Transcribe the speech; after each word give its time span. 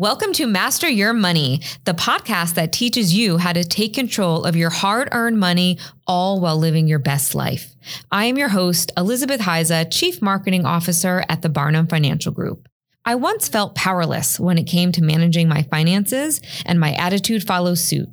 Welcome 0.00 0.32
to 0.34 0.46
Master 0.46 0.88
Your 0.88 1.12
Money, 1.12 1.60
the 1.82 1.92
podcast 1.92 2.54
that 2.54 2.70
teaches 2.70 3.12
you 3.12 3.36
how 3.36 3.52
to 3.52 3.64
take 3.64 3.94
control 3.94 4.44
of 4.44 4.54
your 4.54 4.70
hard 4.70 5.08
earned 5.10 5.40
money, 5.40 5.76
all 6.06 6.40
while 6.40 6.56
living 6.56 6.86
your 6.86 7.00
best 7.00 7.34
life. 7.34 7.74
I 8.12 8.26
am 8.26 8.38
your 8.38 8.50
host, 8.50 8.92
Elizabeth 8.96 9.40
Hiza, 9.40 9.88
Chief 9.90 10.22
Marketing 10.22 10.64
Officer 10.64 11.24
at 11.28 11.42
the 11.42 11.48
Barnum 11.48 11.88
Financial 11.88 12.30
Group. 12.30 12.68
I 13.04 13.16
once 13.16 13.48
felt 13.48 13.74
powerless 13.74 14.38
when 14.38 14.56
it 14.56 14.68
came 14.68 14.92
to 14.92 15.02
managing 15.02 15.48
my 15.48 15.62
finances, 15.64 16.40
and 16.64 16.78
my 16.78 16.92
attitude 16.92 17.44
follows 17.44 17.82
suit. 17.82 18.08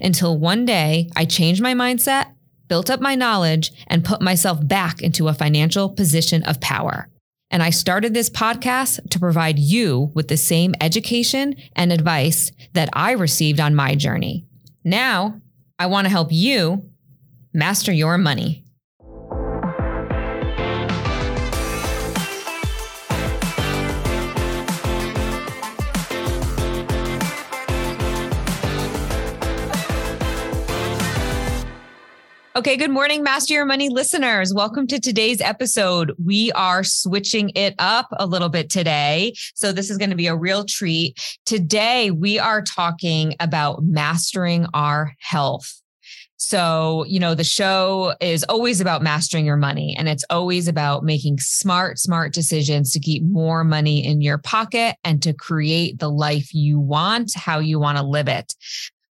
Until 0.00 0.36
one 0.36 0.64
day, 0.64 1.08
I 1.14 1.24
changed 1.24 1.62
my 1.62 1.72
mindset, 1.72 2.32
built 2.66 2.90
up 2.90 3.00
my 3.00 3.14
knowledge, 3.14 3.70
and 3.86 4.04
put 4.04 4.20
myself 4.20 4.66
back 4.66 5.02
into 5.02 5.28
a 5.28 5.34
financial 5.34 5.88
position 5.88 6.42
of 6.42 6.60
power. 6.60 7.08
And 7.50 7.62
I 7.62 7.70
started 7.70 8.12
this 8.12 8.28
podcast 8.30 9.10
to 9.10 9.18
provide 9.18 9.58
you 9.58 10.10
with 10.14 10.28
the 10.28 10.36
same 10.36 10.74
education 10.80 11.56
and 11.74 11.92
advice 11.92 12.52
that 12.74 12.90
I 12.92 13.12
received 13.12 13.58
on 13.58 13.74
my 13.74 13.94
journey. 13.94 14.46
Now, 14.84 15.40
I 15.78 15.86
want 15.86 16.04
to 16.06 16.10
help 16.10 16.28
you 16.30 16.90
master 17.54 17.92
your 17.92 18.18
money. 18.18 18.64
Okay, 32.58 32.76
good 32.76 32.90
morning, 32.90 33.22
Master 33.22 33.54
Your 33.54 33.64
Money 33.64 33.88
listeners. 33.88 34.52
Welcome 34.52 34.88
to 34.88 34.98
today's 34.98 35.40
episode. 35.40 36.12
We 36.20 36.50
are 36.52 36.82
switching 36.82 37.52
it 37.54 37.76
up 37.78 38.08
a 38.18 38.26
little 38.26 38.48
bit 38.48 38.68
today. 38.68 39.34
So, 39.54 39.70
this 39.70 39.90
is 39.90 39.96
going 39.96 40.10
to 40.10 40.16
be 40.16 40.26
a 40.26 40.34
real 40.34 40.64
treat. 40.64 41.16
Today, 41.46 42.10
we 42.10 42.36
are 42.40 42.60
talking 42.60 43.36
about 43.38 43.84
mastering 43.84 44.66
our 44.74 45.14
health. 45.20 45.72
So, 46.36 47.04
you 47.06 47.20
know, 47.20 47.36
the 47.36 47.44
show 47.44 48.14
is 48.20 48.42
always 48.48 48.80
about 48.80 49.02
mastering 49.02 49.46
your 49.46 49.56
money 49.56 49.94
and 49.96 50.08
it's 50.08 50.24
always 50.28 50.66
about 50.66 51.04
making 51.04 51.38
smart, 51.38 52.00
smart 52.00 52.32
decisions 52.32 52.90
to 52.90 52.98
keep 52.98 53.22
more 53.22 53.62
money 53.62 54.04
in 54.04 54.20
your 54.20 54.38
pocket 54.38 54.96
and 55.04 55.22
to 55.22 55.32
create 55.32 56.00
the 56.00 56.10
life 56.10 56.52
you 56.52 56.80
want, 56.80 57.34
how 57.36 57.60
you 57.60 57.78
want 57.78 57.98
to 57.98 58.04
live 58.04 58.26
it. 58.26 58.52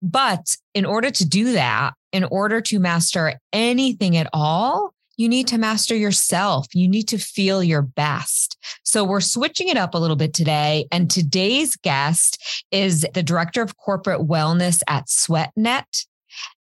But 0.03 0.57
in 0.73 0.85
order 0.85 1.09
to 1.09 1.25
do 1.25 1.53
that, 1.53 1.93
in 2.11 2.25
order 2.25 2.59
to 2.61 2.77
master 2.77 3.39
anything 3.53 4.17
at 4.17 4.29
all, 4.33 4.93
you 5.15 5.29
need 5.29 5.47
to 5.47 5.57
master 5.57 5.95
yourself. 5.95 6.67
You 6.73 6.89
need 6.89 7.07
to 7.09 7.17
feel 7.17 7.63
your 7.63 7.81
best. 7.83 8.57
So 8.83 9.03
we're 9.03 9.21
switching 9.21 9.69
it 9.69 9.77
up 9.77 9.93
a 9.93 9.97
little 9.97 10.15
bit 10.15 10.33
today. 10.33 10.87
And 10.91 11.09
today's 11.09 11.77
guest 11.77 12.65
is 12.71 13.05
the 13.13 13.23
director 13.23 13.61
of 13.61 13.77
corporate 13.77 14.21
wellness 14.21 14.81
at 14.87 15.07
SweatNet. 15.07 16.05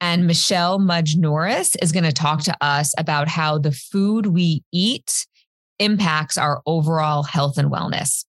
And 0.02 0.28
Michelle 0.28 0.80
Mudge 0.80 1.16
Norris 1.16 1.76
is 1.76 1.92
going 1.92 2.04
to 2.04 2.12
talk 2.12 2.42
to 2.42 2.58
us 2.60 2.94
about 2.98 3.28
how 3.28 3.58
the 3.60 3.72
food 3.72 4.26
we 4.26 4.64
eat 4.74 5.28
impacts 5.78 6.38
our 6.38 6.62
overall 6.66 7.24
health 7.24 7.58
and 7.58 7.72
wellness. 7.72 8.26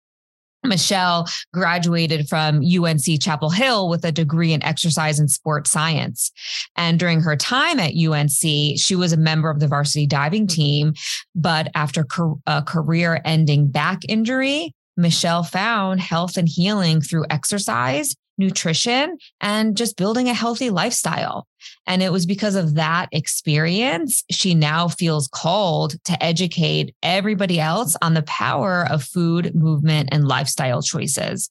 Michelle 0.64 1.28
graduated 1.54 2.28
from 2.28 2.62
UNC 2.64 3.22
Chapel 3.22 3.50
Hill 3.50 3.90
with 3.90 4.04
a 4.04 4.12
degree 4.12 4.54
in 4.54 4.64
exercise 4.64 5.20
and 5.20 5.32
sports 5.32 5.70
science. 5.70 6.32
And 6.76 7.00
during 7.00 7.22
her 7.22 7.36
time 7.36 7.80
at 7.80 7.94
UNC, 7.96 8.32
she 8.78 8.96
was 8.96 9.14
a 9.14 9.18
member 9.18 9.50
of 9.50 9.60
the 9.60 9.68
varsity 9.68 10.06
diving 10.06 10.48
mm-hmm. 10.48 10.56
team. 10.56 10.94
But 11.36 11.70
after 11.76 12.06
a 12.46 12.62
career 12.62 13.22
ending 13.24 13.68
back 13.68 14.00
injury, 14.08 14.74
Michelle 14.98 15.44
found 15.44 16.02
health 16.02 16.36
and 16.36 16.48
healing 16.48 17.02
through 17.02 17.26
exercise 17.30 18.16
nutrition 18.40 19.18
and 19.42 19.78
just 19.78 19.98
building 19.98 20.28
a 20.30 20.34
healthy 20.34 20.70
lifestyle. 20.70 21.46
And 21.86 22.02
it 22.02 22.12
was 22.12 22.26
because 22.26 22.56
of 22.56 22.76
that 22.76 23.10
experience, 23.12 24.24
she 24.32 24.56
now 24.56 24.88
feels 24.88 25.28
called 25.28 26.02
to 26.06 26.24
educate 26.24 26.96
everybody 27.04 27.60
else 27.60 27.96
on 28.02 28.14
the 28.14 28.24
power 28.24 28.88
of 28.90 29.04
food, 29.04 29.54
movement, 29.54 30.10
and 30.12 30.28
lifestyle 30.28 30.82
choices. 30.82 31.50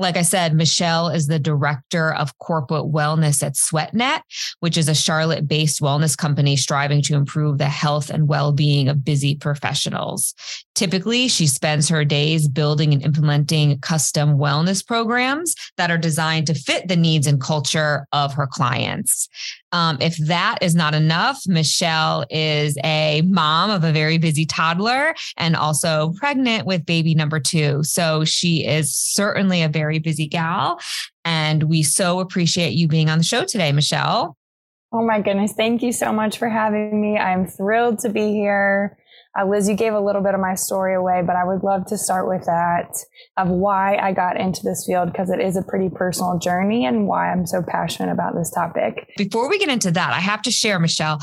Like 0.00 0.16
I 0.16 0.22
said, 0.22 0.54
Michelle 0.54 1.10
is 1.10 1.26
the 1.26 1.38
director 1.38 2.14
of 2.14 2.38
corporate 2.38 2.86
wellness 2.86 3.42
at 3.42 3.52
SweatNet, 3.52 4.22
which 4.60 4.78
is 4.78 4.88
a 4.88 4.94
Charlotte 4.94 5.46
based 5.46 5.82
wellness 5.82 6.16
company 6.16 6.56
striving 6.56 7.02
to 7.02 7.14
improve 7.14 7.58
the 7.58 7.68
health 7.68 8.08
and 8.08 8.26
well 8.26 8.50
being 8.50 8.88
of 8.88 9.04
busy 9.04 9.34
professionals. 9.34 10.34
Typically, 10.80 11.28
she 11.28 11.46
spends 11.46 11.90
her 11.90 12.06
days 12.06 12.48
building 12.48 12.94
and 12.94 13.02
implementing 13.02 13.78
custom 13.80 14.38
wellness 14.38 14.82
programs 14.82 15.54
that 15.76 15.90
are 15.90 15.98
designed 15.98 16.46
to 16.46 16.54
fit 16.54 16.88
the 16.88 16.96
needs 16.96 17.26
and 17.26 17.38
culture 17.38 18.06
of 18.12 18.32
her 18.32 18.46
clients. 18.46 19.28
Um, 19.72 19.98
if 20.00 20.16
that 20.16 20.56
is 20.62 20.74
not 20.74 20.94
enough, 20.94 21.42
Michelle 21.46 22.24
is 22.30 22.78
a 22.82 23.20
mom 23.26 23.68
of 23.68 23.84
a 23.84 23.92
very 23.92 24.16
busy 24.16 24.46
toddler 24.46 25.14
and 25.36 25.54
also 25.54 26.14
pregnant 26.16 26.64
with 26.64 26.86
baby 26.86 27.14
number 27.14 27.40
two. 27.40 27.84
So 27.84 28.24
she 28.24 28.66
is 28.66 28.96
certainly 28.96 29.60
a 29.60 29.68
very 29.68 29.98
busy 29.98 30.26
gal. 30.26 30.80
And 31.26 31.64
we 31.64 31.82
so 31.82 32.20
appreciate 32.20 32.72
you 32.72 32.88
being 32.88 33.10
on 33.10 33.18
the 33.18 33.24
show 33.24 33.44
today, 33.44 33.70
Michelle. 33.70 34.34
Oh 34.94 35.04
my 35.04 35.20
goodness. 35.20 35.52
Thank 35.52 35.82
you 35.82 35.92
so 35.92 36.10
much 36.10 36.38
for 36.38 36.48
having 36.48 37.02
me. 37.02 37.18
I'm 37.18 37.46
thrilled 37.46 37.98
to 37.98 38.08
be 38.08 38.32
here. 38.32 38.96
Uh, 39.38 39.46
Liz, 39.46 39.68
you 39.68 39.76
gave 39.76 39.94
a 39.94 40.00
little 40.00 40.22
bit 40.22 40.34
of 40.34 40.40
my 40.40 40.54
story 40.54 40.94
away, 40.94 41.22
but 41.24 41.36
I 41.36 41.44
would 41.44 41.62
love 41.62 41.86
to 41.86 41.98
start 41.98 42.26
with 42.28 42.44
that 42.46 42.96
of 43.36 43.48
why 43.48 43.96
I 43.96 44.12
got 44.12 44.40
into 44.40 44.62
this 44.64 44.84
field 44.86 45.12
because 45.12 45.30
it 45.30 45.40
is 45.40 45.56
a 45.56 45.62
pretty 45.62 45.88
personal 45.88 46.38
journey 46.38 46.84
and 46.84 47.06
why 47.06 47.30
I'm 47.30 47.46
so 47.46 47.62
passionate 47.62 48.12
about 48.12 48.34
this 48.34 48.50
topic. 48.50 49.08
Before 49.16 49.48
we 49.48 49.58
get 49.58 49.68
into 49.68 49.92
that, 49.92 50.12
I 50.12 50.18
have 50.18 50.42
to 50.42 50.50
share, 50.50 50.80
Michelle, 50.80 51.20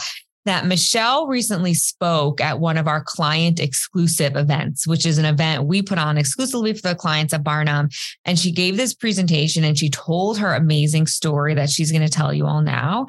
that 0.48 0.66
Michelle 0.66 1.28
recently 1.28 1.74
spoke 1.74 2.40
at 2.40 2.60
one 2.60 2.78
of 2.78 2.88
our 2.88 3.04
client 3.04 3.60
exclusive 3.60 4.38
events, 4.38 4.88
which 4.88 5.06
is 5.06 5.18
an 5.18 5.26
event 5.26 5.66
we 5.66 5.82
put 5.82 5.98
on 5.98 6.18
exclusively 6.18 6.74
for 6.74 6.82
the 6.88 6.96
clients 6.96 7.34
at 7.34 7.44
Barnum. 7.44 7.90
And 8.24 8.40
she 8.40 8.52
gave 8.52 8.78
this 8.78 8.94
presentation 8.94 9.66
and 9.66 9.78
she 9.78 9.90
told 9.90 10.38
her 10.38 10.54
amazing 10.54 11.08
story 11.08 11.54
that 11.56 11.70
she's 11.70 11.92
going 11.92 12.06
to 12.06 12.10
tell 12.10 12.34
you 12.34 12.48
all 12.48 12.62
now. 12.62 13.08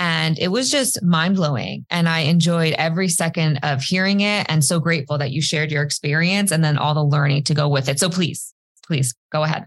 And 0.00 0.38
it 0.38 0.48
was 0.48 0.70
just 0.70 1.02
mind 1.02 1.36
blowing. 1.36 1.84
And 1.90 2.08
I 2.08 2.20
enjoyed 2.20 2.72
every 2.78 3.08
second 3.08 3.58
of 3.62 3.82
hearing 3.82 4.22
it 4.22 4.46
and 4.48 4.64
so 4.64 4.80
grateful 4.80 5.18
that 5.18 5.30
you 5.30 5.42
shared 5.42 5.70
your 5.70 5.82
experience 5.82 6.52
and 6.52 6.64
then 6.64 6.78
all 6.78 6.94
the 6.94 7.04
learning 7.04 7.44
to 7.44 7.54
go 7.54 7.68
with 7.68 7.86
it. 7.86 8.00
So 8.00 8.08
please, 8.08 8.54
please 8.86 9.14
go 9.30 9.42
ahead. 9.42 9.66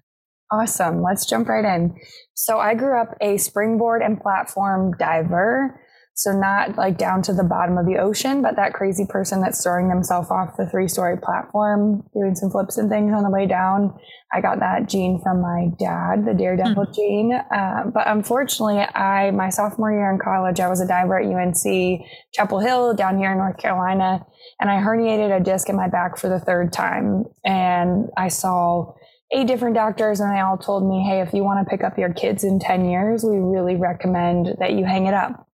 Awesome. 0.52 1.04
Let's 1.04 1.28
jump 1.28 1.48
right 1.50 1.64
in. 1.64 1.96
So 2.34 2.58
I 2.58 2.74
grew 2.74 3.00
up 3.00 3.16
a 3.22 3.38
springboard 3.38 4.02
and 4.02 4.20
platform 4.20 4.96
diver. 4.98 5.80
So 6.16 6.32
not 6.32 6.78
like 6.78 7.00
down 7.00 7.24
to 7.24 7.34
the 7.34 7.44
bottom 7.44 7.78
of 7.78 7.88
the 7.88 7.98
ocean, 7.98 8.44
but 8.44 8.56
that 8.56 8.74
crazy 8.74 9.06
person 9.10 9.42
that's 9.42 9.64
throwing 9.64 9.90
themselves 9.90 10.30
off 10.30 10.56
the 10.58 10.70
three 10.70 10.88
story 10.88 11.18
platform, 11.18 12.04
doing 12.14 12.36
some 12.36 12.52
flips 12.52 12.78
and 12.78 12.88
things 12.88 13.12
on 13.16 13.24
the 13.24 13.32
way 13.32 13.48
down. 13.48 13.98
I 14.32 14.40
got 14.40 14.60
that 14.60 14.88
gene 14.88 15.20
from 15.24 15.42
my 15.42 15.70
dad, 15.80 16.26
the 16.26 16.36
daredevil 16.36 16.86
mm. 16.86 16.94
gene. 16.94 17.34
Uh, 17.34 17.86
but 17.92 18.08
unfortunately, 18.08 18.80
I, 18.80 19.32
my 19.32 19.50
sophomore 19.50 19.92
year 19.92 20.12
in 20.12 20.20
college, 20.20 20.60
I 20.60 20.70
was 20.70 20.82
a 20.82 20.88
diver 20.88 21.20
at 21.20 21.26
UNC 21.26 22.06
Chapel 22.32 22.60
Hill 22.60 22.94
down 22.94 23.18
here 23.18 23.32
in 23.32 23.40
North 23.40 23.58
Carolina. 23.58 24.24
And 24.60 24.70
I 24.70 24.82
herniated 24.82 25.36
a 25.36 25.44
disc 25.44 25.68
in 25.68 25.76
my 25.76 25.88
back 25.88 26.18
for 26.18 26.30
the 26.30 26.40
third 26.40 26.72
time. 26.72 27.26
And 27.44 28.10
I 28.18 28.28
saw 28.28 28.94
eight 29.32 29.48
different 29.48 29.74
doctors 29.74 30.20
and 30.20 30.32
they 30.32 30.42
all 30.42 30.60
told 30.60 30.88
me, 30.88 31.04
Hey, 31.04 31.22
if 31.22 31.34
you 31.34 31.44
want 31.44 31.66
to 31.66 31.70
pick 31.70 31.84
up 31.84 31.98
your 31.98 32.14
kids 32.14 32.44
in 32.44 32.60
10 32.60 32.86
years, 32.86 33.24
we 33.24 33.38
really 33.38 33.76
recommend 33.76 34.56
that 34.60 34.74
you 34.74 34.86
hang 34.86 35.08
it 35.08 35.16
up 35.16 35.48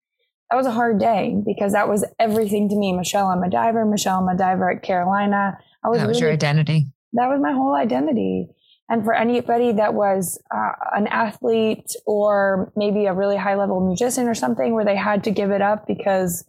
that 0.50 0.56
was 0.56 0.66
a 0.66 0.70
hard 0.70 1.00
day 1.00 1.42
because 1.44 1.72
that 1.72 1.88
was 1.88 2.04
everything 2.18 2.68
to 2.68 2.76
me. 2.76 2.92
Michelle, 2.92 3.26
I'm 3.26 3.42
a 3.42 3.50
diver. 3.50 3.84
Michelle, 3.84 4.20
I'm 4.20 4.28
a 4.28 4.36
diver 4.36 4.70
at 4.70 4.82
Carolina. 4.82 5.58
I 5.84 5.88
was 5.88 5.98
that 5.98 6.06
was 6.06 6.16
really, 6.16 6.26
your 6.26 6.32
identity. 6.32 6.86
That 7.14 7.28
was 7.28 7.40
my 7.40 7.52
whole 7.52 7.74
identity. 7.74 8.48
And 8.88 9.04
for 9.04 9.14
anybody 9.14 9.72
that 9.72 9.94
was 9.94 10.38
uh, 10.54 10.72
an 10.94 11.08
athlete 11.08 11.92
or 12.06 12.72
maybe 12.76 13.06
a 13.06 13.12
really 13.12 13.36
high 13.36 13.56
level 13.56 13.84
musician 13.84 14.28
or 14.28 14.34
something 14.34 14.74
where 14.74 14.84
they 14.84 14.94
had 14.96 15.24
to 15.24 15.32
give 15.32 15.50
it 15.50 15.60
up 15.60 15.86
because 15.88 16.44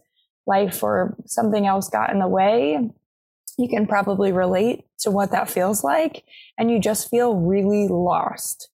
life 0.46 0.82
or 0.82 1.16
something 1.26 1.66
else 1.66 1.88
got 1.88 2.10
in 2.10 2.20
the 2.20 2.28
way, 2.28 2.90
you 3.58 3.68
can 3.68 3.88
probably 3.88 4.30
relate 4.30 4.84
to 5.00 5.10
what 5.10 5.32
that 5.32 5.50
feels 5.50 5.82
like. 5.82 6.22
And 6.56 6.70
you 6.70 6.80
just 6.80 7.10
feel 7.10 7.34
really 7.34 7.88
lost. 7.88 8.70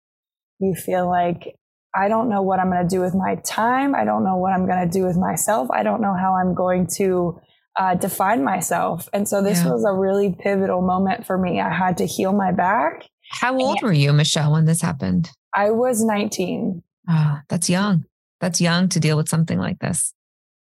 You 0.60 0.74
feel 0.74 1.08
like 1.08 1.56
I 1.94 2.08
don't 2.08 2.28
know 2.28 2.42
what 2.42 2.58
I'm 2.58 2.70
going 2.70 2.86
to 2.86 2.88
do 2.88 3.00
with 3.00 3.14
my 3.14 3.36
time. 3.44 3.94
I 3.94 4.04
don't 4.04 4.24
know 4.24 4.36
what 4.36 4.52
I'm 4.52 4.66
going 4.66 4.88
to 4.88 4.90
do 4.90 5.06
with 5.06 5.16
myself. 5.16 5.68
I 5.70 5.82
don't 5.82 6.00
know 6.00 6.14
how 6.14 6.34
I'm 6.34 6.54
going 6.54 6.88
to 6.96 7.40
uh, 7.78 7.94
define 7.94 8.42
myself. 8.42 9.08
And 9.12 9.28
so 9.28 9.42
this 9.42 9.62
yeah. 9.64 9.72
was 9.72 9.84
a 9.84 9.92
really 9.92 10.34
pivotal 10.38 10.82
moment 10.82 11.26
for 11.26 11.38
me. 11.38 11.60
I 11.60 11.72
had 11.72 11.96
to 11.98 12.06
heal 12.06 12.32
my 12.32 12.52
back. 12.52 13.04
How 13.30 13.56
old 13.58 13.80
were 13.82 13.92
you, 13.92 14.12
Michelle, 14.12 14.52
when 14.52 14.64
this 14.64 14.82
happened? 14.82 15.30
I 15.54 15.70
was 15.70 16.04
19. 16.04 16.82
Oh, 17.08 17.38
that's 17.48 17.70
young. 17.70 18.04
That's 18.40 18.60
young 18.60 18.88
to 18.90 19.00
deal 19.00 19.16
with 19.16 19.28
something 19.28 19.58
like 19.58 19.78
this. 19.78 20.12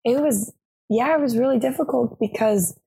It 0.05 0.21
was, 0.21 0.53
yeah, 0.89 1.15
it 1.15 1.21
was 1.21 1.37
really 1.37 1.59
difficult 1.59 2.19
because 2.21 2.79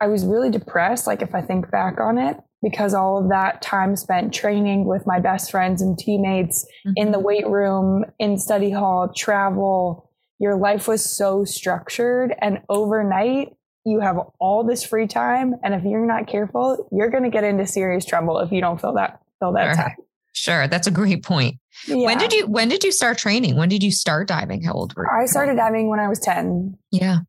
I 0.00 0.08
was 0.08 0.24
really 0.24 0.50
depressed. 0.50 1.06
Like 1.06 1.22
if 1.22 1.34
I 1.34 1.42
think 1.42 1.70
back 1.70 1.98
on 2.00 2.18
it, 2.18 2.36
because 2.62 2.94
all 2.94 3.18
of 3.22 3.28
that 3.28 3.62
time 3.62 3.96
spent 3.96 4.32
training 4.32 4.86
with 4.86 5.06
my 5.06 5.20
best 5.20 5.50
friends 5.50 5.82
and 5.82 5.98
teammates 5.98 6.66
mm-hmm. 6.86 6.92
in 6.96 7.12
the 7.12 7.18
mm-hmm. 7.18 7.26
weight 7.26 7.46
room, 7.46 8.04
in 8.18 8.38
study 8.38 8.70
hall, 8.70 9.12
travel, 9.14 10.10
your 10.38 10.56
life 10.56 10.88
was 10.88 11.04
so 11.16 11.44
structured. 11.44 12.34
And 12.40 12.60
overnight, 12.68 13.54
you 13.84 14.00
have 14.00 14.18
all 14.40 14.64
this 14.64 14.84
free 14.84 15.06
time. 15.06 15.54
And 15.62 15.74
if 15.74 15.84
you're 15.84 16.06
not 16.06 16.26
careful, 16.26 16.88
you're 16.92 17.10
going 17.10 17.22
to 17.22 17.30
get 17.30 17.44
into 17.44 17.66
serious 17.66 18.04
trouble 18.04 18.40
if 18.40 18.50
you 18.50 18.60
don't 18.60 18.80
fill 18.80 18.94
that, 18.94 19.20
fill 19.38 19.52
that 19.52 19.74
sure. 19.74 19.84
time. 19.84 19.96
Sure. 20.32 20.68
That's 20.68 20.86
a 20.86 20.90
great 20.90 21.22
point. 21.22 21.56
Yeah. 21.86 21.96
When 21.96 22.18
did 22.18 22.32
you, 22.32 22.46
when 22.46 22.68
did 22.68 22.84
you 22.84 22.92
start 22.92 23.16
training? 23.16 23.56
When 23.56 23.68
did 23.68 23.82
you 23.82 23.90
start 23.90 24.28
diving? 24.28 24.62
How 24.62 24.72
old 24.72 24.94
were 24.94 25.04
you? 25.04 25.22
I 25.22 25.26
started 25.26 25.56
diving 25.56 25.88
when 25.88 26.00
I 26.00 26.08
was 26.08 26.18
10. 26.18 26.76
Yeah. 26.90 27.20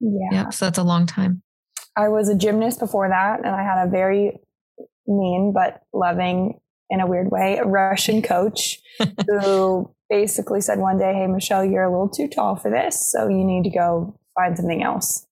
Yeah. 0.00 0.28
Yep. 0.32 0.54
So 0.54 0.66
that's 0.66 0.78
a 0.78 0.82
long 0.82 1.06
time. 1.06 1.42
I 1.96 2.08
was 2.08 2.28
a 2.28 2.36
gymnast 2.36 2.78
before 2.78 3.08
that, 3.08 3.40
and 3.40 3.48
I 3.48 3.62
had 3.62 3.84
a 3.84 3.90
very 3.90 4.38
mean 5.08 5.52
but 5.52 5.82
loving, 5.92 6.60
in 6.90 7.00
a 7.00 7.06
weird 7.06 7.30
way, 7.30 7.58
a 7.58 7.64
Russian 7.64 8.22
coach 8.22 8.78
who 9.26 9.90
basically 10.08 10.60
said 10.60 10.78
one 10.78 10.98
day, 10.98 11.14
Hey, 11.14 11.26
Michelle, 11.26 11.64
you're 11.64 11.84
a 11.84 11.90
little 11.90 12.08
too 12.08 12.28
tall 12.28 12.56
for 12.56 12.70
this. 12.70 13.10
So 13.12 13.28
you 13.28 13.44
need 13.44 13.64
to 13.64 13.70
go 13.70 14.18
find 14.34 14.56
something 14.56 14.82
else. 14.82 15.26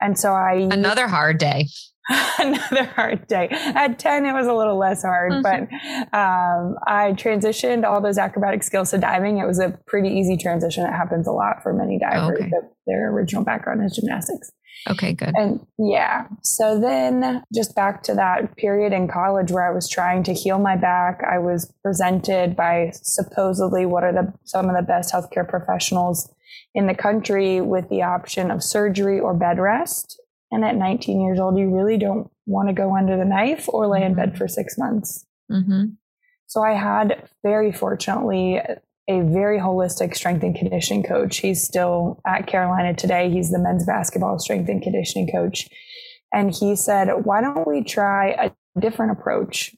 And 0.00 0.18
so 0.18 0.32
I. 0.32 0.68
Another 0.70 1.08
hard 1.08 1.38
day. 1.38 1.66
another 2.38 2.84
hard 2.84 3.26
day. 3.26 3.48
At 3.50 3.98
10, 3.98 4.26
it 4.26 4.32
was 4.32 4.46
a 4.46 4.54
little 4.54 4.78
less 4.78 5.02
hard, 5.02 5.32
mm-hmm. 5.32 5.42
but 5.42 6.16
um, 6.16 6.76
I 6.86 7.12
transitioned 7.12 7.84
all 7.84 8.00
those 8.00 8.18
acrobatic 8.18 8.62
skills 8.62 8.90
to 8.90 8.98
diving. 8.98 9.38
It 9.38 9.46
was 9.46 9.58
a 9.58 9.78
pretty 9.86 10.10
easy 10.10 10.36
transition. 10.36 10.84
It 10.84 10.92
happens 10.92 11.26
a 11.26 11.32
lot 11.32 11.62
for 11.62 11.72
many 11.72 11.98
divers. 11.98 12.40
Okay. 12.40 12.50
Their 12.86 13.12
original 13.12 13.44
background 13.44 13.84
is 13.84 13.96
gymnastics. 13.96 14.52
Okay, 14.88 15.14
good. 15.14 15.32
And 15.34 15.66
yeah. 15.78 16.26
So 16.42 16.80
then 16.80 17.42
just 17.52 17.74
back 17.74 18.02
to 18.04 18.14
that 18.14 18.56
period 18.56 18.92
in 18.92 19.08
college 19.08 19.50
where 19.50 19.68
I 19.68 19.74
was 19.74 19.88
trying 19.88 20.22
to 20.24 20.32
heal 20.32 20.58
my 20.58 20.76
back, 20.76 21.22
I 21.28 21.38
was 21.38 21.72
presented 21.82 22.54
by 22.54 22.92
supposedly 22.94 23.84
what 23.84 24.04
are 24.04 24.12
the 24.12 24.32
some 24.44 24.68
of 24.68 24.76
the 24.76 24.82
best 24.82 25.12
healthcare 25.12 25.48
professionals 25.48 26.32
in 26.74 26.86
the 26.86 26.94
country 26.94 27.60
with 27.60 27.88
the 27.88 28.02
option 28.02 28.50
of 28.50 28.62
surgery 28.62 29.18
or 29.18 29.34
bed 29.34 29.58
rest. 29.58 30.20
And 30.50 30.64
at 30.64 30.76
19 30.76 31.20
years 31.20 31.38
old, 31.40 31.58
you 31.58 31.74
really 31.74 31.98
don't 31.98 32.30
want 32.46 32.68
to 32.68 32.74
go 32.74 32.96
under 32.96 33.16
the 33.16 33.24
knife 33.24 33.68
or 33.68 33.86
lay 33.86 34.04
in 34.04 34.14
bed 34.14 34.30
mm-hmm. 34.30 34.38
for 34.38 34.48
six 34.48 34.78
months. 34.78 35.26
Mm-hmm. 35.50 35.86
So 36.46 36.62
I 36.62 36.74
had 36.74 37.28
very 37.42 37.72
fortunately 37.72 38.60
a 39.08 39.20
very 39.20 39.58
holistic 39.58 40.14
strength 40.14 40.42
and 40.42 40.54
conditioning 40.54 41.02
coach. 41.02 41.38
He's 41.38 41.62
still 41.62 42.20
at 42.26 42.46
Carolina 42.46 42.94
today. 42.94 43.30
He's 43.30 43.50
the 43.50 43.58
men's 43.58 43.84
basketball 43.84 44.38
strength 44.38 44.68
and 44.68 44.82
conditioning 44.82 45.30
coach. 45.30 45.68
And 46.32 46.52
he 46.52 46.76
said, 46.76 47.08
why 47.24 47.40
don't 47.40 47.66
we 47.66 47.84
try 47.84 48.30
a 48.30 48.80
different 48.80 49.12
approach? 49.12 49.74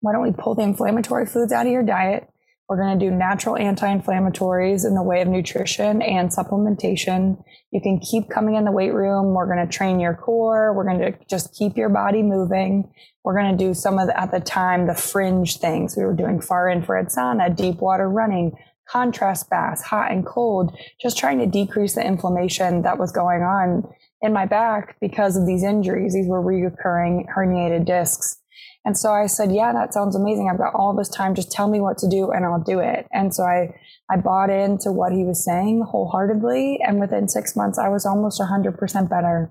Why 0.00 0.12
don't 0.12 0.22
we 0.22 0.32
pull 0.32 0.54
the 0.54 0.62
inflammatory 0.62 1.26
foods 1.26 1.52
out 1.52 1.66
of 1.66 1.72
your 1.72 1.82
diet? 1.82 2.28
We're 2.68 2.78
going 2.78 2.98
to 2.98 3.04
do 3.04 3.14
natural 3.14 3.56
anti 3.56 3.86
inflammatories 3.86 4.84
in 4.84 4.94
the 4.94 5.02
way 5.02 5.22
of 5.22 5.28
nutrition 5.28 6.02
and 6.02 6.30
supplementation. 6.30 7.40
You 7.70 7.80
can 7.80 8.00
keep 8.00 8.28
coming 8.28 8.56
in 8.56 8.64
the 8.64 8.72
weight 8.72 8.92
room. 8.92 9.34
We're 9.34 9.46
going 9.46 9.64
to 9.64 9.72
train 9.72 10.00
your 10.00 10.14
core. 10.14 10.72
We're 10.74 10.84
going 10.84 10.98
to 10.98 11.18
just 11.30 11.54
keep 11.54 11.76
your 11.76 11.88
body 11.88 12.22
moving. 12.22 12.90
We're 13.22 13.38
going 13.38 13.56
to 13.56 13.64
do 13.64 13.72
some 13.72 13.98
of 13.98 14.08
the, 14.08 14.20
at 14.20 14.32
the 14.32 14.40
time, 14.40 14.88
the 14.88 14.94
fringe 14.94 15.58
things. 15.58 15.96
We 15.96 16.04
were 16.04 16.14
doing 16.14 16.40
far 16.40 16.68
infrared 16.68 17.06
sauna, 17.06 17.54
deep 17.54 17.76
water 17.80 18.08
running, 18.08 18.52
contrast 18.88 19.48
baths, 19.48 19.82
hot 19.82 20.10
and 20.10 20.26
cold, 20.26 20.76
just 21.00 21.18
trying 21.18 21.38
to 21.38 21.46
decrease 21.46 21.94
the 21.94 22.04
inflammation 22.04 22.82
that 22.82 22.98
was 22.98 23.12
going 23.12 23.42
on 23.42 23.84
in 24.22 24.32
my 24.32 24.46
back 24.46 24.96
because 25.00 25.36
of 25.36 25.46
these 25.46 25.62
injuries. 25.62 26.14
These 26.14 26.28
were 26.28 26.42
recurring 26.42 27.28
herniated 27.34 27.84
discs. 27.84 28.38
And 28.86 28.96
so 28.96 29.10
I 29.10 29.26
said, 29.26 29.52
yeah, 29.52 29.72
that 29.72 29.92
sounds 29.92 30.14
amazing. 30.14 30.48
I've 30.48 30.58
got 30.58 30.72
all 30.72 30.94
this 30.94 31.08
time. 31.08 31.34
Just 31.34 31.50
tell 31.50 31.68
me 31.68 31.80
what 31.80 31.98
to 31.98 32.08
do 32.08 32.30
and 32.30 32.44
I'll 32.44 32.62
do 32.62 32.78
it. 32.78 33.08
And 33.12 33.34
so 33.34 33.42
I, 33.42 33.74
I 34.08 34.16
bought 34.16 34.48
into 34.48 34.92
what 34.92 35.12
he 35.12 35.24
was 35.24 35.44
saying 35.44 35.82
wholeheartedly. 35.82 36.78
And 36.86 37.00
within 37.00 37.26
six 37.26 37.56
months, 37.56 37.80
I 37.80 37.88
was 37.88 38.06
almost 38.06 38.40
100% 38.40 39.10
better. 39.10 39.50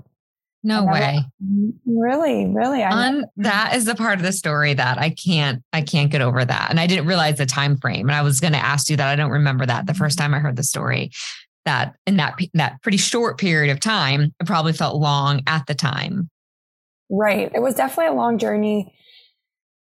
No 0.64 0.86
way. 0.86 1.20
really, 1.86 2.48
really. 2.48 2.82
Un, 2.82 3.26
that 3.36 3.76
is 3.76 3.84
the 3.84 3.94
part 3.94 4.18
of 4.20 4.24
the 4.24 4.32
story 4.32 4.74
that 4.74 4.98
I 4.98 5.10
can't, 5.10 5.62
I 5.74 5.82
can't 5.82 6.10
get 6.10 6.22
over 6.22 6.44
that. 6.44 6.70
And 6.70 6.80
I 6.80 6.88
didn't 6.88 7.06
realize 7.06 7.38
the 7.38 7.46
time 7.46 7.78
frame. 7.78 8.08
And 8.08 8.16
I 8.16 8.22
was 8.22 8.40
going 8.40 8.54
to 8.54 8.66
ask 8.66 8.90
you 8.90 8.96
that. 8.96 9.08
I 9.08 9.18
don't 9.18 9.32
remember 9.32 9.66
that 9.66 9.86
the 9.86 9.94
first 9.94 10.18
mm-hmm. 10.18 10.32
time 10.32 10.34
I 10.34 10.40
heard 10.40 10.56
the 10.56 10.64
story 10.64 11.12
that 11.66 11.94
in 12.08 12.16
that, 12.18 12.40
that 12.54 12.82
pretty 12.82 12.98
short 12.98 13.38
period 13.38 13.72
of 13.72 13.82
time, 13.82 14.34
it 14.40 14.48
probably 14.48 14.74
felt 14.74 14.96
long 14.96 15.42
at 15.46 15.66
the 15.68 15.76
time. 15.76 16.30
Right. 17.10 17.52
It 17.54 17.60
was 17.62 17.76
definitely 17.76 18.14
a 18.14 18.18
long 18.18 18.38
journey 18.38 18.94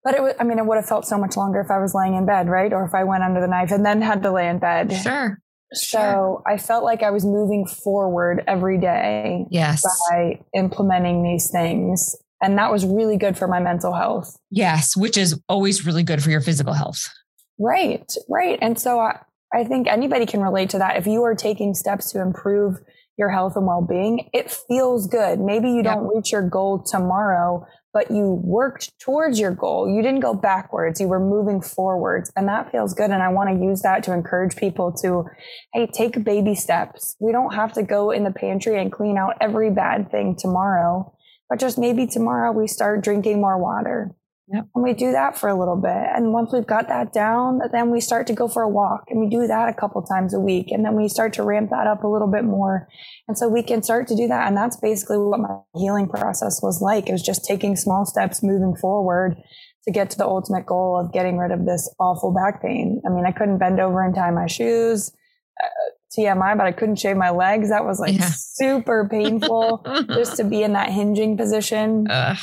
but 0.04 0.16
it 0.16 0.22
was, 0.22 0.34
I 0.40 0.44
mean, 0.44 0.60
it 0.60 0.66
would 0.66 0.76
have 0.76 0.88
felt 0.88 1.06
so 1.06 1.18
much 1.18 1.38
longer 1.38 1.60
if 1.62 1.72
I 1.72 1.80
was 1.80 1.94
laying 1.94 2.16
in 2.16 2.26
bed, 2.26 2.50
right? 2.50 2.74
Or 2.74 2.86
if 2.86 2.94
I 2.94 3.04
went 3.04 3.24
under 3.24 3.40
the 3.40 3.48
knife 3.48 3.72
and 3.72 3.86
then 3.86 4.02
had 4.02 4.24
to 4.24 4.32
lay 4.32 4.48
in 4.48 4.60
bed. 4.60 4.92
Sure. 4.94 5.40
So 5.74 5.98
sure. 5.98 6.44
I 6.48 6.58
felt 6.58 6.84
like 6.84 7.02
I 7.02 7.12
was 7.12 7.26
moving 7.26 7.66
forward 7.66 8.44
every 8.48 8.80
day. 8.80 9.46
Yes. 9.50 9.84
By 10.10 10.42
implementing 10.54 11.24
these 11.24 11.50
things. 11.50 12.16
And 12.42 12.58
that 12.58 12.72
was 12.72 12.86
really 12.86 13.18
good 13.18 13.38
for 13.38 13.48
my 13.48 13.60
mental 13.60 13.94
health. 13.94 14.36
Yes, 14.52 14.98
which 14.98 15.18
is 15.18 15.40
always 15.48 15.86
really 15.86 16.04
good 16.04 16.22
for 16.22 16.30
your 16.30 16.42
physical 16.42 16.74
health. 16.74 17.10
Right, 17.58 18.12
right. 18.30 18.60
And 18.62 18.78
so 18.78 19.00
I, 19.00 19.20
I 19.54 19.64
think 19.64 19.88
anybody 19.88 20.26
can 20.26 20.42
relate 20.42 20.70
to 20.72 20.78
that. 20.80 20.98
If 20.98 21.08
you 21.08 21.24
are 21.24 21.36
taking 21.36 21.74
steps 21.74 22.12
to 22.12 22.22
improve 22.22 22.80
your 23.18 23.30
health 23.30 23.56
and 23.56 23.66
well 23.66 23.86
being, 23.88 24.30
it 24.34 24.52
feels 24.52 25.08
good. 25.08 25.40
Maybe 25.40 25.70
you 25.70 25.78
yep. 25.78 25.86
don't 25.86 26.08
reach 26.14 26.32
your 26.34 26.42
goal 26.42 26.84
tomorrow, 26.84 27.66
but 27.94 28.10
you 28.10 28.42
worked 28.44 28.92
towards 29.00 29.40
your 29.40 29.52
goal. 29.52 29.88
You 29.88 30.02
didn't 30.02 30.22
go 30.22 30.34
backwards. 30.34 31.00
You 31.00 31.08
were 31.08 31.20
moving 31.20 31.62
forwards 31.62 32.32
and 32.36 32.48
that 32.48 32.72
feels 32.72 32.94
good. 32.94 33.12
And 33.12 33.22
I 33.22 33.30
want 33.30 33.52
to 33.52 33.64
use 33.64 33.84
that 33.84 34.04
to 34.04 34.14
encourage 34.14 34.56
people 34.56 34.92
to, 35.04 35.26
Hey, 35.74 35.88
take 35.88 36.24
baby 36.24 36.56
steps. 36.56 37.16
We 37.20 37.32
don't 37.32 37.54
have 37.54 37.74
to 37.74 37.84
go 37.84 38.10
in 38.10 38.24
the 38.24 38.32
pantry 38.32 38.82
and 38.82 38.92
clean 38.92 39.18
out 39.18 39.36
every 39.40 39.70
bad 39.70 40.10
thing 40.10 40.36
tomorrow, 40.38 41.14
but 41.50 41.60
just 41.60 41.78
maybe 41.78 42.08
tomorrow 42.08 42.52
we 42.52 42.68
start 42.68 43.04
drinking 43.04 43.40
more 43.40 43.60
water. 43.60 44.16
Yep. 44.48 44.66
And 44.76 44.84
we 44.84 44.94
do 44.94 45.12
that 45.14 45.38
for 45.38 45.48
a 45.48 45.58
little 45.58 45.78
bit. 45.78 45.92
And 45.92 46.34
once 46.34 46.52
we've 46.52 46.68
got 46.68 46.90
that 46.90 47.14
down, 47.14 47.62
then 47.72 47.92
we 47.92 48.02
start 48.02 48.28
to 48.28 48.34
go 48.34 48.48
for 48.48 48.62
a 48.62 48.70
walk 48.70 49.06
and 49.08 49.20
we 49.20 49.30
do 49.30 49.48
that 49.48 49.70
a 49.70 49.74
couple 49.74 50.02
times 50.02 50.34
a 50.34 50.40
week. 50.40 50.68
And 50.70 50.84
then 50.84 50.96
we 50.96 51.08
start 51.08 51.34
to 51.34 51.44
ramp 51.44 51.70
that 51.70 51.88
up 51.88 52.04
a 52.04 52.08
little 52.08 52.28
bit 52.28 52.44
more. 52.44 52.88
And 53.28 53.38
so 53.38 53.48
we 53.48 53.64
can 53.64 53.82
start 53.84 54.08
to 54.10 54.16
do 54.16 54.28
that. 54.28 54.48
And 54.48 54.58
that's 54.58 54.76
basically 54.78 55.18
what 55.18 55.40
my 55.40 55.60
healing 55.76 56.10
process 56.10 56.62
was 56.62 56.82
like. 56.82 57.08
It 57.08 57.14
was 57.14 57.24
just 57.24 57.46
taking 57.46 57.78
small 57.78 58.06
steps 58.06 58.44
moving 58.44 58.76
forward 58.76 59.38
to 59.86 59.92
get 59.92 60.10
to 60.12 60.18
the 60.18 60.26
ultimate 60.26 60.66
goal 60.66 61.00
of 61.00 61.14
getting 61.14 61.38
rid 61.38 61.52
of 61.52 61.66
this 61.66 61.94
awful 62.00 62.34
back 62.34 62.62
pain. 62.62 63.02
I 63.08 63.10
mean, 63.12 63.26
I 63.26 63.32
couldn't 63.32 63.60
bend 63.60 63.80
over 63.80 64.04
and 64.04 64.14
tie 64.14 64.32
my 64.32 64.48
shoes. 64.48 65.12
Uh, 65.64 65.68
TMI, 66.18 66.56
but 66.58 66.68
I 66.68 66.72
couldn't 66.72 66.98
shave 66.98 67.18
my 67.18 67.32
legs. 67.32 67.70
That 67.70 67.86
was 67.86 68.00
like 68.00 68.14
yeah. 68.14 68.30
super 68.30 69.08
painful 69.10 69.84
just 70.10 70.38
to 70.38 70.44
be 70.44 70.62
in 70.62 70.74
that 70.74 70.90
hinging 70.90 71.38
position. 71.38 72.06
Ugh. 72.10 72.38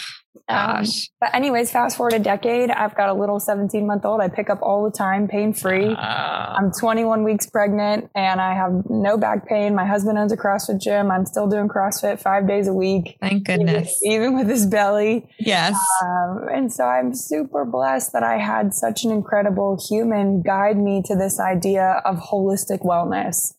Um, 0.49 0.85
but 1.21 1.35
anyways, 1.35 1.71
fast 1.71 1.97
forward 1.97 2.13
a 2.13 2.19
decade, 2.19 2.71
I've 2.71 2.95
got 2.97 3.09
a 3.09 3.15
little 3.15 3.39
17 3.41 3.87
month 3.87 4.05
old. 4.05 4.21
I 4.21 4.29
pick 4.29 4.51
up 4.51 4.61
all 4.63 4.85
the 4.85 4.91
time, 4.91 5.29
pain 5.29 5.53
free. 5.53 5.87
Uh, 5.87 5.97
I'm 5.97 6.73
21 6.73 7.25
weeks 7.25 7.47
pregnant 7.47 8.11
and 8.15 8.41
I 8.41 8.55
have 8.55 8.85
no 8.89 9.17
back 9.17 9.49
pain. 9.49 9.75
My 9.75 9.87
husband 9.87 10.19
owns 10.19 10.33
a 10.33 10.37
CrossFit 10.37 10.81
gym. 10.81 11.11
I'm 11.11 11.27
still 11.27 11.49
doing 11.49 11.69
CrossFit 11.69 12.21
five 12.21 12.49
days 12.49 12.69
a 12.69 12.73
week. 12.73 13.17
Thank 13.21 13.45
goodness. 13.45 14.01
Even, 14.05 14.23
even 14.23 14.37
with 14.37 14.49
his 14.49 14.67
belly. 14.67 15.29
Yes. 15.39 15.77
Um, 16.03 16.47
and 16.53 16.73
so 16.73 16.85
I'm 16.85 17.15
super 17.15 17.65
blessed 17.65 18.13
that 18.13 18.23
I 18.23 18.39
had 18.39 18.75
such 18.75 19.05
an 19.05 19.11
incredible 19.11 19.81
human 19.89 20.43
guide 20.43 20.79
me 20.79 21.03
to 21.07 21.15
this 21.15 21.39
idea 21.39 22.03
of 22.05 22.17
holistic 22.19 22.85
wellness. 22.85 23.55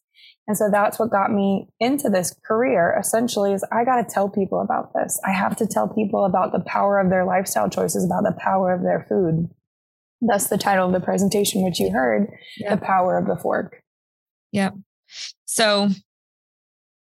And 0.48 0.58
so 0.58 0.70
that's 0.72 1.00
what 1.00 1.12
got 1.12 1.32
me 1.32 1.68
into 1.80 2.10
this 2.10 2.36
career 2.46 2.98
essentially 3.00 3.54
is 3.54 3.64
I 3.72 3.86
got 3.86 3.98
to 4.02 4.14
tell 4.14 4.28
people 4.28 4.60
about 4.60 4.94
this. 4.94 5.20
I 5.26 5.32
have 5.32 5.56
to 5.58 5.68
tell 5.68 5.88
people 5.88 6.26
about 6.26 6.52
the 6.52 6.60
power 6.62 7.00
of 7.00 7.10
their 7.10 7.26
lifestyle 7.26 7.70
choices, 7.70 8.06
about 8.06 8.24
the 8.24 8.38
power 8.40 8.74
of 8.74 8.82
their 8.82 9.06
food. 9.08 9.50
That's 10.22 10.50
the 10.50 10.58
title 10.58 10.88
of 10.88 10.94
the 10.94 11.00
presentation, 11.00 11.64
which 11.64 11.80
you 11.80 11.92
heard, 11.92 12.28
the 12.70 12.78
power 12.78 13.18
of 13.18 13.28
the 13.28 13.36
fork. 13.36 13.82
Yep. 14.52 14.76
So 15.46 15.90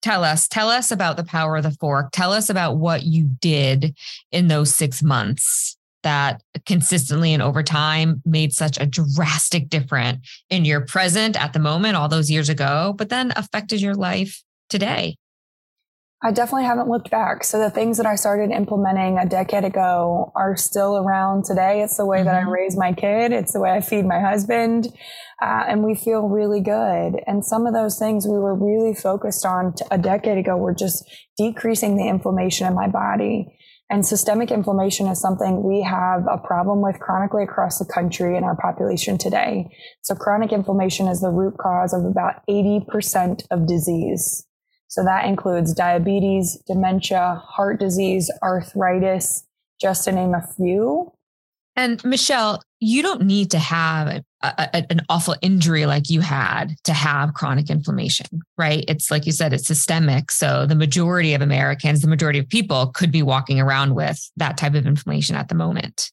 tell 0.03 0.25
us, 0.25 0.49
tell 0.49 0.69
us 0.69 0.91
about 0.91 1.17
the 1.17 1.25
power 1.25 1.57
of 1.57 1.65
the 1.65 1.71
fork. 1.71 2.11
Tell 2.13 2.33
us 2.33 2.49
about 2.49 2.77
what 2.77 3.03
you 3.03 3.25
did 3.25 3.97
in 4.33 4.49
those 4.49 4.75
six 4.75 5.03
months 5.03 5.77
that 6.05 6.43
consistently 6.65 7.35
and 7.35 7.43
over 7.43 7.63
time 7.63 8.23
made 8.25 8.53
such 8.53 8.81
a 8.81 8.87
drastic 8.87 9.69
difference 9.69 10.45
in 10.49 10.65
your 10.65 10.81
present 10.81 11.39
at 11.39 11.53
the 11.53 11.59
moment, 11.59 11.97
all 11.97 12.09
those 12.09 12.31
years 12.31 12.49
ago, 12.49 12.95
but 12.97 13.09
then 13.09 13.33
affected 13.37 13.81
your 13.81 13.95
life 13.95 14.43
today? 14.69 15.17
I 16.23 16.31
definitely 16.31 16.65
haven't 16.65 16.89
looked 16.89 17.11
back. 17.11 17.45
So 17.45 17.59
the 17.59 17.69
things 17.69 17.99
that 17.99 18.07
I 18.07 18.15
started 18.15 18.51
implementing 18.51 19.19
a 19.19 19.27
decade 19.27 19.65
ago 19.65 20.33
are 20.35 20.57
still 20.57 20.97
around 20.97 21.45
today. 21.45 21.83
It's 21.83 21.99
the 21.99 22.07
way 22.07 22.19
mm-hmm. 22.19 22.27
that 22.27 22.35
I 22.37 22.41
mm-hmm. 22.41 22.51
raise 22.51 22.79
my 22.79 22.95
kid. 22.95 23.33
It's 23.33 23.53
the 23.53 23.61
way 23.61 23.73
I 23.73 23.83
feed 23.83 24.07
my 24.07 24.21
husband. 24.21 24.87
Uh, 25.43 25.65
and 25.69 25.85
we 25.85 25.95
feel 25.95 26.23
really 26.23 26.63
good. 26.63 27.21
And 27.27 27.45
some 27.45 27.67
of 27.67 27.75
those 27.75 27.99
things 27.99 28.27
we 28.27 28.39
were 28.39 28.55
really 28.55 28.95
focused 28.95 29.45
on 29.45 29.75
a 29.91 29.99
decade 29.99 30.39
ago 30.39 30.57
were 30.57 30.75
just 30.75 31.05
decreasing 31.37 31.99
the 31.99 32.09
inflammation 32.09 32.67
in 32.67 32.75
my 32.75 32.89
body 32.89 33.55
And 33.91 34.05
systemic 34.05 34.51
inflammation 34.51 35.07
is 35.09 35.21
something 35.21 35.63
we 35.63 35.83
have 35.83 36.25
a 36.31 36.39
problem 36.39 36.81
with 36.81 36.99
chronically 37.01 37.45
across 37.45 37.79
the 37.79 37.85
country 37.85 38.37
in 38.37 38.43
our 38.43 38.57
population 38.57 39.19
today. 39.19 39.69
So 40.03 40.15
chronic 40.15 40.53
inflammation 40.53 41.07
is 41.07 41.21
the 41.21 41.31
root 41.31 41.59
cause 41.59 41.93
of 41.93 42.05
about 42.05 42.43
80% 42.49 43.45
of 43.51 43.67
disease. 43.67 44.47
So 44.89 45.05
that 45.05 45.27
includes 45.27 45.75
diabetes, 45.75 46.63
dementia, 46.67 47.43
heart 47.45 47.79
disease, 47.79 48.31
arthritis, 48.43 49.45
just 49.81 50.05
to 50.05 50.13
name 50.13 50.35
a 50.35 50.47
few. 50.57 51.13
And 51.77 52.03
Michelle, 52.05 52.63
you 52.81 53.03
don't 53.03 53.23
need 53.23 53.51
to 53.51 53.59
have 53.59 54.23
a, 54.45 54.93
an 54.93 55.01
awful 55.09 55.35
injury 55.43 55.87
like 55.87 56.11
you 56.11 56.21
had 56.21 56.77
to 56.85 56.93
have 56.93 57.35
chronic 57.35 57.71
inflammation, 57.71 58.27
right? 58.59 58.85
It's 58.89 59.11
like 59.11 59.27
you 59.27 59.33
said, 59.33 59.53
it's 59.53 59.67
systemic. 59.67 60.31
So 60.31 60.67
the 60.67 60.75
majority 60.75 61.35
of 61.35 61.43
Americans, 61.43 62.03
the 62.03 62.09
majority 62.09 62.39
of 62.39 62.49
people 62.49 62.89
could 62.89 63.11
be 63.11 63.23
walking 63.23 63.61
around 63.61 63.95
with 63.95 64.31
that 64.37 64.57
type 64.57 64.75
of 64.75 64.87
inflammation 64.87 65.37
at 65.37 65.49
the 65.49 65.55
moment. 65.55 66.11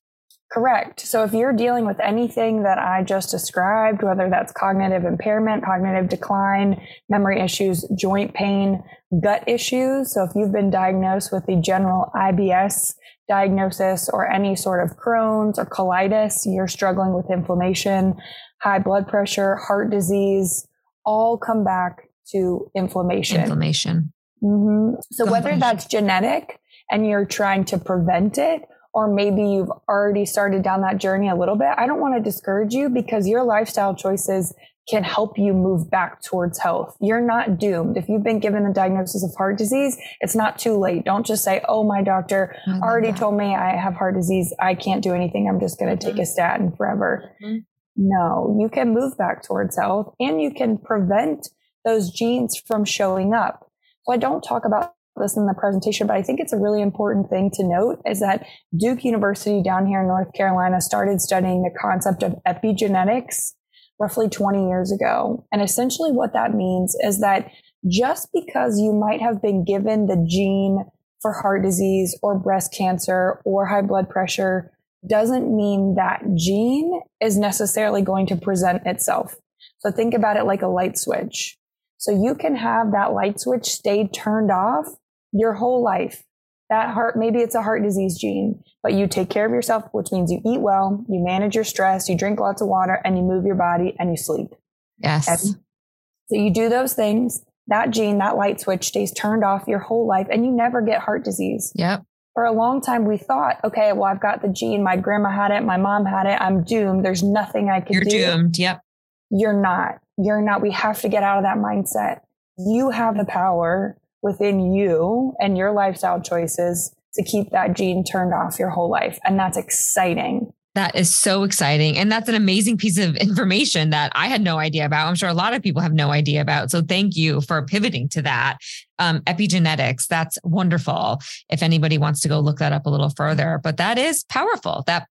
Correct. 0.51 0.99
So 0.99 1.23
if 1.23 1.31
you're 1.31 1.53
dealing 1.53 1.85
with 1.85 1.97
anything 2.01 2.63
that 2.63 2.77
I 2.77 3.03
just 3.03 3.31
described, 3.31 4.03
whether 4.03 4.29
that's 4.29 4.51
cognitive 4.51 5.05
impairment, 5.05 5.63
cognitive 5.63 6.09
decline, 6.09 6.81
memory 7.07 7.39
issues, 7.39 7.87
joint 7.97 8.33
pain, 8.33 8.83
gut 9.23 9.45
issues. 9.47 10.13
So 10.13 10.25
if 10.25 10.31
you've 10.35 10.51
been 10.51 10.69
diagnosed 10.69 11.31
with 11.31 11.45
the 11.45 11.55
general 11.55 12.11
IBS 12.13 12.95
diagnosis 13.31 14.09
or 14.09 14.29
any 14.29 14.57
sort 14.57 14.83
of 14.83 14.97
Crohn's 14.97 15.57
or 15.57 15.65
colitis, 15.65 16.41
you're 16.45 16.67
struggling 16.67 17.13
with 17.13 17.31
inflammation, 17.31 18.13
high 18.61 18.79
blood 18.79 19.07
pressure, 19.07 19.55
heart 19.55 19.89
disease, 19.89 20.67
all 21.05 21.37
come 21.37 21.63
back 21.63 22.09
to 22.33 22.69
inflammation. 22.75 23.39
Inflammation. 23.39 24.11
Mm-hmm. 24.43 24.99
So 25.11 25.31
whether 25.31 25.55
that's 25.55 25.85
genetic 25.85 26.59
and 26.91 27.07
you're 27.07 27.25
trying 27.25 27.63
to 27.65 27.77
prevent 27.77 28.37
it, 28.37 28.63
or 28.93 29.07
maybe 29.07 29.43
you've 29.43 29.71
already 29.87 30.25
started 30.25 30.61
down 30.61 30.81
that 30.81 30.97
journey 30.97 31.29
a 31.29 31.35
little 31.35 31.55
bit, 31.55 31.69
I 31.77 31.87
don't 31.87 32.01
want 32.01 32.15
to 32.15 32.21
discourage 32.21 32.73
you 32.73 32.89
because 32.89 33.29
your 33.29 33.45
lifestyle 33.45 33.95
choices 33.95 34.53
can 34.89 35.03
help 35.03 35.37
you 35.37 35.53
move 35.53 35.89
back 35.89 36.21
towards 36.21 36.59
health. 36.59 36.95
You're 36.99 37.21
not 37.21 37.59
doomed. 37.59 37.97
If 37.97 38.09
you've 38.09 38.23
been 38.23 38.39
given 38.39 38.63
the 38.63 38.73
diagnosis 38.73 39.23
of 39.23 39.33
heart 39.37 39.57
disease, 39.57 39.97
it's 40.19 40.35
not 40.35 40.57
too 40.57 40.77
late. 40.77 41.05
Don't 41.05 41.25
just 41.25 41.43
say, 41.43 41.61
Oh, 41.67 41.83
my 41.83 42.01
doctor 42.01 42.55
already 42.81 43.11
that. 43.11 43.17
told 43.17 43.37
me 43.37 43.55
I 43.55 43.75
have 43.75 43.93
heart 43.93 44.15
disease. 44.15 44.53
I 44.59 44.75
can't 44.75 45.03
do 45.03 45.13
anything. 45.13 45.47
I'm 45.47 45.59
just 45.59 45.79
going 45.79 45.95
to 45.95 46.05
take 46.05 46.19
a 46.19 46.25
statin 46.25 46.71
forever. 46.75 47.31
Mm-hmm. 47.43 47.59
No, 47.97 48.57
you 48.59 48.69
can 48.69 48.93
move 48.93 49.17
back 49.17 49.43
towards 49.43 49.77
health 49.77 50.13
and 50.19 50.41
you 50.41 50.51
can 50.51 50.77
prevent 50.77 51.47
those 51.85 52.11
genes 52.11 52.61
from 52.65 52.85
showing 52.85 53.33
up. 53.33 53.67
So 54.05 54.13
I 54.13 54.17
don't 54.17 54.41
talk 54.41 54.65
about 54.65 54.93
this 55.17 55.35
in 55.35 55.45
the 55.45 55.53
presentation, 55.53 56.07
but 56.07 56.15
I 56.15 56.23
think 56.23 56.39
it's 56.39 56.53
a 56.53 56.57
really 56.57 56.81
important 56.81 57.29
thing 57.29 57.51
to 57.55 57.63
note 57.63 58.01
is 58.05 58.19
that 58.21 58.45
Duke 58.75 59.03
University 59.03 59.61
down 59.61 59.85
here 59.85 60.01
in 60.01 60.07
North 60.07 60.33
Carolina 60.33 60.81
started 60.81 61.21
studying 61.21 61.63
the 61.63 61.77
concept 61.79 62.23
of 62.23 62.35
epigenetics 62.47 63.53
roughly 64.01 64.27
20 64.27 64.67
years 64.67 64.91
ago. 64.91 65.45
And 65.51 65.61
essentially 65.61 66.11
what 66.11 66.33
that 66.33 66.55
means 66.55 66.95
is 67.01 67.19
that 67.19 67.51
just 67.87 68.29
because 68.33 68.79
you 68.79 68.93
might 68.93 69.21
have 69.21 69.41
been 69.41 69.63
given 69.63 70.07
the 70.07 70.25
gene 70.27 70.85
for 71.21 71.31
heart 71.31 71.61
disease 71.61 72.17
or 72.23 72.37
breast 72.37 72.73
cancer 72.73 73.39
or 73.45 73.67
high 73.67 73.83
blood 73.83 74.09
pressure 74.09 74.71
doesn't 75.07 75.55
mean 75.55 75.95
that 75.95 76.23
gene 76.35 76.99
is 77.21 77.37
necessarily 77.37 78.01
going 78.01 78.25
to 78.25 78.35
present 78.35 78.81
itself. 78.87 79.35
So 79.77 79.91
think 79.91 80.15
about 80.15 80.37
it 80.37 80.45
like 80.45 80.63
a 80.63 80.67
light 80.67 80.97
switch. 80.97 81.57
So 81.97 82.11
you 82.11 82.33
can 82.33 82.55
have 82.55 82.91
that 82.93 83.13
light 83.13 83.39
switch 83.39 83.65
stay 83.65 84.07
turned 84.07 84.49
off 84.49 84.87
your 85.31 85.53
whole 85.53 85.83
life. 85.83 86.23
That 86.71 86.91
heart, 86.91 87.17
maybe 87.17 87.39
it's 87.39 87.53
a 87.53 87.61
heart 87.61 87.83
disease 87.83 88.17
gene, 88.17 88.63
but 88.81 88.93
you 88.93 89.05
take 89.05 89.29
care 89.29 89.45
of 89.45 89.51
yourself, 89.51 89.83
which 89.91 90.11
means 90.11 90.31
you 90.31 90.41
eat 90.45 90.61
well, 90.61 91.05
you 91.09 91.19
manage 91.19 91.53
your 91.53 91.65
stress, 91.65 92.07
you 92.07 92.17
drink 92.17 92.39
lots 92.39 92.61
of 92.61 92.69
water, 92.69 93.01
and 93.03 93.17
you 93.17 93.23
move 93.23 93.45
your 93.45 93.55
body 93.55 93.93
and 93.99 94.09
you 94.09 94.15
sleep. 94.15 94.55
Yes. 94.97 95.27
And 95.27 95.39
so 95.39 96.37
you 96.37 96.49
do 96.49 96.69
those 96.69 96.93
things. 96.93 97.43
That 97.67 97.91
gene, 97.91 98.19
that 98.19 98.37
light 98.37 98.61
switch 98.61 98.85
stays 98.87 99.11
turned 99.11 99.43
off 99.43 99.67
your 99.67 99.79
whole 99.79 100.07
life 100.07 100.27
and 100.31 100.45
you 100.45 100.51
never 100.51 100.81
get 100.81 101.01
heart 101.01 101.25
disease. 101.25 101.73
Yep. 101.75 102.03
For 102.33 102.45
a 102.45 102.53
long 102.53 102.81
time, 102.81 103.05
we 103.05 103.17
thought, 103.17 103.59
okay, 103.65 103.91
well, 103.91 104.05
I've 104.05 104.21
got 104.21 104.41
the 104.41 104.47
gene. 104.47 104.81
My 104.81 104.95
grandma 104.95 105.29
had 105.29 105.51
it. 105.51 105.65
My 105.65 105.75
mom 105.75 106.05
had 106.05 106.25
it. 106.25 106.39
I'm 106.41 106.63
doomed. 106.63 107.03
There's 107.03 107.21
nothing 107.21 107.69
I 107.69 107.81
can 107.81 107.93
You're 107.93 108.03
do. 108.05 108.17
You're 108.17 108.31
doomed. 108.37 108.57
Yep. 108.57 108.81
You're 109.29 109.61
not. 109.61 109.99
You're 110.17 110.41
not. 110.41 110.61
We 110.61 110.71
have 110.71 111.01
to 111.01 111.09
get 111.09 111.23
out 111.23 111.37
of 111.37 111.43
that 111.43 111.57
mindset. 111.57 112.21
You 112.57 112.91
have 112.91 113.17
the 113.17 113.25
power 113.25 113.97
within 114.21 114.73
you 114.73 115.33
and 115.39 115.57
your 115.57 115.71
lifestyle 115.71 116.21
choices 116.21 116.93
to 117.13 117.23
keep 117.23 117.49
that 117.51 117.75
gene 117.75 118.03
turned 118.03 118.33
off 118.33 118.59
your 118.59 118.69
whole 118.69 118.89
life. 118.89 119.19
And 119.23 119.37
that's 119.37 119.57
exciting. 119.57 120.53
That 120.73 120.95
is 120.95 121.13
so 121.13 121.43
exciting. 121.43 121.97
And 121.97 122.09
that's 122.09 122.29
an 122.29 122.35
amazing 122.35 122.77
piece 122.77 122.97
of 122.97 123.17
information 123.17 123.89
that 123.89 124.11
I 124.15 124.27
had 124.27 124.41
no 124.41 124.57
idea 124.57 124.85
about. 124.85 125.07
I'm 125.07 125.15
sure 125.15 125.27
a 125.27 125.33
lot 125.33 125.53
of 125.53 125.61
people 125.61 125.81
have 125.81 125.93
no 125.93 126.11
idea 126.11 126.41
about. 126.41 126.71
So 126.71 126.81
thank 126.81 127.17
you 127.17 127.41
for 127.41 127.65
pivoting 127.65 128.07
to 128.09 128.21
that. 128.21 128.57
Um, 128.97 129.19
epigenetics, 129.21 130.07
that's 130.07 130.37
wonderful. 130.43 131.19
If 131.49 131.61
anybody 131.61 131.97
wants 131.97 132.21
to 132.21 132.29
go 132.29 132.39
look 132.39 132.59
that 132.59 132.71
up 132.71 132.85
a 132.85 132.89
little 132.89 133.09
further, 133.09 133.59
but 133.61 133.77
that 133.77 133.97
is 133.97 134.23
powerful. 134.25 134.83
That 134.87 135.07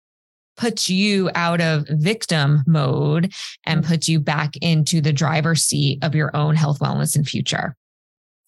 puts 0.56 0.88
you 0.88 1.30
out 1.34 1.60
of 1.60 1.86
victim 1.88 2.62
mode 2.66 3.32
and 3.64 3.84
puts 3.84 4.08
you 4.08 4.20
back 4.20 4.56
into 4.62 5.00
the 5.00 5.12
driver's 5.12 5.62
seat 5.62 6.02
of 6.02 6.14
your 6.14 6.34
own 6.34 6.54
health, 6.54 6.80
wellness, 6.80 7.16
and 7.16 7.28
future. 7.28 7.76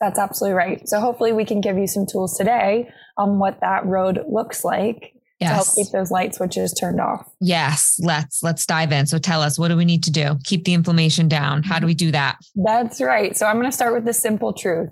That's 0.03 0.19
absolutely 0.19 0.57
right. 0.57 0.89
So 0.89 0.99
hopefully 0.99 1.33
we 1.33 1.45
can 1.45 1.61
give 1.61 1.79
you 1.79 1.87
some 1.87 2.07
tools 2.07 2.37
today 2.37 2.91
on 3.17 3.39
what 3.39 3.61
that 3.61 3.87
road 3.87 4.25
looks 4.29 4.65
like 4.65 5.15
yes. 5.39 5.51
to 5.51 5.55
help 5.55 5.69
keep 5.77 5.93
those 5.93 6.11
light 6.11 6.35
switches 6.35 6.73
turned 6.73 7.01
off. 7.01 7.33
Yes, 7.41 8.01
let's 8.03 8.43
let's 8.43 8.67
dive 8.67 8.91
in. 8.91 9.07
So 9.07 9.19
tell 9.19 9.43
us 9.43 9.61
what 9.61 9.69
do 9.69 9.77
we 9.77 9.85
need 9.85 10.03
to 10.03 10.11
do? 10.11 10.41
Keep 10.43 10.65
the 10.65 10.75
inflammation 10.75 11.29
down. 11.29 11.63
How 11.63 11.79
do 11.79 11.87
we 11.87 11.95
do 11.95 12.11
that? 12.11 12.39
That's 12.57 13.01
right. 13.01 13.37
So 13.37 13.47
I'm 13.47 13.61
going 13.61 13.71
to 13.71 13.73
start 13.73 13.95
with 13.95 14.05
the 14.05 14.13
simple 14.13 14.53
truth. 14.53 14.91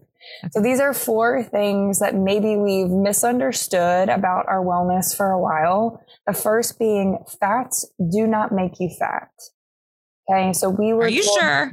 So 0.53 0.63
these 0.63 0.79
are 0.79 0.95
four 0.95 1.43
things 1.43 1.99
that 1.99 2.15
maybe 2.15 2.55
we've 2.55 2.91
misunderstood 2.91 4.09
about 4.09 4.47
our 4.47 4.65
wellness 4.65 5.17
for 5.17 5.33
a 5.33 5.41
while. 5.41 6.05
The 6.25 6.35
first 6.35 6.79
being 6.79 7.19
fats 7.41 7.85
do 7.99 8.29
not 8.29 8.53
make 8.53 8.79
you 8.79 8.91
fat. 8.97 9.29
Okay, 10.31 10.53
so 10.53 10.71
we 10.71 10.93
were. 10.93 11.05
Are 11.05 11.09
you 11.09 11.25
told, 11.25 11.39
sure? 11.41 11.73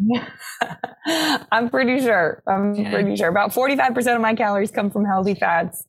I'm 1.52 1.70
pretty 1.70 2.02
sure. 2.02 2.42
I'm 2.48 2.72
okay. 2.72 2.90
pretty 2.90 3.16
sure. 3.16 3.28
About 3.28 3.52
45% 3.52 4.16
of 4.16 4.22
my 4.22 4.34
calories 4.34 4.72
come 4.72 4.90
from 4.90 5.06
healthy 5.06 5.36
fats. 5.36 5.86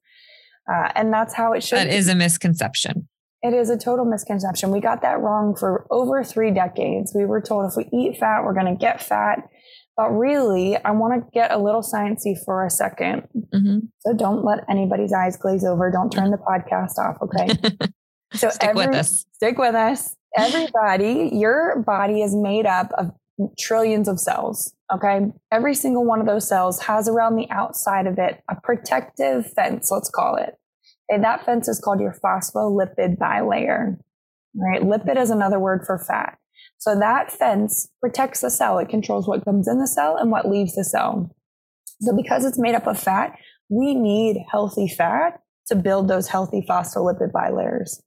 Uh, 0.71 0.93
and 0.95 1.13
that's 1.13 1.35
how 1.35 1.53
it 1.55 1.63
should 1.63 1.79
That 1.79 1.89
be. 1.89 1.97
is 1.97 2.09
a 2.09 2.15
misconception. 2.15 3.09
It 3.43 3.55
is 3.55 3.71
a 3.71 3.79
total 3.79 4.05
misconception. 4.05 4.71
We 4.71 4.81
got 4.81 5.01
that 5.03 5.21
wrong 5.21 5.55
for 5.55 5.87
over 5.91 6.23
three 6.25 6.51
decades. 6.51 7.13
We 7.15 7.25
were 7.25 7.41
told 7.41 7.71
if 7.71 7.77
we 7.77 7.89
eat 7.97 8.19
fat, 8.19 8.43
we're 8.45 8.55
going 8.55 8.67
to 8.67 8.79
get 8.79 9.03
fat. 9.03 9.49
But 9.97 10.11
really, 10.11 10.77
I 10.77 10.91
want 10.91 11.25
to 11.25 11.31
get 11.33 11.51
a 11.51 11.59
little 11.59 11.83
sciencey 11.83 12.37
for 12.45 12.65
a 12.65 12.69
2nd 12.69 13.27
mm-hmm. 13.55 13.79
So 14.01 14.15
don't 14.15 14.45
let 14.45 14.65
anybody's 14.69 15.13
eyes 15.13 15.37
glaze 15.37 15.65
over. 15.65 15.91
Don't 15.91 16.11
turn 16.11 16.31
the 16.31 16.37
podcast 16.37 16.99
off. 16.99 17.17
Okay. 17.23 17.79
So 18.35 18.51
stick 18.51 18.69
every, 18.69 18.87
with 18.89 18.95
us. 18.95 19.25
Stick 19.33 19.57
with 19.57 19.75
us 19.75 20.18
everybody, 20.37 21.31
your 21.33 21.83
body 21.83 22.23
is 22.23 22.35
made 22.35 22.67
up 22.67 22.91
of 22.99 23.11
trillions 23.59 24.09
of 24.09 24.19
cells. 24.19 24.75
Okay. 24.93 25.27
Every 25.53 25.75
single 25.75 26.05
one 26.05 26.21
of 26.21 26.27
those 26.27 26.49
cells 26.49 26.83
has 26.83 27.09
around 27.09 27.37
the 27.37 27.49
outside 27.51 28.07
of 28.07 28.19
it 28.19 28.43
a 28.51 28.57
protective 28.63 29.53
fence, 29.53 29.91
let's 29.91 30.11
call 30.11 30.37
it. 30.37 30.55
And 31.09 31.25
that 31.25 31.45
fence 31.45 31.69
is 31.69 31.81
called 31.81 32.01
your 32.01 32.17
phospholipid 32.25 33.19
bilayer. 33.19 33.99
Right. 34.55 34.83
Lipid 34.83 35.17
is 35.17 35.31
another 35.31 35.59
word 35.59 35.85
for 35.87 35.99
fat. 35.99 36.39
So 36.79 36.99
that 36.99 37.31
fence 37.31 37.89
protects 38.01 38.41
the 38.41 38.51
cell. 38.51 38.79
It 38.79 38.89
controls 38.89 39.29
what 39.29 39.45
comes 39.45 39.69
in 39.69 39.79
the 39.79 39.87
cell 39.87 40.17
and 40.17 40.31
what 40.31 40.49
leaves 40.49 40.75
the 40.75 40.85
cell. 40.85 41.35
So 42.01 42.17
because 42.17 42.45
it's 42.45 42.59
made 42.59 42.75
up 42.75 42.87
of 42.87 42.99
fat, 42.99 43.37
we 43.69 43.95
need 43.95 44.39
healthy 44.51 44.89
fat 44.89 45.41
to 45.69 45.77
build 45.77 46.09
those 46.09 46.29
healthy 46.29 46.65
phospholipid 46.69 47.31
bilayers 47.33 48.01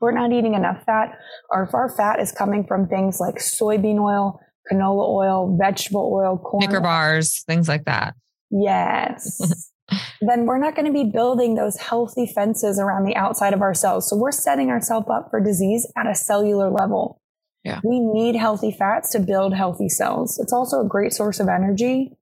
we're 0.00 0.12
not 0.12 0.32
eating 0.32 0.54
enough 0.54 0.82
fat, 0.84 1.18
or 1.50 1.64
if 1.64 1.74
our 1.74 1.88
fat 1.88 2.20
is 2.20 2.32
coming 2.32 2.64
from 2.66 2.86
things 2.86 3.18
like 3.20 3.36
soybean 3.36 4.00
oil, 4.00 4.40
canola 4.70 5.08
oil, 5.08 5.56
vegetable 5.60 6.10
oil, 6.12 6.38
corn, 6.38 6.62
Snicker 6.62 6.80
bars, 6.80 7.42
things 7.46 7.68
like 7.68 7.84
that. 7.84 8.14
Yes. 8.50 9.70
then 10.20 10.46
we're 10.46 10.58
not 10.58 10.74
going 10.74 10.86
to 10.86 10.92
be 10.92 11.10
building 11.10 11.54
those 11.54 11.76
healthy 11.78 12.26
fences 12.26 12.78
around 12.78 13.04
the 13.04 13.16
outside 13.16 13.52
of 13.52 13.62
our 13.62 13.74
cells. 13.74 14.08
So 14.08 14.16
we're 14.16 14.32
setting 14.32 14.70
ourselves 14.70 15.06
up 15.10 15.28
for 15.30 15.40
disease 15.40 15.90
at 15.96 16.06
a 16.06 16.14
cellular 16.14 16.70
level. 16.70 17.20
Yeah. 17.64 17.80
We 17.84 18.00
need 18.00 18.36
healthy 18.36 18.70
fats 18.70 19.10
to 19.12 19.20
build 19.20 19.54
healthy 19.54 19.88
cells. 19.88 20.38
It's 20.38 20.52
also 20.52 20.80
a 20.80 20.88
great 20.88 21.12
source 21.12 21.40
of 21.40 21.48
energy. 21.48 22.16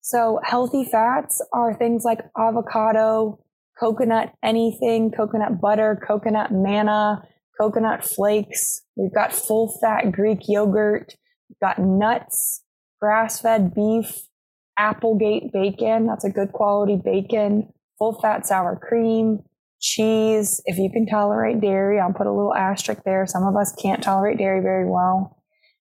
So 0.00 0.40
healthy 0.44 0.84
fats 0.84 1.40
are 1.52 1.74
things 1.74 2.04
like 2.04 2.20
avocado, 2.36 3.38
coconut 3.78 4.32
anything, 4.42 5.10
coconut 5.10 5.60
butter, 5.60 6.00
coconut 6.06 6.52
manna, 6.52 7.22
coconut 7.60 8.04
flakes. 8.04 8.82
We've 8.96 9.14
got 9.14 9.32
full 9.32 9.78
fat 9.80 10.12
Greek 10.12 10.40
yogurt. 10.48 11.14
We've 11.48 11.60
got 11.60 11.78
nuts, 11.78 12.62
grass 13.00 13.40
fed 13.40 13.74
beef, 13.74 14.28
Applegate 14.76 15.52
bacon. 15.52 16.06
That's 16.06 16.24
a 16.24 16.30
good 16.30 16.50
quality 16.52 16.96
bacon, 16.96 17.72
full 17.96 18.20
fat 18.20 18.44
sour 18.44 18.76
cream, 18.76 19.44
cheese. 19.80 20.60
If 20.64 20.78
you 20.78 20.90
can 20.90 21.06
tolerate 21.06 21.60
dairy, 21.60 22.00
I'll 22.00 22.12
put 22.12 22.26
a 22.26 22.32
little 22.32 22.54
asterisk 22.54 23.02
there. 23.04 23.24
Some 23.26 23.44
of 23.44 23.54
us 23.56 23.72
can't 23.80 24.02
tolerate 24.02 24.38
dairy 24.38 24.60
very 24.62 24.86
well. 24.90 25.38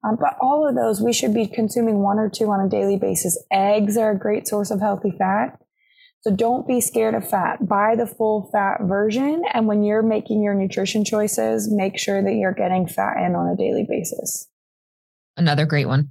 Um, 0.05 0.16
but 0.21 0.37
all 0.40 0.69
of 0.69 0.76
those, 0.76 1.00
we 1.00 1.12
should 1.12 1.35
be 1.35 1.49
consuming 1.49 1.99
one 1.99 2.19
or 2.19 2.31
two 2.31 2.49
on 2.50 2.64
a 2.64 2.69
daily 2.69 2.97
basis. 2.97 3.43
Eggs 3.50 3.97
are 3.97 4.12
a 4.12 4.19
great 4.19 4.47
source 4.47 4.71
of 4.71 4.81
healthy 4.81 5.11
fat. 5.19 5.59
So 6.26 6.35
don't 6.35 6.66
be 6.66 6.80
scared 6.80 7.14
of 7.14 7.30
fat. 7.30 7.68
Buy 7.68 7.95
the 7.95 8.04
full 8.04 8.50
fat 8.50 8.80
version. 8.83 9.45
And 9.54 9.68
when 9.68 9.85
you're 9.85 10.02
making 10.02 10.42
your 10.42 10.54
nutrition 10.54 11.04
choices, 11.04 11.71
make 11.71 11.97
sure 11.97 12.21
that 12.21 12.35
you're 12.35 12.52
getting 12.52 12.88
fat 12.88 13.25
in 13.25 13.37
on 13.37 13.47
a 13.47 13.56
daily 13.56 13.87
basis. 13.88 14.49
Another 15.37 15.66
great 15.66 15.87
one. 15.87 16.11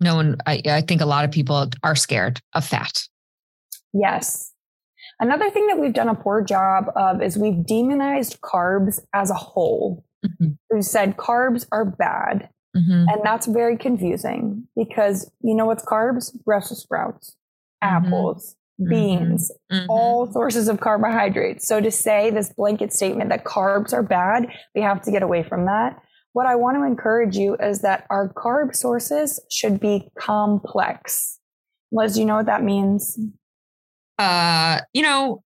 No 0.00 0.16
one, 0.16 0.38
I, 0.44 0.60
I 0.66 0.80
think 0.80 1.02
a 1.02 1.06
lot 1.06 1.24
of 1.24 1.30
people 1.30 1.70
are 1.84 1.94
scared 1.94 2.40
of 2.52 2.64
fat. 2.64 3.04
Yes. 3.92 4.52
Another 5.20 5.48
thing 5.50 5.68
that 5.68 5.78
we've 5.78 5.94
done 5.94 6.08
a 6.08 6.16
poor 6.16 6.42
job 6.42 6.86
of 6.96 7.22
is 7.22 7.38
we've 7.38 7.64
demonized 7.64 8.40
carbs 8.40 8.98
as 9.12 9.30
a 9.30 9.34
whole. 9.34 10.04
Mm-hmm. 10.26 10.54
We've 10.72 10.84
said 10.84 11.16
carbs 11.16 11.64
are 11.70 11.84
bad. 11.84 12.48
Mm-hmm. 12.76 13.04
And 13.08 13.20
that's 13.22 13.46
very 13.46 13.76
confusing 13.78 14.66
because 14.74 15.30
you 15.42 15.54
know 15.54 15.66
what's 15.66 15.84
carbs? 15.84 16.32
Brussels 16.44 16.82
sprouts, 16.82 17.36
mm-hmm. 17.84 18.06
apples. 18.06 18.56
Beans, 18.88 19.52
mm-hmm. 19.72 19.86
all 19.88 20.30
sources 20.32 20.68
of 20.68 20.80
carbohydrates. 20.80 21.66
So 21.66 21.80
to 21.80 21.90
say 21.90 22.30
this 22.30 22.52
blanket 22.52 22.92
statement 22.92 23.30
that 23.30 23.44
carbs 23.44 23.92
are 23.92 24.02
bad, 24.02 24.48
we 24.74 24.80
have 24.80 25.02
to 25.02 25.10
get 25.10 25.22
away 25.22 25.42
from 25.42 25.66
that. 25.66 26.00
What 26.32 26.46
I 26.46 26.56
want 26.56 26.76
to 26.76 26.84
encourage 26.84 27.36
you 27.36 27.56
is 27.56 27.82
that 27.82 28.06
our 28.10 28.32
carb 28.32 28.74
sources 28.74 29.40
should 29.50 29.78
be 29.78 30.10
complex. 30.18 31.38
Liz, 31.92 32.14
do 32.14 32.20
you 32.20 32.26
know 32.26 32.36
what 32.36 32.46
that 32.46 32.64
means? 32.64 33.16
Uh, 34.18 34.80
you 34.92 35.02
know, 35.02 35.44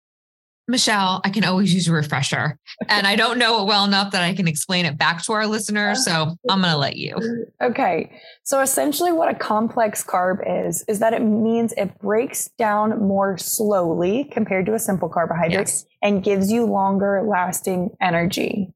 Michelle, 0.67 1.21
I 1.23 1.29
can 1.29 1.43
always 1.43 1.73
use 1.73 1.87
a 1.87 1.93
refresher. 1.93 2.57
And 2.89 3.05
I 3.05 3.15
don't 3.15 3.37
know 3.37 3.61
it 3.61 3.67
well 3.67 3.85
enough 3.85 4.11
that 4.13 4.23
I 4.23 4.33
can 4.33 4.47
explain 4.47 4.85
it 4.85 4.97
back 4.97 5.23
to 5.25 5.33
our 5.33 5.45
listeners. 5.45 6.03
So 6.03 6.35
I'm 6.49 6.61
going 6.61 6.71
to 6.71 6.77
let 6.77 6.97
you. 6.97 7.45
Okay. 7.61 8.19
So 8.43 8.61
essentially, 8.61 9.11
what 9.11 9.29
a 9.29 9.37
complex 9.37 10.03
carb 10.03 10.67
is, 10.67 10.83
is 10.87 10.99
that 10.99 11.13
it 11.13 11.21
means 11.21 11.73
it 11.73 11.99
breaks 11.99 12.49
down 12.57 12.99
more 12.99 13.37
slowly 13.37 14.23
compared 14.31 14.65
to 14.65 14.73
a 14.73 14.79
simple 14.79 15.07
carbohydrate 15.07 15.67
yes. 15.67 15.85
and 16.01 16.23
gives 16.23 16.51
you 16.51 16.65
longer 16.65 17.21
lasting 17.23 17.91
energy. 18.01 18.73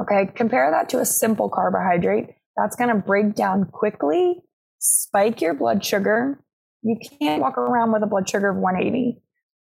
Okay. 0.00 0.30
Compare 0.34 0.72
that 0.72 0.88
to 0.88 0.98
a 0.98 1.06
simple 1.06 1.48
carbohydrate. 1.48 2.30
That's 2.56 2.74
going 2.74 2.90
to 2.90 2.96
break 2.96 3.36
down 3.36 3.66
quickly, 3.66 4.42
spike 4.80 5.40
your 5.40 5.54
blood 5.54 5.84
sugar. 5.84 6.42
You 6.82 6.96
can't 7.20 7.40
walk 7.40 7.56
around 7.56 7.92
with 7.92 8.02
a 8.02 8.06
blood 8.06 8.28
sugar 8.28 8.50
of 8.50 8.56
180 8.56 9.22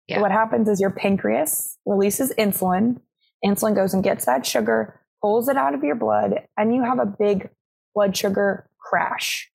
yeah. 0.08 0.20
What 0.20 0.30
happens 0.30 0.68
is 0.68 0.80
your 0.80 0.90
pancreas 0.90 1.78
releases 1.86 2.32
insulin. 2.38 3.00
Insulin 3.44 3.74
goes 3.74 3.94
and 3.94 4.02
gets 4.02 4.26
that 4.26 4.44
sugar, 4.44 5.00
pulls 5.22 5.48
it 5.48 5.56
out 5.56 5.74
of 5.74 5.82
your 5.82 5.94
blood, 5.94 6.46
and 6.56 6.74
you 6.74 6.82
have 6.82 6.98
a 6.98 7.06
big 7.06 7.48
blood 7.94 8.16
sugar 8.16 8.68
crash. 8.78 9.50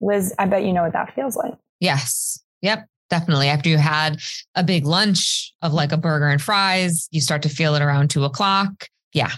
Liz, 0.00 0.34
I 0.38 0.46
bet 0.46 0.64
you 0.64 0.72
know 0.72 0.82
what 0.82 0.92
that 0.92 1.14
feels 1.14 1.36
like. 1.36 1.54
Yes. 1.80 2.42
Yep. 2.62 2.86
Definitely. 3.10 3.48
After 3.48 3.68
you 3.68 3.78
had 3.78 4.20
a 4.54 4.64
big 4.64 4.86
lunch 4.86 5.54
of 5.62 5.72
like 5.72 5.92
a 5.92 5.96
burger 5.96 6.26
and 6.26 6.40
fries, 6.40 7.08
you 7.10 7.20
start 7.20 7.42
to 7.42 7.48
feel 7.48 7.74
it 7.74 7.82
around 7.82 8.08
two 8.10 8.24
o'clock. 8.24 8.88
Yeah. 9.12 9.30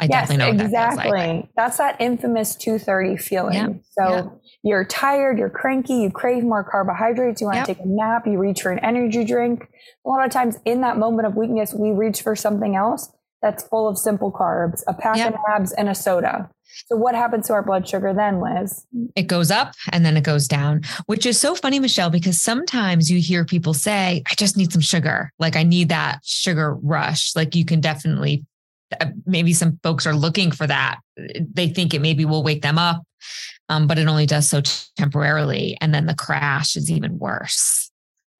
I 0.00 0.04
yes, 0.04 0.28
definitely 0.28 0.56
know 0.56 0.64
exactly. 0.64 1.10
That 1.10 1.10
like. 1.10 1.48
That's 1.56 1.78
that 1.78 2.00
infamous 2.00 2.56
230 2.56 3.16
feeling. 3.16 3.54
Yeah. 3.54 3.68
So 3.92 4.14
yeah 4.14 4.28
you're 4.64 4.84
tired, 4.84 5.38
you're 5.38 5.50
cranky, 5.50 5.94
you 5.96 6.10
crave 6.10 6.42
more 6.42 6.64
carbohydrates, 6.64 7.40
you 7.40 7.46
want 7.46 7.58
yep. 7.58 7.66
to 7.66 7.74
take 7.74 7.84
a 7.84 7.86
nap, 7.86 8.26
you 8.26 8.38
reach 8.38 8.62
for 8.62 8.72
an 8.72 8.78
energy 8.78 9.22
drink. 9.22 9.68
A 10.06 10.08
lot 10.08 10.24
of 10.24 10.32
times 10.32 10.56
in 10.64 10.80
that 10.80 10.96
moment 10.96 11.28
of 11.28 11.36
weakness, 11.36 11.74
we 11.74 11.90
reach 11.90 12.22
for 12.22 12.34
something 12.34 12.74
else 12.74 13.12
that's 13.42 13.62
full 13.62 13.86
of 13.86 13.98
simple 13.98 14.32
carbs, 14.32 14.82
a 14.88 14.94
pack 14.94 15.18
yep. 15.18 15.34
of 15.34 15.40
nabs 15.46 15.72
and 15.72 15.90
a 15.90 15.94
soda. 15.94 16.48
So 16.86 16.96
what 16.96 17.14
happens 17.14 17.46
to 17.48 17.52
our 17.52 17.62
blood 17.62 17.86
sugar 17.86 18.14
then, 18.14 18.40
Liz? 18.40 18.86
It 19.14 19.24
goes 19.24 19.50
up 19.50 19.74
and 19.92 20.04
then 20.04 20.16
it 20.16 20.24
goes 20.24 20.48
down, 20.48 20.80
which 21.06 21.26
is 21.26 21.38
so 21.38 21.54
funny, 21.54 21.78
Michelle, 21.78 22.08
because 22.08 22.40
sometimes 22.40 23.10
you 23.10 23.20
hear 23.20 23.44
people 23.44 23.74
say, 23.74 24.22
I 24.30 24.34
just 24.34 24.56
need 24.56 24.72
some 24.72 24.80
sugar. 24.80 25.30
Like 25.38 25.56
I 25.56 25.62
need 25.62 25.90
that 25.90 26.20
sugar 26.24 26.74
rush. 26.82 27.36
Like 27.36 27.54
you 27.54 27.66
can 27.66 27.82
definitely, 27.82 28.46
maybe 29.26 29.52
some 29.52 29.78
folks 29.82 30.06
are 30.06 30.14
looking 30.14 30.50
for 30.50 30.66
that. 30.66 31.00
They 31.16 31.68
think 31.68 31.94
it 31.94 32.00
maybe 32.00 32.24
will 32.24 32.42
wake 32.42 32.62
them 32.62 32.78
up 32.78 33.02
um, 33.68 33.86
but 33.86 33.98
it 33.98 34.06
only 34.06 34.26
does 34.26 34.48
so 34.48 34.60
temporarily. 34.96 35.76
And 35.80 35.94
then 35.94 36.06
the 36.06 36.14
crash 36.14 36.76
is 36.76 36.90
even 36.90 37.18
worse. 37.18 37.90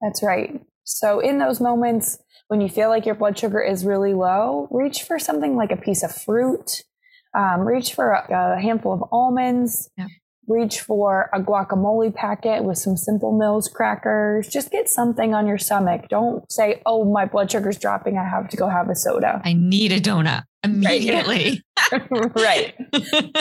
That's 0.03 0.23
right. 0.23 0.61
So, 0.85 1.21
in 1.21 1.39
those 1.39 1.61
moments 1.61 2.19
when 2.49 2.61
you 2.61 2.69
feel 2.69 2.91
like 2.91 3.07
your 3.07 3.15
blood 3.15 3.39
sugar 3.39 3.61
is 3.61 3.87
really 3.87 4.13
low, 4.13 4.69
reach 4.71 5.03
for 5.03 5.19
something 5.19 5.57
like 5.57 5.73
a 5.73 5.77
piece 5.77 6.03
of 6.03 6.15
fruit, 6.15 6.83
um, 7.35 7.63
reach 7.63 7.95
for 7.95 8.13
a, 8.13 8.57
a, 8.57 8.61
handful 8.61 8.93
of 8.93 9.03
almonds, 9.11 9.89
yeah. 9.97 10.09
Reach 10.47 10.81
for 10.81 11.31
a 11.33 11.41
guacamole 11.41 12.15
packet 12.15 12.65
with 12.65 12.79
some 12.79 12.97
Simple 12.97 13.37
Mills 13.37 13.69
crackers. 13.69 14.49
Just 14.49 14.71
get 14.71 14.89
something 14.89 15.35
on 15.35 15.47
your 15.47 15.59
stomach. 15.59 16.09
Don't 16.09 16.51
say, 16.51 16.83
oh, 16.87 17.05
my 17.05 17.25
blood 17.25 17.51
sugar's 17.51 17.79
dropping. 17.79 18.19
I 18.19 18.25
have 18.25 18.49
to 18.51 18.57
go 18.57 18.69
have 18.69 18.89
a 18.89 18.95
soda. 18.95 19.41
I 19.45 19.55
need 19.55 19.93
a 19.93 20.01
donut 20.01 20.45
immediately. 20.65 21.63
right. 22.35 22.75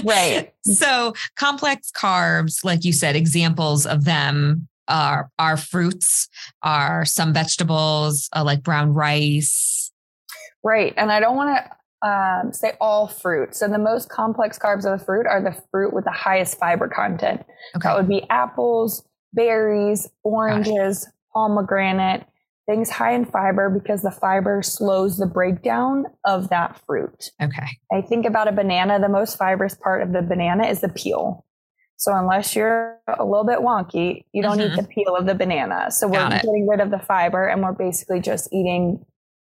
right. 0.04 0.50
So 0.66 1.14
complex 1.36 1.92
carbs, 1.92 2.64
like 2.64 2.86
you 2.86 2.94
said, 2.94 3.18
examples 3.18 3.86
of 3.86 4.06
them 4.06 4.70
are 4.88 5.30
are 5.38 5.58
fruits, 5.58 6.30
are 6.62 7.04
some 7.04 7.34
vegetables 7.34 8.30
uh, 8.34 8.46
like 8.46 8.64
brown 8.64 8.94
rice. 8.94 9.92
Right. 10.64 10.94
And 10.96 11.12
I 11.12 11.20
don't 11.20 11.36
want 11.36 11.58
to 11.58 11.72
um, 12.04 12.52
say 12.52 12.74
all 12.82 13.08
fruits. 13.08 13.60
So 13.60 13.68
the 13.68 13.80
most 13.80 14.10
complex 14.10 14.60
carbs 14.60 14.86
of 14.86 15.00
the 15.00 15.06
fruit 15.06 15.26
are 15.26 15.42
the 15.42 15.56
fruit 15.72 15.94
with 15.94 16.04
the 16.04 16.12
highest 16.12 16.60
fiber 16.60 16.88
content. 16.88 17.42
Okay. 17.76 17.88
That 17.88 17.96
would 17.96 18.10
be 18.10 18.28
apples, 18.30 19.04
berries, 19.34 20.10
oranges, 20.24 21.08
pomegranate, 21.34 22.26
things 22.66 22.90
high 22.90 23.14
in 23.14 23.26
fiber 23.26 23.70
because 23.70 24.02
the 24.02 24.12
fiber 24.12 24.62
slows 24.62 25.18
the 25.18 25.26
breakdown 25.26 26.06
of 26.26 26.50
that 26.50 26.80
fruit. 26.86 27.32
Okay. 27.42 27.68
I 27.92 28.02
think 28.02 28.26
about 28.26 28.48
a 28.48 28.52
banana, 28.52 29.00
the 29.00 29.10
most 29.10 29.38
fibrous 29.38 29.76
part 29.76 30.02
of 30.02 30.12
the 30.12 30.22
banana 30.22 30.68
is 30.68 30.82
the 30.82 30.90
peel. 30.90 31.46
So 31.98 32.14
unless 32.14 32.56
you're 32.56 33.00
a 33.08 33.24
little 33.24 33.46
bit 33.46 33.60
wonky, 33.60 34.26
you 34.34 34.42
don't 34.42 34.58
mm-hmm. 34.58 34.76
need 34.76 34.84
the 34.84 34.88
peel 34.88 35.16
of 35.16 35.26
the 35.26 35.36
banana. 35.36 35.90
So 35.90 36.08
we're 36.08 36.30
getting 36.30 36.68
rid 36.68 36.82
of 36.82 36.92
the 36.92 37.00
fiber 37.00 37.48
and 37.48 37.62
we're 37.62 37.72
basically 37.72 38.20
just 38.20 38.52
eating 38.52 39.06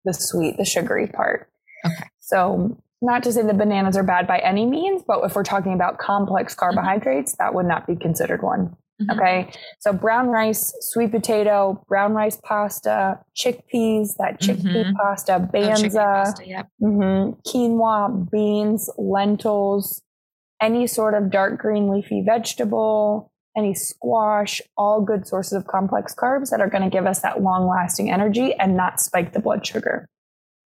the 0.05 0.13
sweet, 0.13 0.57
the 0.59 0.65
sugary 0.65 1.07
part. 1.07 1.49
Okay. 1.85 2.05
So 2.21 2.79
not 3.01 3.23
to 3.25 3.33
say 3.33 3.43
the 3.43 3.55
bananas 3.55 3.97
are 3.97 4.05
bad 4.05 4.27
by 4.27 4.39
any 4.39 4.65
means, 4.65 5.03
but 5.07 5.21
if 5.25 5.35
we're 5.35 5.43
talking 5.43 5.73
about 5.73 5.99
complex 5.99 6.55
mm-hmm. 6.55 6.61
carbohydrates, 6.61 7.33
mm-hmm. 7.33 7.43
that 7.43 7.55
would 7.55 7.67
not 7.67 7.87
be 7.87 7.97
considered 7.97 8.43
one. 8.43 8.77
Mm-hmm. 9.01 9.11
Okay. 9.19 9.53
So 9.81 9.93
brown 9.93 10.29
rice, 10.29 10.73
sweet 10.81 11.11
potato, 11.11 11.85
brown 11.89 12.13
rice 12.15 12.39
pasta, 12.45 13.19
chickpeas, 13.37 14.17
that 14.19 14.41
chickpea 14.41 14.85
mm-hmm. 14.85 14.97
pasta, 14.97 15.35
oh, 15.35 15.51
banza, 15.53 15.95
oh, 15.95 16.25
pasta, 16.25 16.49
yep. 16.49 16.69
mm-hmm, 16.81 17.33
quinoa, 17.49 18.31
beans, 18.31 18.89
lentils, 18.97 20.03
any 20.61 20.87
sort 20.87 21.15
of 21.15 21.31
dark 21.31 21.59
green 21.59 21.91
leafy 21.91 22.23
vegetable, 22.25 23.33
any 23.57 23.75
squash, 23.75 24.61
all 24.77 25.01
good 25.03 25.27
sources 25.27 25.53
of 25.53 25.67
complex 25.67 26.15
carbs 26.15 26.51
that 26.51 26.61
are 26.61 26.71
going 26.71 26.85
to 26.85 26.91
give 26.91 27.07
us 27.07 27.21
that 27.21 27.43
long 27.43 27.67
lasting 27.67 28.11
energy 28.11 28.55
and 28.55 28.77
not 28.77 29.01
spike 29.01 29.33
the 29.33 29.41
blood 29.41 29.67
sugar. 29.67 30.09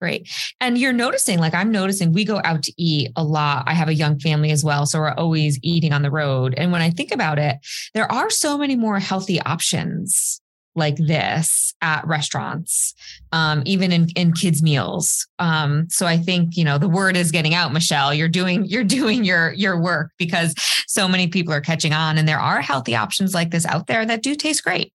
Great. 0.01 0.29
And 0.61 0.77
you're 0.77 0.93
noticing, 0.93 1.39
like 1.39 1.55
I'm 1.55 1.73
noticing, 1.73 2.13
we 2.13 2.25
go 2.25 2.41
out 2.45 2.63
to 2.65 2.73
eat 2.77 3.11
a 3.17 3.25
lot. 3.25 3.65
I 3.67 3.73
have 3.73 3.89
a 3.89 3.95
young 3.95 4.19
family 4.19 4.51
as 4.51 4.63
well. 4.63 4.85
So 4.85 4.99
we're 4.99 5.13
always 5.13 5.59
eating 5.63 5.93
on 5.93 6.03
the 6.03 6.11
road. 6.11 6.55
And 6.57 6.71
when 6.71 6.83
I 6.83 6.91
think 6.91 7.13
about 7.13 7.39
it, 7.39 7.57
there 7.95 8.11
are 8.13 8.29
so 8.29 8.59
many 8.59 8.77
more 8.77 8.99
healthy 8.99 9.41
options 9.41 10.43
like 10.75 10.97
this 10.97 11.73
at 11.81 12.07
restaurants, 12.07 12.93
um, 13.33 13.63
even 13.65 13.91
in, 13.91 14.09
in 14.11 14.35
kids' 14.35 14.63
meals. 14.63 15.27
Um, 15.39 15.87
so 15.89 16.05
I 16.07 16.19
think, 16.19 16.59
you 16.59 16.65
know, 16.65 16.77
the 16.77 16.89
word 16.89 17.17
is 17.17 17.31
getting 17.31 17.55
out, 17.55 17.73
Michelle. 17.73 18.13
You're 18.13 18.29
doing, 18.29 18.67
you're 18.67 18.85
doing 18.85 19.25
your 19.25 19.53
your 19.53 19.81
work 19.81 20.11
because 20.19 20.55
so 20.87 21.09
many 21.09 21.29
people 21.29 21.55
are 21.55 21.63
catching 21.63 21.95
on 21.95 22.19
and 22.19 22.29
there 22.29 22.39
are 22.39 22.61
healthy 22.61 22.95
options 22.95 23.33
like 23.33 23.51
this 23.51 23.65
out 23.65 23.87
there 23.87 24.05
that 24.05 24.23
do 24.23 24.35
taste 24.35 24.65
great. 24.65 24.93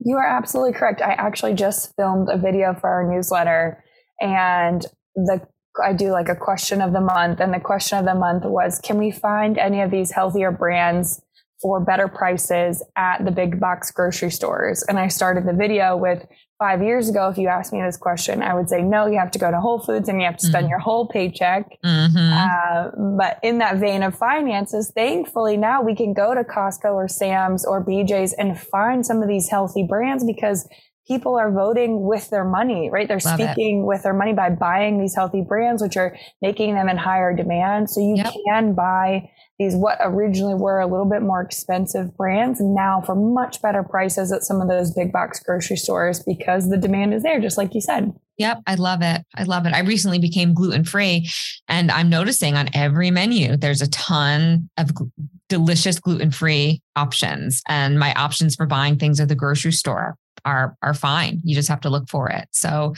You 0.00 0.16
are 0.16 0.26
absolutely 0.26 0.72
correct. 0.72 1.00
I 1.00 1.12
actually 1.12 1.54
just 1.54 1.94
filmed 1.94 2.28
a 2.28 2.36
video 2.36 2.74
for 2.74 2.88
our 2.88 3.08
newsletter 3.08 3.84
and 4.20 4.84
the 5.14 5.46
I 5.82 5.92
do 5.92 6.10
like 6.10 6.28
a 6.28 6.34
question 6.34 6.80
of 6.80 6.92
the 6.92 7.00
month, 7.00 7.40
and 7.40 7.52
the 7.52 7.60
question 7.60 7.98
of 7.98 8.04
the 8.04 8.14
month 8.14 8.44
was, 8.44 8.80
can 8.80 8.98
we 8.98 9.10
find 9.10 9.58
any 9.58 9.80
of 9.80 9.90
these 9.90 10.10
healthier 10.10 10.50
brands 10.50 11.22
for 11.60 11.80
better 11.80 12.08
prices 12.08 12.82
at 12.96 13.24
the 13.24 13.30
big 13.30 13.60
box 13.60 13.90
grocery 13.90 14.30
stores? 14.30 14.84
And 14.88 14.98
I 14.98 15.08
started 15.08 15.46
the 15.46 15.52
video 15.52 15.96
with 15.96 16.26
five 16.58 16.82
years 16.82 17.08
ago. 17.08 17.28
If 17.28 17.38
you 17.38 17.48
asked 17.48 17.72
me 17.72 17.80
this 17.80 17.96
question, 17.96 18.42
I 18.42 18.54
would 18.54 18.68
say 18.68 18.82
no. 18.82 19.06
You 19.06 19.18
have 19.18 19.30
to 19.32 19.38
go 19.38 19.50
to 19.50 19.60
Whole 19.60 19.78
Foods 19.78 20.08
and 20.08 20.20
you 20.20 20.26
have 20.26 20.36
to 20.38 20.46
spend 20.46 20.64
mm-hmm. 20.64 20.70
your 20.70 20.78
whole 20.80 21.06
paycheck. 21.06 21.78
Mm-hmm. 21.84 22.32
Uh, 22.32 23.16
but 23.16 23.38
in 23.42 23.58
that 23.58 23.76
vein 23.76 24.02
of 24.02 24.16
finances, 24.16 24.90
thankfully 24.94 25.56
now 25.56 25.82
we 25.82 25.94
can 25.94 26.12
go 26.12 26.34
to 26.34 26.42
Costco 26.42 26.92
or 26.92 27.08
Sam's 27.08 27.64
or 27.64 27.84
BJ's 27.84 28.32
and 28.32 28.58
find 28.58 29.06
some 29.06 29.22
of 29.22 29.28
these 29.28 29.48
healthy 29.48 29.84
brands 29.84 30.24
because 30.24 30.68
people 31.08 31.36
are 31.36 31.50
voting 31.50 32.02
with 32.02 32.28
their 32.30 32.44
money, 32.44 32.90
right? 32.90 33.08
They're 33.08 33.18
Love 33.24 33.34
speaking 33.40 33.80
it. 33.80 33.86
with 33.86 34.02
their 34.02 34.14
money 34.14 34.34
by 34.34 34.50
buying 34.50 35.00
these 35.00 35.14
healthy 35.14 35.40
brands, 35.40 35.82
which 35.82 35.96
are 35.96 36.14
making 36.42 36.74
them 36.74 36.88
in 36.88 36.98
higher 36.98 37.34
demand. 37.34 37.90
So 37.90 38.00
you 38.00 38.16
Yep. 38.16 38.32
can 38.46 38.74
buy 38.74 39.30
these 39.58 39.74
what 39.74 39.98
originally 40.02 40.54
were 40.54 40.78
a 40.80 40.86
little 40.86 41.08
bit 41.08 41.22
more 41.22 41.40
expensive 41.40 42.16
brands 42.16 42.60
now 42.60 43.00
for 43.00 43.16
much 43.16 43.60
better 43.60 43.82
prices 43.82 44.30
at 44.30 44.42
some 44.44 44.60
of 44.60 44.68
those 44.68 44.92
big 44.92 45.10
box 45.10 45.40
grocery 45.40 45.76
stores 45.76 46.22
because 46.22 46.68
the 46.68 46.76
demand 46.76 47.14
is 47.14 47.22
there, 47.24 47.40
just 47.40 47.58
like 47.58 47.74
you 47.74 47.80
said. 47.80 48.12
Yep, 48.38 48.62
I 48.68 48.76
love 48.76 49.02
it. 49.02 49.22
I 49.36 49.42
love 49.42 49.66
it. 49.66 49.74
I 49.74 49.80
recently 49.80 50.20
became 50.20 50.54
gluten 50.54 50.84
free, 50.84 51.28
and 51.66 51.90
I'm 51.90 52.08
noticing 52.08 52.54
on 52.54 52.68
every 52.72 53.10
menu 53.10 53.56
there's 53.56 53.82
a 53.82 53.90
ton 53.90 54.70
of 54.78 54.88
gl- 54.88 55.10
delicious 55.48 55.98
gluten 55.98 56.30
free 56.30 56.80
options, 56.94 57.62
and 57.68 57.98
my 57.98 58.14
options 58.14 58.54
for 58.54 58.64
buying 58.64 58.96
things 58.96 59.18
at 59.18 59.28
the 59.28 59.34
grocery 59.34 59.72
store 59.72 60.16
are 60.44 60.76
are 60.82 60.94
fine. 60.94 61.40
You 61.42 61.56
just 61.56 61.68
have 61.68 61.80
to 61.80 61.90
look 61.90 62.08
for 62.08 62.30
it. 62.30 62.48
So, 62.52 62.94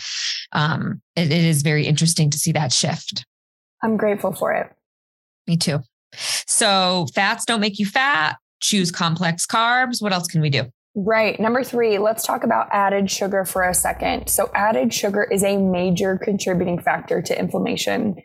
um, 0.53 1.01
it, 1.17 1.33
it 1.33 1.45
is 1.45 1.63
very 1.63 1.87
interesting 1.87 2.29
to 2.31 2.39
see 2.39 2.53
that 2.53 2.71
shift. 2.71 3.25
I'm 3.83 3.97
grateful 3.97 4.33
for 4.33 4.53
it. 4.53 4.71
Me 5.47 5.57
too. 5.57 5.81
So, 6.15 7.07
fats 7.15 7.47
don't 7.47 7.61
make 7.61 7.79
you 7.79 7.87
fat. 7.87 8.37
Choose 8.61 8.91
complex 8.91 9.47
carbs. 9.47 10.03
What 10.03 10.13
else 10.13 10.27
can 10.27 10.43
we 10.43 10.51
do? 10.51 10.71
Right. 10.97 11.39
Number 11.39 11.63
three, 11.63 11.99
let's 11.99 12.27
talk 12.27 12.43
about 12.43 12.67
added 12.73 13.11
sugar 13.11 13.45
for 13.45 13.63
a 13.63 13.75
second. 13.75 14.29
So, 14.29 14.51
added 14.55 14.93
sugar 14.93 15.23
is 15.23 15.45
a 15.45 15.57
major 15.57 16.19
contributing 16.19 16.81
factor 16.81 17.23
to 17.23 17.39
inflammation, 17.39 18.17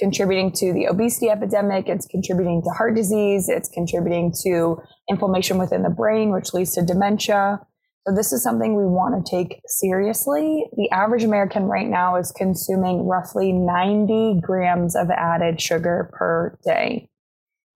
contributing 0.00 0.50
to 0.56 0.72
the 0.72 0.86
obesity 0.86 1.30
epidemic. 1.30 1.88
It's 1.88 2.06
contributing 2.06 2.62
to 2.62 2.70
heart 2.70 2.96
disease. 2.96 3.48
It's 3.48 3.68
contributing 3.68 4.34
to 4.42 4.78
inflammation 5.08 5.58
within 5.58 5.84
the 5.84 5.90
brain, 5.90 6.32
which 6.32 6.52
leads 6.52 6.74
to 6.74 6.82
dementia. 6.82 7.60
So, 8.04 8.12
this 8.12 8.32
is 8.32 8.42
something 8.42 8.74
we 8.74 8.84
want 8.84 9.24
to 9.24 9.30
take 9.30 9.60
seriously. 9.66 10.66
The 10.76 10.90
average 10.90 11.22
American 11.22 11.64
right 11.64 11.88
now 11.88 12.16
is 12.16 12.32
consuming 12.32 13.06
roughly 13.06 13.52
90 13.52 14.40
grams 14.42 14.96
of 14.96 15.08
added 15.10 15.60
sugar 15.60 16.10
per 16.12 16.58
day. 16.64 17.07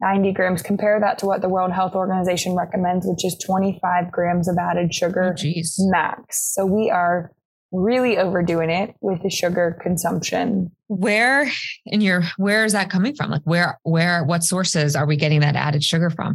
90 0.03 0.33
grams. 0.33 0.61
Compare 0.62 1.01
that 1.01 1.19
to 1.19 1.27
what 1.27 1.41
the 1.41 1.49
World 1.49 1.73
Health 1.73 1.95
Organization 1.95 2.55
recommends, 2.55 3.07
which 3.07 3.25
is 3.25 3.37
25 3.47 4.11
grams 4.11 4.49
of 4.49 4.57
added 4.59 4.88
Oh, 4.91 4.93
sugar 4.93 5.35
geez. 5.37 5.77
max. 5.91 6.53
So 6.55 6.67
we 6.67 6.91
are 6.91 7.33
really 7.71 8.19
overdoing 8.19 8.69
it 8.69 8.95
with 9.01 9.23
the 9.23 9.31
sugar 9.31 9.79
consumption. 9.81 10.71
Where 10.88 11.51
in 11.87 12.01
your 12.03 12.23
where 12.37 12.65
is 12.67 12.73
that 12.73 12.91
coming 12.91 13.15
from? 13.15 13.31
Like 13.31 13.43
where 13.45 13.79
where 13.85 14.25
what 14.25 14.43
sources 14.45 14.95
are 14.95 15.07
we 15.07 15.17
getting 15.17 15.41
that 15.41 15.57
added 15.57 15.83
sugar 15.83 16.11
from? 16.11 16.35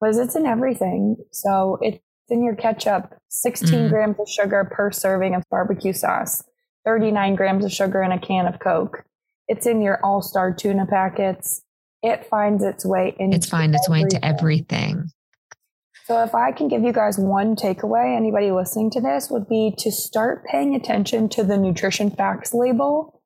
Because 0.00 0.18
it's 0.18 0.36
in 0.36 0.46
everything. 0.46 1.16
So 1.32 1.78
it's 1.82 1.98
in 2.28 2.44
your 2.44 2.54
ketchup, 2.54 3.12
16 3.28 3.86
Mm. 3.86 3.88
grams 3.90 4.20
of 4.20 4.28
sugar 4.28 4.64
per 4.70 4.92
serving 4.92 5.34
of 5.34 5.42
barbecue 5.50 5.92
sauce, 5.92 6.44
39 6.84 7.34
grams 7.34 7.64
of 7.64 7.72
sugar 7.72 8.00
in 8.02 8.12
a 8.12 8.18
can 8.20 8.46
of 8.46 8.60
Coke. 8.60 9.04
It's 9.48 9.66
in 9.66 9.82
your 9.82 9.98
all 10.04 10.22
star 10.22 10.52
tuna 10.54 10.86
packets. 10.86 11.62
It 12.02 12.26
finds 12.26 12.64
its 12.64 12.84
way 12.84 13.14
into 13.18 13.36
It's 13.36 13.48
find 13.48 13.74
its 13.74 13.88
way 13.88 14.00
into 14.00 14.24
everything. 14.24 14.90
everything. 14.90 15.10
So, 16.06 16.22
if 16.24 16.34
I 16.34 16.50
can 16.50 16.66
give 16.66 16.82
you 16.82 16.92
guys 16.92 17.18
one 17.18 17.54
takeaway, 17.54 18.16
anybody 18.16 18.50
listening 18.50 18.90
to 18.92 19.00
this 19.00 19.30
would 19.30 19.48
be 19.48 19.72
to 19.78 19.92
start 19.92 20.44
paying 20.44 20.74
attention 20.74 21.28
to 21.30 21.44
the 21.44 21.56
nutrition 21.56 22.10
facts 22.10 22.52
label 22.52 23.22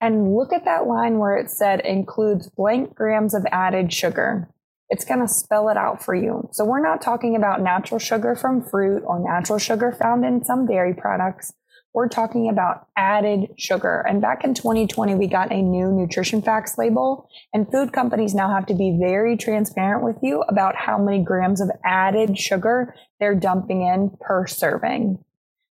and 0.00 0.34
look 0.34 0.52
at 0.52 0.64
that 0.64 0.86
line 0.86 1.18
where 1.18 1.36
it 1.36 1.50
said 1.50 1.80
includes 1.80 2.50
blank 2.50 2.94
grams 2.94 3.32
of 3.32 3.46
added 3.52 3.92
sugar. 3.92 4.50
It's 4.88 5.04
going 5.04 5.20
to 5.20 5.28
spell 5.28 5.68
it 5.68 5.76
out 5.76 6.02
for 6.02 6.14
you. 6.14 6.48
So, 6.52 6.64
we're 6.64 6.82
not 6.82 7.00
talking 7.00 7.36
about 7.36 7.62
natural 7.62 7.98
sugar 7.98 8.34
from 8.34 8.62
fruit 8.62 9.02
or 9.06 9.18
natural 9.18 9.58
sugar 9.58 9.92
found 9.92 10.24
in 10.24 10.44
some 10.44 10.66
dairy 10.66 10.94
products. 10.94 11.54
We're 11.92 12.08
talking 12.08 12.48
about 12.48 12.86
added 12.96 13.48
sugar. 13.58 14.04
And 14.08 14.20
back 14.20 14.44
in 14.44 14.54
2020, 14.54 15.16
we 15.16 15.26
got 15.26 15.50
a 15.50 15.60
new 15.60 15.90
nutrition 15.90 16.40
facts 16.40 16.78
label 16.78 17.28
and 17.52 17.70
food 17.70 17.92
companies 17.92 18.32
now 18.34 18.48
have 18.54 18.66
to 18.66 18.74
be 18.74 18.96
very 19.00 19.36
transparent 19.36 20.04
with 20.04 20.16
you 20.22 20.42
about 20.42 20.76
how 20.76 20.98
many 20.98 21.22
grams 21.24 21.60
of 21.60 21.70
added 21.84 22.38
sugar 22.38 22.94
they're 23.18 23.34
dumping 23.34 23.82
in 23.82 24.16
per 24.20 24.46
serving. 24.46 25.18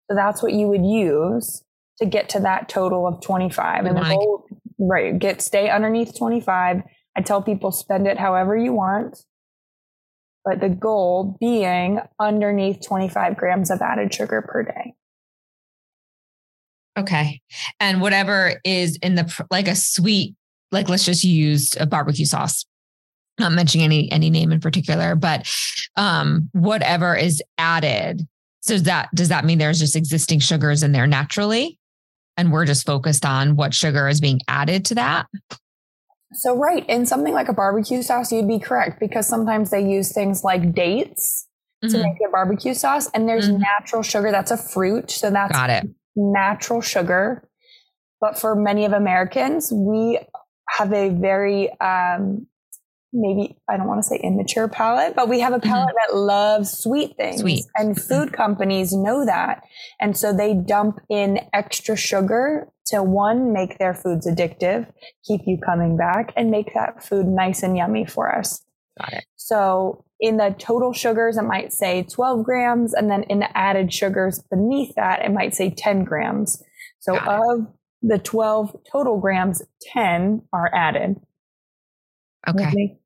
So 0.09 0.15
that's 0.15 0.41
what 0.41 0.53
you 0.53 0.67
would 0.67 0.85
use 0.85 1.63
to 1.97 2.05
get 2.05 2.29
to 2.29 2.39
that 2.41 2.69
total 2.69 3.07
of 3.07 3.21
25. 3.21 3.85
And 3.85 3.97
the 3.97 4.01
goal, 4.01 4.45
right, 4.79 5.17
get 5.17 5.41
stay 5.41 5.69
underneath 5.69 6.17
25. 6.17 6.81
I 7.17 7.21
tell 7.21 7.41
people 7.41 7.71
spend 7.71 8.07
it 8.07 8.17
however 8.17 8.55
you 8.55 8.71
want. 8.73 9.25
But 10.45 10.61
the 10.61 10.69
goal 10.69 11.37
being 11.39 12.01
underneath 12.19 12.85
25 12.85 13.35
grams 13.35 13.71
of 13.71 13.81
added 13.81 14.13
sugar 14.13 14.41
per 14.47 14.63
day. 14.63 14.93
Okay. 16.97 17.41
And 17.79 18.01
whatever 18.01 18.59
is 18.63 18.97
in 19.01 19.15
the 19.15 19.45
like 19.51 19.67
a 19.67 19.75
sweet, 19.75 20.35
like 20.71 20.89
let's 20.89 21.05
just 21.05 21.23
use 21.23 21.75
a 21.79 21.85
barbecue 21.85 22.25
sauce. 22.25 22.65
Not 23.39 23.51
mentioning 23.51 23.83
any 23.85 24.11
any 24.11 24.29
name 24.29 24.51
in 24.51 24.61
particular, 24.61 25.15
but 25.15 25.47
um 25.97 26.49
whatever 26.53 27.15
is 27.15 27.41
added. 27.57 28.25
So 28.61 28.77
that 28.79 29.09
does 29.13 29.29
that 29.29 29.43
mean 29.45 29.57
there's 29.57 29.79
just 29.79 29.95
existing 29.95 30.39
sugars 30.39 30.83
in 30.83 30.91
there 30.93 31.05
naturally? 31.07 31.77
And 32.37 32.51
we're 32.51 32.65
just 32.65 32.85
focused 32.85 33.25
on 33.25 33.55
what 33.55 33.73
sugar 33.73 34.07
is 34.07 34.19
being 34.21 34.39
added 34.47 34.85
to 34.85 34.95
that. 34.95 35.27
So, 36.33 36.57
right, 36.57 36.85
in 36.89 37.05
something 37.05 37.33
like 37.33 37.47
a 37.47 37.53
barbecue 37.53 38.01
sauce, 38.01 38.31
you'd 38.31 38.47
be 38.47 38.59
correct 38.59 38.99
because 38.99 39.25
sometimes 39.27 39.69
they 39.69 39.79
use 39.87 40.11
things 40.11 40.43
like 40.43 40.73
dates 40.73 41.47
to 41.81 41.87
Mhm. 41.89 42.01
make 42.01 42.17
a 42.27 42.31
barbecue 42.31 42.73
sauce, 42.73 43.09
and 43.13 43.29
there's 43.29 43.47
Mhm. 43.49 43.59
natural 43.59 44.01
sugar. 44.01 44.31
That's 44.31 44.51
a 44.51 44.57
fruit, 44.57 45.11
so 45.11 45.29
that's 45.29 45.53
Got 45.53 45.69
it. 45.69 45.87
Natural 46.15 46.81
sugar. 46.81 47.47
But 48.21 48.37
for 48.39 48.55
many 48.55 48.85
of 48.85 48.93
Americans, 48.93 49.71
we 49.71 50.19
have 50.69 50.93
a 50.93 51.09
very 51.09 51.69
um, 51.79 52.47
maybe 53.13 53.57
I 53.69 53.77
don't 53.77 53.87
want 53.87 53.99
to 53.99 54.07
say 54.07 54.19
immature 54.23 54.67
palate, 54.67 55.15
but 55.15 55.29
we 55.29 55.39
have 55.39 55.53
a 55.53 55.59
palate 55.59 55.95
that 56.07 56.15
loves 56.15 56.71
sweet 56.77 57.15
things, 57.17 57.41
Mm-hmm. 57.41 57.47
Sweet. 57.47 57.65
and 57.75 58.01
food 58.01 58.33
companies 58.33 58.93
know 58.93 59.25
that, 59.25 59.63
and 59.99 60.17
so 60.17 60.33
they 60.33 60.53
dump 60.53 60.99
in 61.09 61.39
extra 61.53 61.95
sugar 61.95 62.67
to 62.87 63.01
one 63.03 63.51
make 63.51 63.77
their 63.79 63.93
foods 63.93 64.27
addictive, 64.27 64.87
keep 65.25 65.41
you 65.45 65.57
coming 65.57 65.97
back, 65.97 66.31
and 66.37 66.51
make 66.51 66.73
that 66.73 67.03
food 67.03 67.25
nice 67.25 67.63
and 67.63 67.75
yummy 67.75 68.05
for 68.05 68.33
us. 68.33 68.63
Got 68.99 69.13
it. 69.13 69.25
So 69.35 70.04
in 70.19 70.37
the 70.37 70.55
total 70.57 70.93
sugars, 70.93 71.37
it 71.37 71.43
might 71.43 71.73
say 71.73 72.03
12 72.03 72.43
grams. 72.43 72.93
And 72.93 73.09
then 73.09 73.23
in 73.23 73.39
the 73.39 73.57
added 73.57 73.93
sugars 73.93 74.41
beneath 74.49 74.95
that, 74.95 75.23
it 75.23 75.31
might 75.31 75.53
say 75.55 75.69
10 75.69 76.03
grams. 76.03 76.61
So 76.99 77.17
of 77.17 77.67
the 78.01 78.19
12 78.19 78.75
total 78.91 79.19
grams, 79.19 79.61
10 79.81 80.41
are 80.53 80.73
added. 80.73 81.17
Okay. 82.47 82.97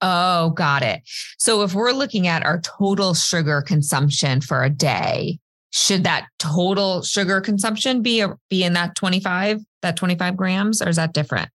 Oh, 0.00 0.50
got 0.50 0.82
it. 0.82 1.02
So 1.38 1.62
if 1.62 1.74
we're 1.74 1.92
looking 1.92 2.26
at 2.26 2.44
our 2.44 2.60
total 2.60 3.12
sugar 3.14 3.60
consumption 3.60 4.40
for 4.40 4.62
a 4.62 4.70
day, 4.70 5.38
should 5.70 6.04
that 6.04 6.28
total 6.38 7.02
sugar 7.02 7.40
consumption 7.40 8.00
be 8.00 8.24
be 8.48 8.62
in 8.62 8.74
that 8.74 8.94
25, 8.94 9.60
that 9.82 9.96
25 9.96 10.36
grams, 10.36 10.80
or 10.80 10.88
is 10.88 10.96
that 10.96 11.12
different? 11.12 11.50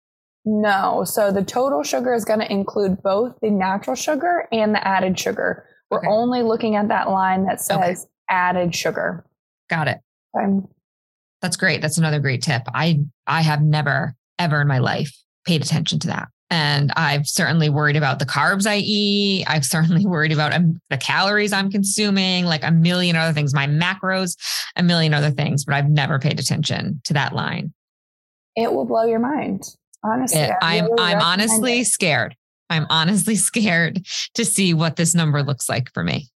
No. 0.51 1.03
So 1.03 1.31
the 1.31 1.43
total 1.43 1.83
sugar 1.83 2.13
is 2.13 2.25
going 2.25 2.39
to 2.39 2.51
include 2.51 3.03
both 3.03 3.35
the 3.41 3.51
natural 3.51 3.95
sugar 3.95 4.47
and 4.51 4.73
the 4.73 4.85
added 4.87 5.19
sugar. 5.19 5.65
We're 5.91 5.99
Okay. 5.99 6.07
only 6.07 6.41
looking 6.41 6.75
at 6.75 6.87
that 6.87 7.09
line 7.09 7.45
that 7.45 7.61
says 7.61 8.03
Okay. 8.03 8.09
added 8.29 8.75
sugar. 8.75 9.25
Got 9.69 9.87
it. 9.89 9.99
Um, 10.37 10.67
That's 11.41 11.55
great. 11.55 11.81
That's 11.81 11.97
another 11.97 12.19
great 12.19 12.41
tip. 12.41 12.63
I 12.73 12.99
I 13.27 13.41
have 13.41 13.61
never 13.61 14.15
ever 14.39 14.59
in 14.61 14.67
my 14.67 14.79
life 14.79 15.15
paid 15.45 15.61
attention 15.61 15.99
to 15.99 16.07
that. 16.07 16.27
And 16.49 16.91
I've 16.95 17.27
certainly 17.27 17.69
worried 17.69 17.95
about 17.95 18.17
the 18.19 18.25
carbs 18.25 18.65
I 18.65 18.77
eat. 18.77 19.45
I've 19.47 19.65
certainly 19.65 20.05
worried 20.13 20.31
about 20.31 20.53
um, 20.53 20.81
the 20.89 20.97
calories 20.97 21.53
I'm 21.53 21.69
consuming, 21.69 22.45
like 22.45 22.63
a 22.63 22.71
million 22.71 23.15
other 23.15 23.33
things, 23.33 23.53
my 23.53 23.67
macros, 23.67 24.35
a 24.75 24.81
million 24.81 25.13
other 25.13 25.29
things, 25.31 25.63
but 25.63 25.75
I've 25.75 25.89
never 25.89 26.17
paid 26.17 26.39
attention 26.39 27.01
to 27.03 27.13
that 27.13 27.33
line. 27.35 27.71
it 28.55 28.73
will 28.73 28.85
blow 28.85 29.05
your 29.05 29.19
mind. 29.19 29.63
Honestly, 30.03 30.39
It- 30.39 30.51
I 30.61 30.77
I'm 30.77 30.85
really 30.85 30.95
I'm 31.03 31.21
honestly 31.21 31.79
it. 31.81 31.85
scared. 31.87 32.35
I'm 32.69 32.85
honestly 32.89 33.35
scared 33.49 34.05
to 34.35 34.45
see 34.45 34.73
what 34.73 34.95
this 34.95 35.13
number 35.15 35.43
looks 35.43 35.67
like 35.69 35.91
for 35.93 36.03
me. 36.03 36.29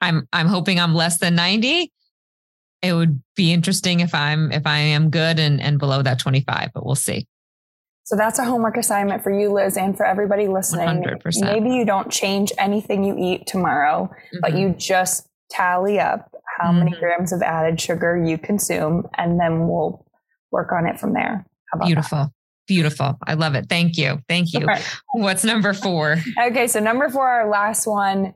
I'm 0.00 0.28
I'm 0.32 0.46
hoping 0.46 0.78
I'm 0.78 0.94
less 0.94 1.18
than 1.18 1.34
90. 1.34 1.90
It 2.82 2.92
would 2.92 3.20
be 3.34 3.52
interesting 3.52 4.00
if 4.00 4.14
I'm 4.14 4.52
if 4.52 4.66
I 4.66 4.78
am 4.78 5.10
good 5.10 5.38
and 5.38 5.60
and 5.60 5.78
below 5.78 6.02
that 6.02 6.18
25, 6.20 6.70
but 6.74 6.84
we'll 6.86 6.94
see. 6.94 7.26
So 8.04 8.16
that's 8.16 8.38
a 8.38 8.44
homework 8.44 8.76
assignment 8.78 9.22
for 9.22 9.30
you, 9.30 9.52
Liz, 9.52 9.76
and 9.76 9.94
for 9.96 10.06
everybody 10.06 10.48
listening. 10.48 10.86
100%. 11.02 11.42
Maybe 11.42 11.74
you 11.74 11.84
don't 11.84 12.10
change 12.10 12.52
anything 12.56 13.04
you 13.04 13.14
eat 13.18 13.46
tomorrow, 13.46 14.08
but 14.40 14.52
Mhm. 14.52 14.60
you 14.60 14.70
just 14.70 15.28
tally 15.50 16.00
up 16.00 16.30
how 16.58 16.72
many 16.72 16.92
Mhm. 16.92 17.00
grams 17.00 17.32
of 17.32 17.42
added 17.42 17.78
sugar 17.78 18.16
you 18.16 18.38
consume, 18.38 19.06
and 19.18 19.38
then 19.38 19.68
we'll 19.68 20.06
work 20.50 20.72
on 20.72 20.86
it 20.86 20.98
from 20.98 21.12
there. 21.12 21.44
How 21.70 21.80
about 21.80 21.88
beautiful. 22.68 23.18
I 23.26 23.34
love 23.34 23.56
it. 23.56 23.68
Thank 23.68 23.96
you. 23.96 24.20
Thank 24.28 24.52
you. 24.52 24.68
What's 25.14 25.42
number 25.42 25.72
4? 25.72 26.18
Okay, 26.46 26.68
so 26.68 26.78
number 26.78 27.08
four, 27.08 27.26
our 27.26 27.50
last 27.50 27.86
one. 27.86 28.34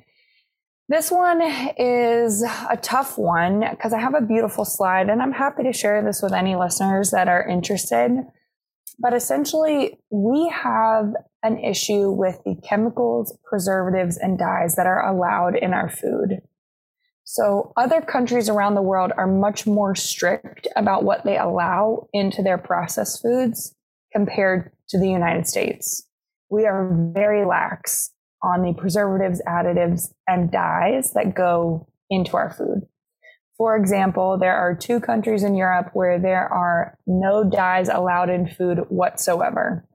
This 0.89 1.11
one 1.11 1.41
is 1.79 2.43
a 2.43 2.77
tough 2.77 3.17
one 3.17 3.61
because 3.71 3.93
I 3.93 4.01
have 4.01 4.15
a 4.15 4.21
beautiful 4.21 4.65
slide 4.65 5.09
and 5.09 5.23
I'm 5.23 5.33
happy 5.33 5.63
to 5.63 5.73
share 5.73 6.03
this 6.03 6.21
with 6.21 6.33
any 6.33 6.57
listeners 6.57 7.13
that 7.13 7.29
are 7.29 7.47
interested. 7.47 8.27
But 8.99 9.15
essentially, 9.15 9.99
we 10.11 10.49
have 10.49 11.15
an 11.43 11.59
issue 11.59 12.11
with 12.11 12.41
the 12.45 12.57
chemicals, 12.69 13.37
preservatives, 13.45 14.17
and 14.17 14.39
dyes 14.39 14.77
that 14.77 14.87
are 14.87 15.09
allowed 15.09 15.57
in 15.57 15.73
our 15.73 15.89
food. 15.89 16.43
So, 17.25 17.73
other 17.77 18.01
countries 18.01 18.49
around 18.49 18.75
the 18.75 18.83
world 18.83 19.13
are 19.17 19.27
much 19.27 19.67
more 19.67 19.95
strict 19.95 20.69
about 20.77 21.05
what 21.05 21.25
they 21.25 21.39
allow 21.39 22.09
into 22.13 22.43
their 22.43 22.59
processed 22.59 23.23
foods 23.23 23.75
compared 24.13 24.73
to 24.89 24.99
the 24.99 25.09
United 25.09 25.47
States. 25.47 26.07
We 26.51 26.67
are 26.67 27.11
very 27.15 27.47
lax 27.47 28.11
on 28.43 28.63
the 28.63 28.75
preservatives, 28.75 29.41
additives, 29.47 30.13
and 30.27 30.51
dyes 30.51 31.13
that 31.15 31.35
go 31.35 31.89
into 32.11 32.37
our 32.37 32.53
food. 32.53 32.83
For 33.57 33.77
example, 33.77 34.39
there 34.39 34.57
are 34.57 34.75
two 34.75 35.01
countries 35.01 35.43
in 35.43 35.55
Europe 35.55 35.91
where 35.93 36.19
there 36.19 36.49
are 36.53 36.99
no 37.07 37.49
dyes 37.49 37.89
allowed 37.89 38.29
in 38.29 38.49
food 38.49 38.81
whatsoever. 38.89 39.87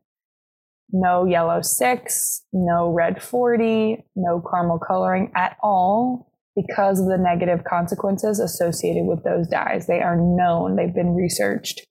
No 0.92 1.26
yellow 1.26 1.62
six, 1.62 2.44
no 2.54 2.90
red 2.92 3.22
40, 3.22 4.06
no 4.16 4.42
caramel 4.42 4.80
coloring 4.80 5.32
at 5.36 5.58
all 5.62 6.32
because 6.56 7.00
of 7.00 7.08
the 7.08 7.18
negative 7.18 7.66
consequences 7.66 8.40
associated 8.40 9.06
with 9.06 9.24
those 9.24 9.48
dyes. 9.48 9.86
They 9.86 10.02
are 10.02 10.16
known, 10.16 10.76
they've 10.76 10.94
been 10.94 11.14
researched. 11.14 11.86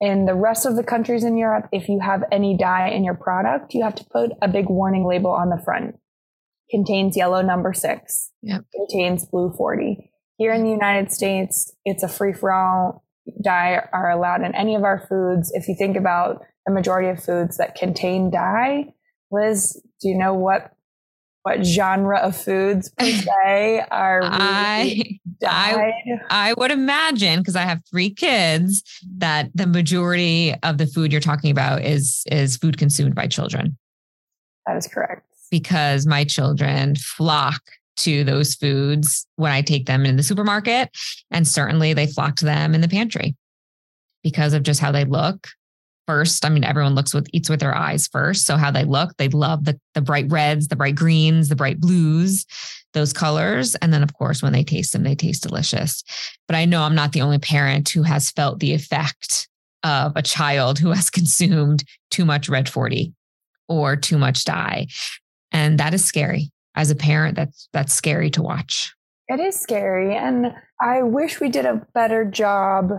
In 0.00 0.26
the 0.26 0.34
rest 0.34 0.64
of 0.64 0.76
the 0.76 0.84
countries 0.84 1.24
in 1.24 1.36
Europe, 1.36 1.68
if 1.72 1.88
you 1.88 1.98
have 2.00 2.22
any 2.30 2.56
dye 2.56 2.88
in 2.88 3.02
your 3.02 3.14
product, 3.14 3.74
you 3.74 3.82
have 3.82 3.96
to 3.96 4.04
put 4.04 4.30
a 4.40 4.48
big 4.48 4.68
warning 4.68 5.04
label 5.04 5.30
on 5.30 5.50
the 5.50 5.60
front. 5.64 5.96
Contains 6.70 7.16
yellow 7.16 7.42
number 7.42 7.72
six. 7.72 8.30
Yep. 8.42 8.64
Contains 8.74 9.26
blue 9.26 9.52
40. 9.56 10.12
Here 10.36 10.52
in 10.52 10.62
the 10.62 10.70
United 10.70 11.10
States, 11.10 11.74
it's 11.84 12.02
a 12.02 12.08
free 12.08 12.32
for 12.32 12.52
all. 12.52 13.04
Dye 13.42 13.82
are 13.92 14.10
allowed 14.10 14.42
in 14.42 14.54
any 14.54 14.74
of 14.74 14.84
our 14.84 15.04
foods. 15.08 15.50
If 15.52 15.68
you 15.68 15.74
think 15.74 15.96
about 15.96 16.44
the 16.64 16.72
majority 16.72 17.08
of 17.08 17.22
foods 17.22 17.56
that 17.56 17.74
contain 17.74 18.30
dye, 18.30 18.94
Liz, 19.32 19.82
do 20.00 20.08
you 20.08 20.16
know 20.16 20.32
what 20.32 20.72
what 21.42 21.64
genre 21.64 22.18
of 22.18 22.36
foods 22.36 22.90
per 22.90 23.06
se 23.10 23.84
are 23.90 24.20
really 24.20 24.32
I? 24.32 25.18
I, 25.46 25.92
I 26.30 26.54
would 26.54 26.70
imagine 26.70 27.38
because 27.38 27.56
I 27.56 27.62
have 27.62 27.80
three 27.90 28.10
kids 28.10 28.82
that 29.18 29.50
the 29.54 29.66
majority 29.66 30.54
of 30.62 30.78
the 30.78 30.86
food 30.86 31.12
you're 31.12 31.20
talking 31.20 31.50
about 31.50 31.82
is 31.84 32.24
is 32.30 32.56
food 32.56 32.76
consumed 32.76 33.14
by 33.14 33.28
children 33.28 33.78
that 34.66 34.76
is 34.76 34.86
correct. 34.86 35.26
because 35.50 36.06
my 36.06 36.24
children 36.24 36.96
flock 36.96 37.62
to 37.98 38.24
those 38.24 38.54
foods 38.54 39.26
when 39.36 39.52
I 39.52 39.60
take 39.62 39.86
them 39.86 40.06
in 40.06 40.16
the 40.16 40.22
supermarket. 40.22 40.90
And 41.30 41.46
certainly 41.46 41.92
they 41.92 42.06
flock 42.06 42.36
to 42.36 42.44
them 42.44 42.74
in 42.74 42.80
the 42.80 42.88
pantry 42.88 43.36
because 44.22 44.52
of 44.52 44.62
just 44.62 44.80
how 44.80 44.92
they 44.92 45.04
look. 45.04 45.48
First, 46.08 46.46
I 46.46 46.48
mean, 46.48 46.64
everyone 46.64 46.94
looks 46.94 47.12
with 47.12 47.28
eats 47.34 47.50
with 47.50 47.60
their 47.60 47.74
eyes 47.74 48.08
first. 48.08 48.46
So 48.46 48.56
how 48.56 48.70
they 48.70 48.84
look, 48.84 49.14
they 49.18 49.28
love 49.28 49.66
the 49.66 49.78
the 49.92 50.00
bright 50.00 50.24
reds, 50.30 50.68
the 50.68 50.76
bright 50.76 50.94
greens, 50.94 51.50
the 51.50 51.54
bright 51.54 51.80
blues, 51.80 52.46
those 52.94 53.12
colors. 53.12 53.74
And 53.76 53.92
then 53.92 54.02
of 54.02 54.14
course, 54.14 54.42
when 54.42 54.54
they 54.54 54.64
taste 54.64 54.94
them, 54.94 55.02
they 55.02 55.14
taste 55.14 55.42
delicious. 55.42 56.02
But 56.46 56.56
I 56.56 56.64
know 56.64 56.82
I'm 56.82 56.94
not 56.94 57.12
the 57.12 57.20
only 57.20 57.38
parent 57.38 57.90
who 57.90 58.04
has 58.04 58.30
felt 58.30 58.58
the 58.58 58.72
effect 58.72 59.48
of 59.82 60.12
a 60.16 60.22
child 60.22 60.78
who 60.78 60.92
has 60.92 61.10
consumed 61.18 61.84
too 62.10 62.24
much 62.24 62.48
red 62.48 62.70
40 62.70 63.12
or 63.68 63.94
too 63.94 64.16
much 64.16 64.46
dye. 64.46 64.86
And 65.52 65.78
that 65.78 65.92
is 65.92 66.02
scary 66.02 66.50
as 66.74 66.90
a 66.90 66.96
parent, 66.96 67.36
that's 67.36 67.68
that's 67.74 67.92
scary 67.92 68.30
to 68.30 68.40
watch. 68.40 68.94
It 69.28 69.40
is 69.40 69.60
scary. 69.60 70.16
And 70.16 70.54
I 70.80 71.02
wish 71.02 71.38
we 71.38 71.50
did 71.50 71.66
a 71.66 71.86
better 71.92 72.24
job 72.24 72.92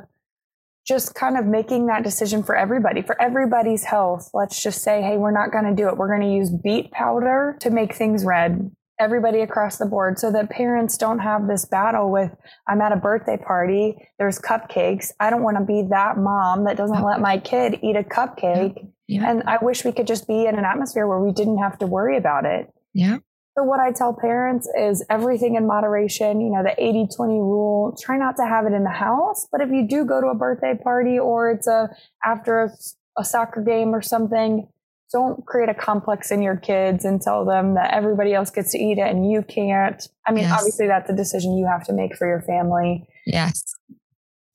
just 0.90 1.14
kind 1.16 1.38
of 1.38 1.46
making 1.46 1.86
that 1.86 2.04
decision 2.04 2.44
for 2.44 2.56
everybody, 2.56 3.04
for 3.04 3.20
everybody's 3.22 3.86
health. 3.86 4.30
Let's 4.34 4.62
just 4.62 4.82
say, 4.82 5.02
hey, 5.04 5.18
we're 5.18 5.32
not 5.32 5.52
going 5.52 5.66
to 5.66 5.76
do 5.76 5.88
it. 5.88 5.96
We're 5.96 6.10
going 6.10 6.28
to 6.28 6.36
use 6.36 6.50
beet 6.50 6.92
powder 6.92 7.56
to 7.62 7.70
make 7.70 7.94
things 7.96 8.26
red. 8.26 8.72
Everybody 9.00 9.40
across 9.40 9.78
the 9.78 9.86
board, 9.86 10.20
so 10.20 10.30
that 10.34 10.50
parents 10.50 10.98
don't 10.98 11.20
have 11.20 11.48
this 11.48 11.64
battle 11.64 12.12
with, 12.12 12.32
I'm 12.68 12.82
at 12.82 12.92
a 12.92 12.98
birthday 12.98 13.38
party, 13.38 13.96
there's 14.18 14.40
cupcakes. 14.40 15.12
I 15.22 15.30
don't 15.30 15.44
want 15.44 15.58
to 15.58 15.64
be 15.64 15.88
that 15.90 16.18
mom 16.18 16.66
that 16.66 16.76
doesn't 16.76 17.06
let 17.06 17.22
my 17.22 17.38
kid 17.38 17.80
eat 17.82 17.96
a 17.96 18.04
cupcake. 18.04 18.90
Yeah. 19.08 19.30
And 19.30 19.44
I 19.44 19.58
wish 19.62 19.86
we 19.86 19.94
could 19.94 20.08
just 20.08 20.28
be 20.28 20.48
in 20.48 20.58
an 20.58 20.66
atmosphere 20.66 21.08
where 21.08 21.22
we 21.22 21.32
didn't 21.32 21.60
have 21.60 21.78
to 21.80 21.88
worry 21.88 22.18
about 22.18 22.44
it. 22.44 22.74
Yeah. 22.94 23.20
So 23.58 23.64
what 23.64 23.80
I 23.80 23.92
tell 23.92 24.14
parents 24.14 24.70
is 24.80 25.06
everything 25.10 25.56
in 25.56 25.68
moderation, 25.68 26.40
you 26.40 26.50
know, 26.50 26.64
the 26.64 26.76
80-20 26.82 27.28
rule, 27.42 27.98
try 28.02 28.18
not 28.18 28.36
to 28.38 28.46
have 28.46 28.66
it 28.66 28.74
in 28.74 28.84
the 28.84 28.90
house, 28.90 29.48
but 29.52 29.60
if 29.60 29.70
you 29.70 29.88
do 29.88 30.06
go 30.06 30.22
to 30.22 30.28
a 30.28 30.36
birthday 30.36 30.78
party 30.82 31.20
or 31.20 31.52
it's 31.52 31.68
a 31.68 31.90
after 32.24 32.62
a, 32.62 32.70
a 33.18 33.26
soccer 33.26 33.62
game 33.62 33.94
or 33.94 34.02
something, 34.02 34.68
don't 35.12 35.46
create 35.46 35.68
a 35.70 35.74
complex 35.74 36.30
in 36.32 36.42
your 36.42 36.56
kids 36.56 37.04
and 37.04 37.20
tell 37.22 37.44
them 37.44 37.74
that 37.74 37.94
everybody 37.94 38.34
else 38.34 38.52
gets 38.52 38.72
to 38.72 38.78
eat 38.78 39.00
it 39.00 39.10
and 39.10 39.30
you 39.30 39.42
can't. 39.42 40.08
I 40.28 40.32
mean, 40.32 40.44
Yes. 40.44 40.54
obviously 40.58 40.88
that's 40.88 41.10
a 41.10 41.16
decision 41.16 41.58
you 41.58 41.66
have 41.66 41.84
to 41.86 41.94
make 41.94 42.16
for 42.16 42.28
your 42.28 42.42
family. 42.44 43.08
Yes. 43.26 43.64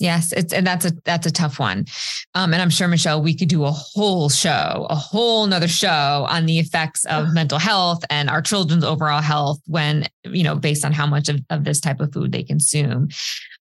Yes, 0.00 0.32
it's 0.32 0.52
and 0.52 0.66
that's 0.66 0.84
a 0.84 0.92
that's 1.04 1.26
a 1.26 1.30
tough 1.30 1.60
one, 1.60 1.86
um, 2.34 2.52
and 2.52 2.60
I'm 2.60 2.70
sure 2.70 2.88
Michelle, 2.88 3.22
we 3.22 3.34
could 3.34 3.48
do 3.48 3.64
a 3.64 3.70
whole 3.70 4.28
show, 4.28 4.86
a 4.90 4.96
whole 4.96 5.46
nother 5.46 5.68
show 5.68 6.26
on 6.28 6.46
the 6.46 6.58
effects 6.58 7.04
of 7.04 7.32
mental 7.32 7.58
health 7.58 8.04
and 8.10 8.28
our 8.28 8.42
children's 8.42 8.82
overall 8.82 9.22
health 9.22 9.60
when 9.66 10.08
you 10.24 10.42
know 10.42 10.56
based 10.56 10.84
on 10.84 10.92
how 10.92 11.06
much 11.06 11.28
of, 11.28 11.40
of 11.48 11.62
this 11.62 11.80
type 11.80 12.00
of 12.00 12.12
food 12.12 12.32
they 12.32 12.42
consume. 12.42 13.08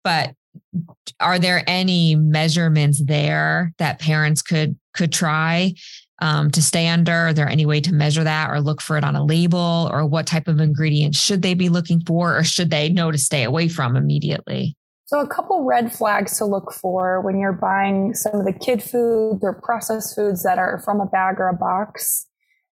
But 0.05 0.35
are 1.19 1.39
there 1.39 1.65
any 1.67 2.15
measurements 2.15 3.03
there 3.03 3.73
that 3.79 3.99
parents 3.99 4.43
could 4.43 4.79
could 4.95 5.13
try 5.13 5.73
um, 6.21 6.51
to 6.51 6.63
stay 6.63 6.89
under? 6.89 7.13
Are 7.13 7.33
there 7.33 7.49
any 7.49 7.65
way 7.65 7.81
to 7.81 7.93
measure 7.95 8.25
that 8.25 8.51
or 8.51 8.61
look 8.61 8.81
for 8.81 8.99
it 8.99 9.05
on 9.05 9.17
a 9.17 9.25
label, 9.25 9.89
or 9.91 10.07
what 10.07 10.27
type 10.27 10.47
of 10.47 10.61
ingredients 10.61 11.19
should 11.19 11.43
they 11.43 11.55
be 11.55 11.69
looking 11.69 12.03
for, 12.05 12.37
or 12.37 12.45
should 12.45 12.71
they 12.71 12.91
know 12.91 13.11
to 13.11 13.19
stay 13.19 13.45
away 13.45 13.69
from 13.69 13.97
immediately? 13.97 14.77
So, 15.09 15.21
a 15.21 15.27
couple 15.27 15.65
red 15.65 15.91
flags 15.91 16.37
to 16.37 16.45
look 16.45 16.71
for 16.71 17.23
when 17.23 17.39
you're 17.41 17.51
buying 17.55 18.13
some 18.13 18.35
of 18.41 18.45
the 18.45 18.53
kid 18.53 18.83
foods 18.83 19.41
or 19.43 19.55
processed 19.65 20.15
foods 20.15 20.43
that 20.43 20.59
are 20.59 20.83
from 20.85 21.01
a 21.01 21.07
bag 21.07 21.37
or 21.41 21.49
a 21.49 21.55
box. 21.57 22.27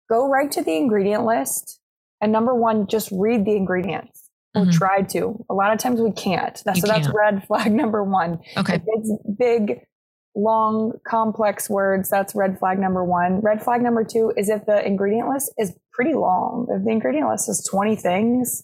Go 0.09 0.29
right 0.29 0.49
to 0.53 0.63
the 0.63 0.77
ingredient 0.77 1.25
list. 1.25 1.81
And 2.21 2.31
number 2.31 2.55
one, 2.55 2.87
just 2.87 3.09
read 3.11 3.43
the 3.43 3.57
ingredients 3.57 4.29
or 4.55 4.63
Mhm. 4.63 4.71
try 4.71 5.01
to. 5.01 5.43
A 5.49 5.53
lot 5.53 5.73
of 5.73 5.79
times 5.79 5.99
we 6.01 6.13
can't. 6.13 6.55
That- 6.63 6.77
You 6.77 6.81
so, 6.83 6.87
that's 6.87 7.07
can't. 7.07 7.17
red 7.17 7.43
flag 7.47 7.69
number 7.73 8.01
one. 8.01 8.39
Okay. 8.57 8.75
If 8.75 8.83
it's 8.85 9.11
big, 9.37 9.81
long, 10.33 10.93
complex 11.05 11.69
words, 11.69 12.09
that's 12.09 12.33
red 12.33 12.57
flag 12.59 12.79
number 12.79 13.03
one. 13.03 13.41
Red 13.41 13.61
flag 13.61 13.81
number 13.81 14.05
two 14.05 14.31
is 14.37 14.47
if 14.47 14.65
the 14.65 14.85
ingredient 14.87 15.27
list 15.27 15.53
is 15.57 15.77
pretty 15.91 16.13
long. 16.13 16.67
If 16.69 16.85
the 16.85 16.91
ingredient 16.91 17.27
list 17.27 17.49
is 17.49 17.67
20 17.69 17.97
things, 17.97 18.63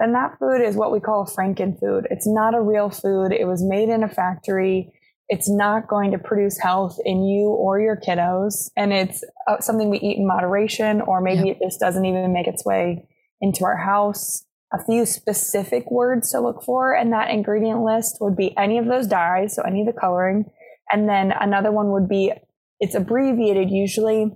then 0.00 0.12
that 0.14 0.38
food 0.38 0.62
is 0.62 0.76
what 0.76 0.92
we 0.92 0.98
call 0.98 1.22
a 1.22 1.30
Franken 1.30 1.78
food. 1.78 2.06
It's 2.10 2.26
not 2.26 2.54
a 2.54 2.60
real 2.60 2.88
food. 2.88 3.32
It 3.32 3.46
was 3.46 3.62
made 3.62 3.90
in 3.90 4.02
a 4.02 4.08
factory. 4.08 4.92
It's 5.28 5.48
not 5.48 5.88
going 5.88 6.10
to 6.12 6.18
produce 6.18 6.58
health 6.58 6.98
in 7.04 7.22
you 7.22 7.48
or 7.48 7.78
your 7.78 7.96
kiddos. 7.96 8.70
And 8.76 8.92
it's 8.92 9.22
uh, 9.46 9.60
something 9.60 9.90
we 9.90 9.98
eat 9.98 10.16
in 10.16 10.26
moderation, 10.26 11.02
or 11.02 11.20
maybe 11.20 11.50
it 11.50 11.58
just 11.62 11.78
doesn't 11.78 12.04
even 12.04 12.32
make 12.32 12.46
its 12.46 12.64
way 12.64 13.06
into 13.42 13.64
our 13.64 13.76
house. 13.76 14.44
A 14.72 14.82
few 14.82 15.04
specific 15.04 15.90
words 15.90 16.30
to 16.30 16.40
look 16.40 16.62
for 16.62 16.94
in 16.94 17.10
that 17.10 17.30
ingredient 17.30 17.82
list 17.82 18.18
would 18.20 18.36
be 18.36 18.56
any 18.56 18.78
of 18.78 18.86
those 18.86 19.06
dyes, 19.06 19.54
so 19.54 19.62
any 19.62 19.82
of 19.82 19.86
the 19.86 20.00
coloring. 20.00 20.46
And 20.90 21.08
then 21.08 21.32
another 21.38 21.70
one 21.70 21.90
would 21.90 22.08
be, 22.08 22.32
it's 22.80 22.94
abbreviated 22.94 23.70
usually 23.70 24.30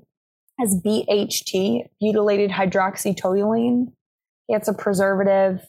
as 0.63 0.77
BHT, 0.85 1.89
butylated 2.03 2.51
hydroxytoluene. 2.51 3.93
It's 4.49 4.69
a 4.69 4.75
preservative. 4.75 5.61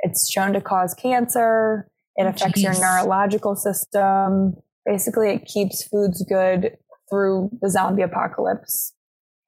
It's 0.00 0.30
shown 0.30 0.52
to 0.54 0.60
cause 0.60 0.94
cancer. 0.94 1.88
It 2.16 2.24
Oh, 2.24 2.28
affects 2.28 2.62
your 2.62 2.74
neurological 2.78 3.56
system. 3.56 4.54
Basically, 4.86 5.30
it 5.30 5.46
keeps 5.46 5.86
foods 5.86 6.24
good 6.28 6.76
through 7.10 7.50
the 7.60 7.70
zombie 7.70 8.02
apocalypse. 8.02 8.92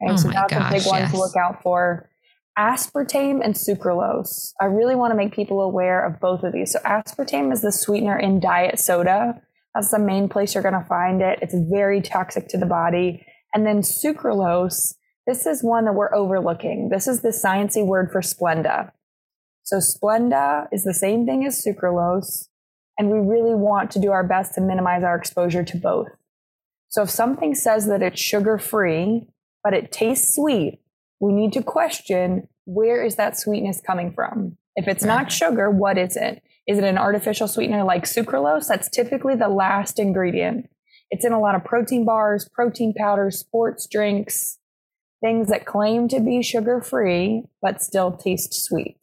Okay, 0.02 0.12
Oh 0.12 0.16
so 0.16 0.28
that's 0.30 0.52
a 0.52 0.68
big 0.70 0.86
one 0.86 1.00
yes. 1.00 1.10
to 1.12 1.18
look 1.18 1.36
out 1.36 1.62
for. 1.62 2.10
Aspartame 2.58 3.44
and 3.44 3.54
sucralose. 3.54 4.52
I 4.60 4.64
really 4.64 4.94
want 4.94 5.10
to 5.10 5.16
make 5.16 5.34
people 5.34 5.60
aware 5.60 6.04
of 6.04 6.18
both 6.20 6.42
of 6.42 6.52
these. 6.54 6.72
So, 6.72 6.78
aspartame 6.80 7.52
is 7.52 7.60
the 7.60 7.70
sweetener 7.72 8.18
in 8.18 8.40
diet 8.40 8.78
soda. 8.78 9.42
That's 9.74 9.90
the 9.90 9.98
main 9.98 10.28
place 10.30 10.54
you're 10.54 10.62
going 10.62 10.80
to 10.80 10.88
find 10.88 11.20
it. 11.20 11.38
It's 11.42 11.54
very 11.70 12.00
toxic 12.00 12.48
to 12.48 12.56
the 12.56 12.64
body. 12.64 13.26
And 13.54 13.66
then 13.66 13.82
sucralose, 13.82 14.94
this 15.26 15.44
is 15.44 15.62
one 15.62 15.84
that 15.86 15.94
we're 15.94 16.14
overlooking. 16.14 16.88
This 16.88 17.08
is 17.08 17.20
the 17.20 17.30
sciencey 17.30 17.84
word 17.84 18.10
for 18.12 18.20
Splenda. 18.20 18.92
So 19.64 19.78
Splenda 19.78 20.68
is 20.70 20.84
the 20.84 20.94
same 20.94 21.26
thing 21.26 21.44
as 21.44 21.64
sucralose, 21.64 22.48
and 22.96 23.10
we 23.10 23.18
really 23.18 23.54
want 23.54 23.90
to 23.92 23.98
do 23.98 24.12
our 24.12 24.22
best 24.22 24.54
to 24.54 24.60
minimize 24.60 25.02
our 25.02 25.16
exposure 25.16 25.64
to 25.64 25.76
both. 25.76 26.08
So 26.88 27.02
if 27.02 27.10
something 27.10 27.54
says 27.54 27.86
that 27.88 28.02
it's 28.02 28.20
sugar 28.20 28.58
free, 28.58 29.26
but 29.64 29.74
it 29.74 29.90
tastes 29.90 30.36
sweet, 30.36 30.80
we 31.18 31.32
need 31.32 31.52
to 31.54 31.62
question 31.62 32.48
where 32.64 33.04
is 33.04 33.16
that 33.16 33.38
sweetness 33.38 33.80
coming 33.84 34.12
from? 34.12 34.56
If 34.76 34.86
it's 34.86 35.04
not 35.04 35.32
sugar, 35.32 35.70
what 35.70 35.98
is 35.98 36.16
it? 36.16 36.42
Is 36.68 36.78
it 36.78 36.84
an 36.84 36.98
artificial 36.98 37.48
sweetener 37.48 37.84
like 37.84 38.04
sucralose? 38.04 38.68
That's 38.68 38.88
typically 38.88 39.34
the 39.34 39.48
last 39.48 39.98
ingredient. 39.98 40.68
It's 41.10 41.24
in 41.24 41.32
a 41.32 41.40
lot 41.40 41.54
of 41.54 41.64
protein 41.64 42.04
bars, 42.04 42.48
protein 42.52 42.92
powders, 42.96 43.38
sports 43.38 43.86
drinks, 43.86 44.58
things 45.20 45.48
that 45.48 45.64
claim 45.64 46.08
to 46.08 46.20
be 46.20 46.42
sugar 46.42 46.80
free, 46.80 47.44
but 47.62 47.82
still 47.82 48.12
taste 48.12 48.54
sweet. 48.54 48.96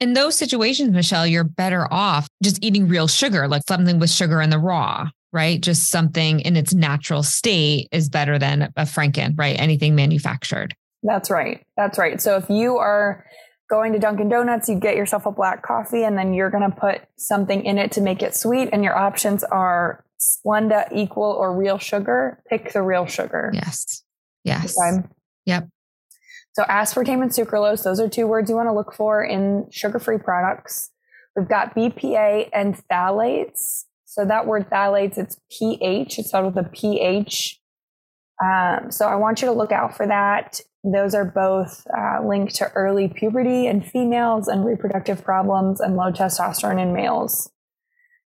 In 0.00 0.14
those 0.14 0.36
situations, 0.36 0.92
Michelle, 0.92 1.26
you're 1.26 1.44
better 1.44 1.86
off 1.92 2.26
just 2.42 2.62
eating 2.64 2.88
real 2.88 3.06
sugar, 3.06 3.46
like 3.46 3.62
something 3.68 3.98
with 3.98 4.10
sugar 4.10 4.40
in 4.40 4.50
the 4.50 4.58
raw, 4.58 5.08
right? 5.32 5.60
Just 5.60 5.90
something 5.90 6.40
in 6.40 6.56
its 6.56 6.72
natural 6.72 7.22
state 7.22 7.88
is 7.92 8.08
better 8.08 8.38
than 8.38 8.72
a 8.76 8.82
Franken, 8.82 9.38
right? 9.38 9.58
Anything 9.60 9.94
manufactured. 9.94 10.74
That's 11.02 11.30
right. 11.30 11.62
That's 11.76 11.98
right. 11.98 12.20
So 12.20 12.36
if 12.36 12.48
you 12.48 12.78
are 12.78 13.26
going 13.68 13.92
to 13.92 13.98
Dunkin' 13.98 14.28
Donuts, 14.28 14.68
you 14.68 14.76
get 14.76 14.96
yourself 14.96 15.26
a 15.26 15.30
black 15.30 15.62
coffee 15.62 16.02
and 16.02 16.16
then 16.16 16.34
you're 16.34 16.50
going 16.50 16.68
to 16.68 16.76
put 16.76 17.02
something 17.16 17.64
in 17.64 17.78
it 17.78 17.92
to 17.92 18.00
make 18.00 18.22
it 18.22 18.34
sweet. 18.34 18.70
And 18.72 18.82
your 18.82 18.96
options 18.96 19.44
are 19.44 20.04
Splenda, 20.20 20.86
equal, 20.92 21.32
or 21.32 21.56
real 21.56 21.78
sugar. 21.78 22.42
Pick 22.48 22.72
the 22.72 22.82
real 22.82 23.06
sugar. 23.06 23.50
Yes. 23.54 24.02
Yes. 24.44 24.76
Okay. 24.78 25.06
Yep. 25.46 25.68
So 26.52 26.64
aspartame 26.64 27.22
and 27.22 27.30
sucralose, 27.30 27.84
those 27.84 28.00
are 28.00 28.08
two 28.08 28.26
words 28.26 28.50
you 28.50 28.56
want 28.56 28.68
to 28.68 28.72
look 28.72 28.92
for 28.92 29.24
in 29.24 29.66
sugar-free 29.70 30.18
products. 30.18 30.90
We've 31.36 31.48
got 31.48 31.74
BPA 31.74 32.48
and 32.52 32.76
phthalates. 32.90 33.84
So 34.04 34.24
that 34.24 34.46
word 34.46 34.68
phthalates, 34.68 35.16
it's 35.16 35.40
pH. 35.56 36.18
It's 36.18 36.28
spelled 36.28 36.54
with 36.54 36.66
a 36.66 36.68
pH. 36.68 37.60
Um, 38.44 38.90
so 38.90 39.06
I 39.06 39.14
want 39.16 39.42
you 39.42 39.46
to 39.46 39.52
look 39.52 39.70
out 39.70 39.96
for 39.96 40.06
that. 40.06 40.60
Those 40.82 41.14
are 41.14 41.24
both 41.24 41.86
uh, 41.96 42.26
linked 42.26 42.54
to 42.56 42.72
early 42.72 43.06
puberty 43.08 43.66
in 43.66 43.82
females 43.82 44.48
and 44.48 44.64
reproductive 44.64 45.22
problems 45.22 45.78
and 45.78 45.94
low 45.94 46.10
testosterone 46.10 46.82
in 46.82 46.92
males. 46.92 47.50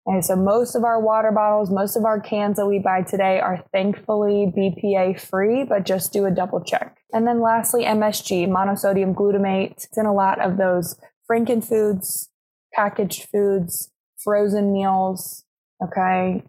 Okay, 0.09 0.21
so 0.21 0.37
most 0.37 0.77
of 0.77 0.85
our 0.85 1.01
water 1.01 1.33
bottles, 1.33 1.69
most 1.69 1.97
of 1.97 2.05
our 2.05 2.21
cans 2.21 2.57
that 2.57 2.67
we 2.67 2.79
buy 2.79 3.03
today 3.03 3.41
are 3.41 3.65
thankfully 3.73 4.53
BPA 4.57 5.21
free, 5.21 5.65
but 5.65 5.85
just 5.85 6.13
do 6.13 6.27
a 6.27 6.31
double 6.31 6.63
check. 6.63 6.99
And 7.13 7.27
then 7.27 7.41
lastly, 7.41 7.85
MSG, 7.85 8.49
monosodium 8.49 9.15
glutamate. 9.15 9.73
It's 9.73 9.99
in 9.99 10.07
a 10.07 10.15
lot 10.15 10.41
of 10.41 10.59
those 10.59 10.97
Franken 11.29 11.65
foods, 11.65 12.31
packaged 12.73 13.29
foods, 13.33 13.91
frozen 14.23 14.73
meals. 14.73 15.45
Okay. 15.83 16.45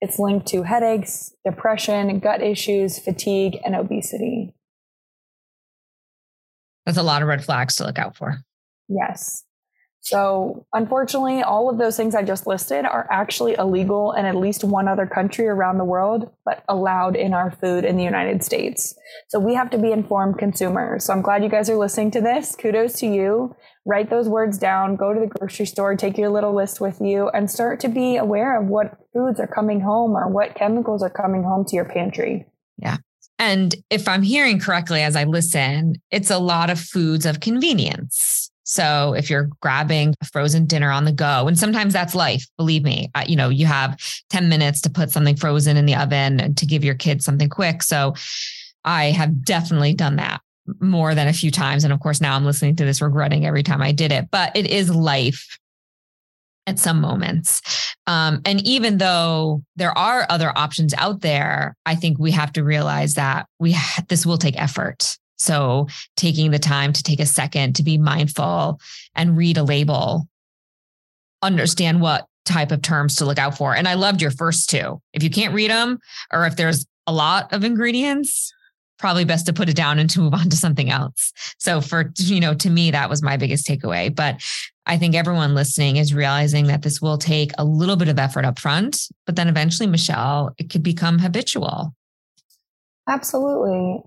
It's 0.00 0.20
linked 0.20 0.46
to 0.48 0.62
headaches, 0.62 1.34
depression, 1.44 2.20
gut 2.20 2.42
issues, 2.42 2.98
fatigue, 2.98 3.58
and 3.64 3.74
obesity. 3.74 4.54
That's 6.86 6.96
a 6.96 7.02
lot 7.02 7.22
of 7.22 7.28
red 7.28 7.44
flags 7.44 7.76
to 7.76 7.84
look 7.84 7.98
out 7.98 8.16
for. 8.16 8.38
Yes. 8.88 9.44
So, 10.02 10.66
unfortunately, 10.72 11.42
all 11.42 11.68
of 11.68 11.76
those 11.76 11.96
things 11.96 12.14
I 12.14 12.22
just 12.22 12.46
listed 12.46 12.86
are 12.86 13.06
actually 13.10 13.54
illegal 13.58 14.12
in 14.12 14.24
at 14.24 14.34
least 14.34 14.64
one 14.64 14.88
other 14.88 15.06
country 15.06 15.46
around 15.46 15.76
the 15.76 15.84
world, 15.84 16.30
but 16.44 16.64
allowed 16.68 17.16
in 17.16 17.34
our 17.34 17.50
food 17.50 17.84
in 17.84 17.96
the 17.96 18.02
United 18.02 18.42
States. 18.42 18.94
So, 19.28 19.38
we 19.38 19.54
have 19.54 19.70
to 19.70 19.78
be 19.78 19.92
informed 19.92 20.38
consumers. 20.38 21.04
So, 21.04 21.12
I'm 21.12 21.20
glad 21.20 21.42
you 21.42 21.50
guys 21.50 21.68
are 21.68 21.76
listening 21.76 22.10
to 22.12 22.20
this. 22.22 22.56
Kudos 22.56 22.94
to 23.00 23.06
you. 23.06 23.54
Write 23.84 24.08
those 24.08 24.28
words 24.28 24.56
down, 24.56 24.96
go 24.96 25.12
to 25.12 25.20
the 25.20 25.26
grocery 25.26 25.66
store, 25.66 25.94
take 25.96 26.16
your 26.16 26.30
little 26.30 26.54
list 26.54 26.80
with 26.80 27.00
you, 27.00 27.28
and 27.30 27.50
start 27.50 27.80
to 27.80 27.88
be 27.88 28.16
aware 28.16 28.60
of 28.60 28.68
what 28.68 28.98
foods 29.12 29.38
are 29.38 29.46
coming 29.46 29.80
home 29.80 30.12
or 30.12 30.28
what 30.28 30.54
chemicals 30.54 31.02
are 31.02 31.10
coming 31.10 31.42
home 31.42 31.64
to 31.66 31.76
your 31.76 31.86
pantry. 31.86 32.46
Yeah. 32.78 32.98
And 33.38 33.74
if 33.88 34.06
I'm 34.06 34.22
hearing 34.22 34.60
correctly 34.60 35.02
as 35.02 35.16
I 35.16 35.24
listen, 35.24 35.96
it's 36.10 36.30
a 36.30 36.38
lot 36.38 36.68
of 36.68 36.78
foods 36.78 37.24
of 37.24 37.40
convenience. 37.40 38.39
So 38.70 39.14
if 39.14 39.28
you're 39.28 39.50
grabbing 39.60 40.14
a 40.20 40.24
frozen 40.26 40.64
dinner 40.64 40.92
on 40.92 41.04
the 41.04 41.10
go, 41.10 41.48
and 41.48 41.58
sometimes 41.58 41.92
that's 41.92 42.14
life, 42.14 42.46
believe 42.56 42.84
me, 42.84 43.10
you 43.26 43.34
know, 43.34 43.48
you 43.48 43.66
have 43.66 43.98
10 44.30 44.48
minutes 44.48 44.80
to 44.82 44.90
put 44.90 45.10
something 45.10 45.34
frozen 45.34 45.76
in 45.76 45.86
the 45.86 45.96
oven 45.96 46.54
to 46.54 46.66
give 46.66 46.84
your 46.84 46.94
kids 46.94 47.24
something 47.24 47.48
quick. 47.48 47.82
So 47.82 48.14
I 48.84 49.06
have 49.06 49.44
definitely 49.44 49.94
done 49.94 50.16
that 50.16 50.40
more 50.78 51.16
than 51.16 51.26
a 51.26 51.32
few 51.32 51.50
times. 51.50 51.82
And 51.82 51.92
of 51.92 51.98
course, 51.98 52.20
now 52.20 52.36
I'm 52.36 52.44
listening 52.44 52.76
to 52.76 52.84
this 52.84 53.02
regretting 53.02 53.44
every 53.44 53.64
time 53.64 53.82
I 53.82 53.90
did 53.90 54.12
it, 54.12 54.28
but 54.30 54.56
it 54.56 54.68
is 54.68 54.88
life 54.88 55.58
at 56.68 56.78
some 56.78 57.00
moments. 57.00 57.96
Um, 58.06 58.40
and 58.44 58.64
even 58.64 58.98
though 58.98 59.64
there 59.74 59.98
are 59.98 60.26
other 60.30 60.56
options 60.56 60.94
out 60.94 61.22
there, 61.22 61.76
I 61.86 61.96
think 61.96 62.20
we 62.20 62.30
have 62.30 62.52
to 62.52 62.62
realize 62.62 63.14
that 63.14 63.46
we 63.58 63.72
ha- 63.72 64.04
this 64.08 64.24
will 64.24 64.38
take 64.38 64.56
effort. 64.62 65.18
So 65.40 65.88
taking 66.16 66.50
the 66.50 66.58
time 66.58 66.92
to 66.92 67.02
take 67.02 67.18
a 67.18 67.26
second 67.26 67.74
to 67.76 67.82
be 67.82 67.96
mindful 67.96 68.78
and 69.14 69.38
read 69.38 69.56
a 69.56 69.62
label, 69.62 70.28
understand 71.40 72.02
what 72.02 72.26
type 72.44 72.70
of 72.70 72.82
terms 72.82 73.16
to 73.16 73.24
look 73.24 73.38
out 73.38 73.56
for. 73.56 73.74
And 73.74 73.88
I 73.88 73.94
loved 73.94 74.20
your 74.20 74.30
first 74.30 74.68
two. 74.68 75.00
If 75.14 75.22
you 75.22 75.30
can't 75.30 75.54
read 75.54 75.70
them 75.70 75.98
or 76.30 76.46
if 76.46 76.56
there's 76.56 76.86
a 77.06 77.12
lot 77.12 77.52
of 77.54 77.64
ingredients, 77.64 78.52
probably 78.98 79.24
best 79.24 79.46
to 79.46 79.54
put 79.54 79.70
it 79.70 79.76
down 79.76 79.98
and 79.98 80.10
to 80.10 80.20
move 80.20 80.34
on 80.34 80.50
to 80.50 80.56
something 80.56 80.90
else. 80.90 81.32
So 81.58 81.80
for, 81.80 82.12
you 82.18 82.38
know, 82.38 82.52
to 82.52 82.68
me, 82.68 82.90
that 82.90 83.08
was 83.08 83.22
my 83.22 83.38
biggest 83.38 83.66
takeaway. 83.66 84.14
But 84.14 84.42
I 84.84 84.98
think 84.98 85.14
everyone 85.14 85.54
listening 85.54 85.96
is 85.96 86.12
realizing 86.12 86.66
that 86.66 86.82
this 86.82 87.00
will 87.00 87.16
take 87.16 87.52
a 87.56 87.64
little 87.64 87.96
bit 87.96 88.08
of 88.08 88.18
effort 88.18 88.44
up 88.44 88.58
front, 88.58 89.08
but 89.24 89.36
then 89.36 89.48
eventually, 89.48 89.86
Michelle, 89.86 90.54
it 90.58 90.68
could 90.68 90.82
become 90.82 91.18
habitual. 91.18 91.94
Absolutely 93.08 94.02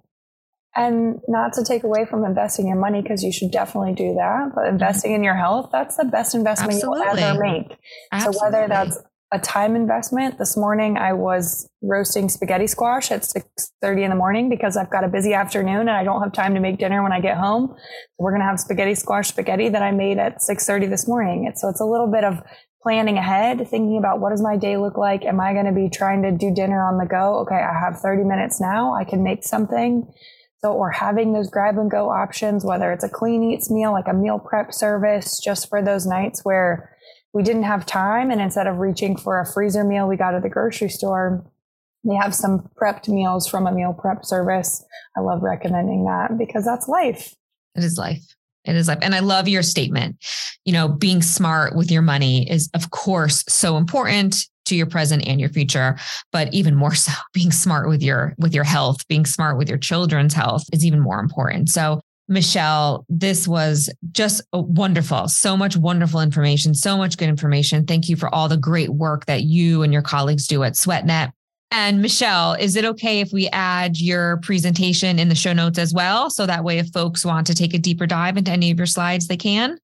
and 0.75 1.21
not 1.27 1.53
to 1.53 1.63
take 1.63 1.83
away 1.83 2.05
from 2.05 2.25
investing 2.25 2.67
your 2.67 2.77
money 2.77 3.01
because 3.01 3.23
you 3.23 3.31
should 3.31 3.51
definitely 3.51 3.93
do 3.93 4.13
that 4.15 4.51
but 4.55 4.61
mm-hmm. 4.61 4.73
investing 4.73 5.11
mm-hmm. 5.11 5.17
in 5.17 5.23
your 5.23 5.35
health 5.35 5.69
that's 5.71 5.97
the 5.97 6.05
best 6.05 6.35
investment 6.35 6.73
Absolutely. 6.73 7.05
you'll 7.05 7.19
ever 7.19 7.39
make 7.39 7.77
Absolutely. 8.11 8.39
so 8.39 8.45
whether 8.45 8.67
that's 8.67 8.97
a 9.31 9.39
time 9.39 9.75
investment 9.75 10.37
this 10.37 10.55
morning 10.55 10.97
i 10.97 11.11
was 11.11 11.67
roasting 11.81 12.29
spaghetti 12.29 12.67
squash 12.67 13.11
at 13.11 13.21
6.30 13.21 14.03
in 14.03 14.09
the 14.09 14.15
morning 14.15 14.49
because 14.49 14.77
i've 14.77 14.89
got 14.89 15.03
a 15.03 15.07
busy 15.07 15.33
afternoon 15.33 15.81
and 15.81 15.91
i 15.91 16.03
don't 16.03 16.21
have 16.21 16.33
time 16.33 16.53
to 16.53 16.59
make 16.59 16.77
dinner 16.77 17.01
when 17.01 17.11
i 17.11 17.19
get 17.19 17.37
home 17.37 17.73
so 17.75 18.15
we're 18.19 18.31
going 18.31 18.41
to 18.41 18.47
have 18.47 18.59
spaghetti 18.59 18.95
squash 18.95 19.29
spaghetti 19.29 19.69
that 19.69 19.81
i 19.81 19.91
made 19.91 20.17
at 20.17 20.37
6.30 20.37 20.89
this 20.89 21.07
morning 21.07 21.51
so 21.55 21.67
it's 21.69 21.81
a 21.81 21.85
little 21.85 22.11
bit 22.11 22.23
of 22.23 22.41
planning 22.83 23.17
ahead 23.17 23.57
thinking 23.69 23.97
about 23.97 24.19
what 24.19 24.29
does 24.31 24.41
my 24.41 24.57
day 24.57 24.77
look 24.77 24.97
like 24.97 25.23
am 25.23 25.39
i 25.39 25.53
going 25.53 25.65
to 25.65 25.71
be 25.71 25.89
trying 25.89 26.21
to 26.21 26.31
do 26.31 26.53
dinner 26.53 26.83
on 26.83 26.97
the 26.97 27.05
go 27.05 27.39
okay 27.39 27.55
i 27.55 27.73
have 27.79 27.99
30 27.99 28.23
minutes 28.23 28.61
now 28.61 28.93
i 28.93 29.03
can 29.03 29.23
make 29.23 29.43
something 29.43 30.05
so, 30.63 30.71
or 30.71 30.91
having 30.91 31.33
those 31.33 31.49
grab 31.49 31.77
and 31.77 31.91
go 31.91 32.09
options, 32.09 32.63
whether 32.63 32.91
it's 32.91 33.03
a 33.03 33.09
Clean 33.09 33.41
Eatz 33.41 33.69
meal, 33.69 33.91
like 33.91 34.07
a 34.07 34.13
meal 34.13 34.39
prep 34.39 34.73
service, 34.73 35.39
just 35.39 35.67
for 35.67 35.81
those 35.81 36.05
nights 36.05 36.45
where 36.45 36.95
we 37.33 37.43
didn't 37.43 37.63
have 37.63 37.85
time. 37.85 38.31
And 38.31 38.39
instead 38.39 38.67
of 38.67 38.77
reaching 38.77 39.17
for 39.17 39.39
a 39.39 39.45
freezer 39.45 39.83
meal 39.83 40.07
we 40.07 40.15
got 40.15 40.35
at 40.35 40.41
the 40.41 40.49
grocery 40.49 40.89
store, 40.89 41.45
they 42.05 42.15
have 42.15 42.33
some 42.33 42.69
prepped 42.81 43.09
meals 43.09 43.47
from 43.47 43.67
a 43.67 43.71
meal 43.73 43.93
prep 43.93 44.23
service. 44.23 44.85
I 45.17 45.21
love 45.21 45.41
recommending 45.41 46.05
that 46.05 46.37
because 46.37 46.63
that's 46.63 46.87
life. 46.87 47.33
It 47.75 47.83
is 47.83 47.97
life. 47.97 48.23
It 48.63 48.75
is 48.75 48.87
life. 48.87 48.99
And 49.01 49.13
I 49.13 49.19
love 49.19 49.49
your 49.49 49.63
statement. 49.63 50.15
You 50.63 50.71
know, 50.71 50.87
being 50.87 51.21
smart 51.21 51.75
with 51.75 51.91
your 51.91 52.01
money 52.01 52.49
is, 52.49 52.69
of 52.73 52.91
course, 52.91 53.43
so 53.49 53.75
important 53.75 54.45
to 54.65 54.75
your 54.75 54.85
present 54.85 55.25
and 55.27 55.39
your 55.39 55.49
future 55.49 55.97
but 56.31 56.53
even 56.53 56.75
more 56.75 56.95
so 56.95 57.11
being 57.33 57.51
smart 57.51 57.87
with 57.87 58.01
your 58.01 58.33
with 58.37 58.53
your 58.53 58.63
health 58.63 59.07
being 59.07 59.25
smart 59.25 59.57
with 59.57 59.69
your 59.69 59.77
children's 59.77 60.33
health 60.33 60.63
is 60.71 60.85
even 60.85 60.99
more 60.99 61.19
important 61.19 61.69
so 61.69 62.01
Michelle, 62.29 63.05
this 63.09 63.47
was 63.47 63.89
just 64.13 64.41
wonderful. 64.53 65.27
So 65.27 65.57
much 65.57 65.75
wonderful 65.75 66.21
information, 66.21 66.73
so 66.73 66.97
much 66.97 67.17
good 67.17 67.27
information. 67.27 67.85
Thank 67.85 68.07
you 68.07 68.15
for 68.15 68.33
all 68.33 68.47
the 68.47 68.57
great 68.57 68.89
work 68.89 69.25
that 69.25 69.43
you 69.43 69.83
and 69.83 69.91
your 69.91 70.01
colleagues 70.01 70.47
do 70.47 70.63
at 70.63 70.73
SweatNet. 70.73 71.31
And 71.71 72.01
Michelle, 72.01 72.53
is 72.53 72.75
it 72.75 72.85
okay 72.85 73.19
if 73.19 73.33
we 73.33 73.49
add 73.49 73.97
your 73.97 74.37
presentation 74.37 75.17
in 75.17 75.27
the 75.27 75.35
show 75.35 75.53
notes 75.53 75.79
as 75.79 75.91
well? 75.91 76.29
So 76.29 76.45
that 76.45 76.63
way, 76.63 76.77
if 76.77 76.89
folks 76.89 77.25
want 77.25 77.47
to 77.47 77.55
take 77.55 77.73
a 77.73 77.79
deeper 77.79 78.05
dive 78.05 78.37
into 78.37 78.51
any 78.51 78.69
of 78.69 78.77
your 78.77 78.85
slides, 78.85 79.27
they 79.27 79.37
can? 79.37 79.79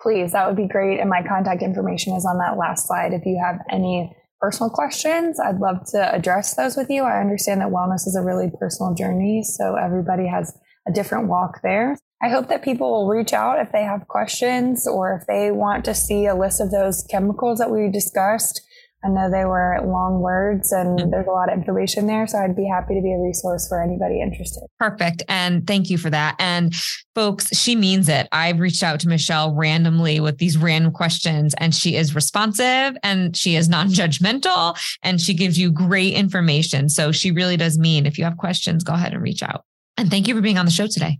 Please, 0.00 0.32
that 0.32 0.46
would 0.48 0.56
be 0.56 0.66
great. 0.66 0.98
And 0.98 1.08
my 1.08 1.22
contact 1.22 1.62
information 1.62 2.14
is 2.14 2.26
on 2.26 2.38
that 2.38 2.56
last 2.56 2.88
slide. 2.88 3.12
If 3.12 3.24
you 3.24 3.40
have 3.42 3.60
any 3.70 4.14
personal 4.40 4.70
questions, 4.70 5.38
I'd 5.40 5.58
love 5.58 5.84
to 5.92 6.14
address 6.14 6.54
those 6.54 6.76
with 6.76 6.90
you. 6.90 7.02
I 7.02 7.20
understand 7.20 7.60
that 7.60 7.68
wellness 7.68 8.06
is 8.06 8.16
a 8.16 8.24
really 8.24 8.50
personal 8.58 8.94
journey, 8.94 9.42
so 9.42 9.76
everybody 9.76 10.26
has 10.26 10.56
a 10.86 10.92
different 10.92 11.28
walk 11.28 11.60
there. 11.62 11.96
I 12.22 12.28
hope 12.28 12.48
that 12.48 12.64
people 12.64 12.90
will 12.90 13.08
reach 13.08 13.32
out 13.32 13.60
if 13.60 13.70
they 13.70 13.82
have 13.82 14.08
questions 14.08 14.88
or 14.88 15.14
if 15.14 15.26
they 15.26 15.52
want 15.52 15.84
to 15.84 15.94
see 15.94 16.26
a 16.26 16.34
list 16.34 16.60
of 16.60 16.70
those 16.70 17.06
chemicals 17.08 17.58
that 17.58 17.70
we 17.70 17.90
discussed 17.90 18.60
I 19.04 19.08
know 19.08 19.30
they 19.30 19.44
were 19.44 19.78
long 19.84 20.20
words 20.20 20.72
and 20.72 20.98
mm-hmm. 20.98 21.10
there's 21.10 21.26
a 21.26 21.30
lot 21.30 21.52
of 21.52 21.58
information 21.58 22.08
there. 22.08 22.26
So 22.26 22.38
I'd 22.38 22.56
be 22.56 22.66
happy 22.66 22.94
to 22.94 23.00
be 23.00 23.12
a 23.12 23.18
resource 23.18 23.68
for 23.68 23.80
anybody 23.80 24.20
interested. 24.20 24.66
Perfect. 24.78 25.22
And 25.28 25.66
thank 25.66 25.88
you 25.88 25.98
for 25.98 26.10
that. 26.10 26.34
And 26.40 26.74
folks, 27.14 27.56
she 27.56 27.76
means 27.76 28.08
it. 28.08 28.26
I've 28.32 28.58
reached 28.58 28.82
out 28.82 28.98
to 29.00 29.08
Michelle 29.08 29.54
randomly 29.54 30.18
with 30.18 30.38
these 30.38 30.58
random 30.58 30.92
questions, 30.92 31.54
and 31.58 31.72
she 31.72 31.94
is 31.94 32.14
responsive 32.14 32.96
and 33.04 33.36
she 33.36 33.54
is 33.54 33.68
non 33.68 33.88
judgmental 33.88 34.76
and 35.02 35.20
she 35.20 35.34
gives 35.34 35.58
you 35.58 35.70
great 35.70 36.14
information. 36.14 36.88
So 36.88 37.12
she 37.12 37.30
really 37.30 37.56
does 37.56 37.78
mean 37.78 38.04
if 38.04 38.18
you 38.18 38.24
have 38.24 38.36
questions, 38.36 38.82
go 38.82 38.94
ahead 38.94 39.12
and 39.12 39.22
reach 39.22 39.44
out. 39.44 39.64
And 39.96 40.10
thank 40.10 40.26
you 40.26 40.34
for 40.34 40.40
being 40.40 40.58
on 40.58 40.64
the 40.64 40.72
show 40.72 40.88
today. 40.88 41.18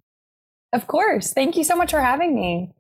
Of 0.73 0.87
course. 0.87 1.33
Thank 1.33 1.57
you 1.57 1.65
so 1.65 1.77
much 1.77 1.93
for 1.93 2.01
having 2.01 2.35
me. 2.35 2.73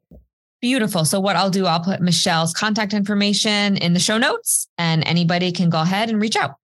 Beautiful. 0.61 1.04
So, 1.04 1.20
what 1.20 1.36
I'll 1.36 1.50
do, 1.50 1.66
I'll 1.66 1.80
put 1.80 2.00
Michelle's 2.00 2.52
contact 2.52 2.92
information 2.92 3.76
in 3.76 3.92
the 3.92 4.00
show 4.00 4.18
notes, 4.18 4.66
and 4.76 5.06
anybody 5.06 5.52
can 5.52 5.70
go 5.70 5.80
ahead 5.80 6.11
and 6.11 6.20
reach 6.20 6.36
out. 6.36 6.56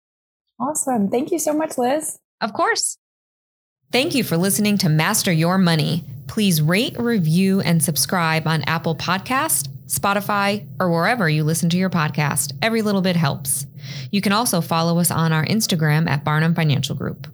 Awesome. 0.58 1.10
Thank 1.10 1.30
you 1.30 1.38
so 1.38 1.52
much, 1.52 1.76
Liz. 1.76 2.18
Of 2.40 2.52
course. 2.52 2.96
Thank 3.90 4.14
you 4.14 4.24
for 4.24 4.38
listening 4.38 4.78
to 4.78 4.88
Master 4.88 5.30
Your 5.30 5.58
Money. 5.58 6.04
Please 6.26 6.62
rate, 6.62 6.98
review, 6.98 7.60
and 7.60 7.82
subscribe 7.82 8.46
on 8.46 8.62
Apple 8.62 8.96
Podcast, 8.96 9.68
Spotify, 9.86 10.66
or 10.80 10.90
wherever 10.90 11.28
you 11.28 11.44
listen 11.44 11.68
to 11.68 11.76
your 11.76 11.90
podcast. 11.90 12.52
Every 12.62 12.80
little 12.80 13.02
bit 13.02 13.16
helps. 13.16 13.66
You 14.10 14.22
can 14.22 14.32
also 14.32 14.62
follow 14.62 14.98
us 14.98 15.10
on 15.10 15.32
our 15.32 15.44
Instagram 15.44 16.08
at 16.08 16.24
Barnum 16.24 16.54
Financial 16.54 16.94
Group. 16.94 17.26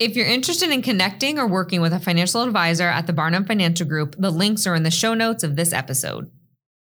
If 0.00 0.14
you're 0.14 0.26
interested 0.26 0.70
in 0.70 0.82
connecting 0.82 1.40
or 1.40 1.48
working 1.48 1.80
with 1.80 1.92
a 1.92 1.98
financial 1.98 2.42
advisor 2.42 2.86
at 2.86 3.08
the 3.08 3.12
Barnum 3.12 3.44
Financial 3.44 3.84
Group, 3.84 4.14
the 4.16 4.30
links 4.30 4.64
are 4.64 4.76
in 4.76 4.84
the 4.84 4.92
show 4.92 5.12
notes 5.12 5.42
of 5.42 5.56
this 5.56 5.72
episode. 5.72 6.30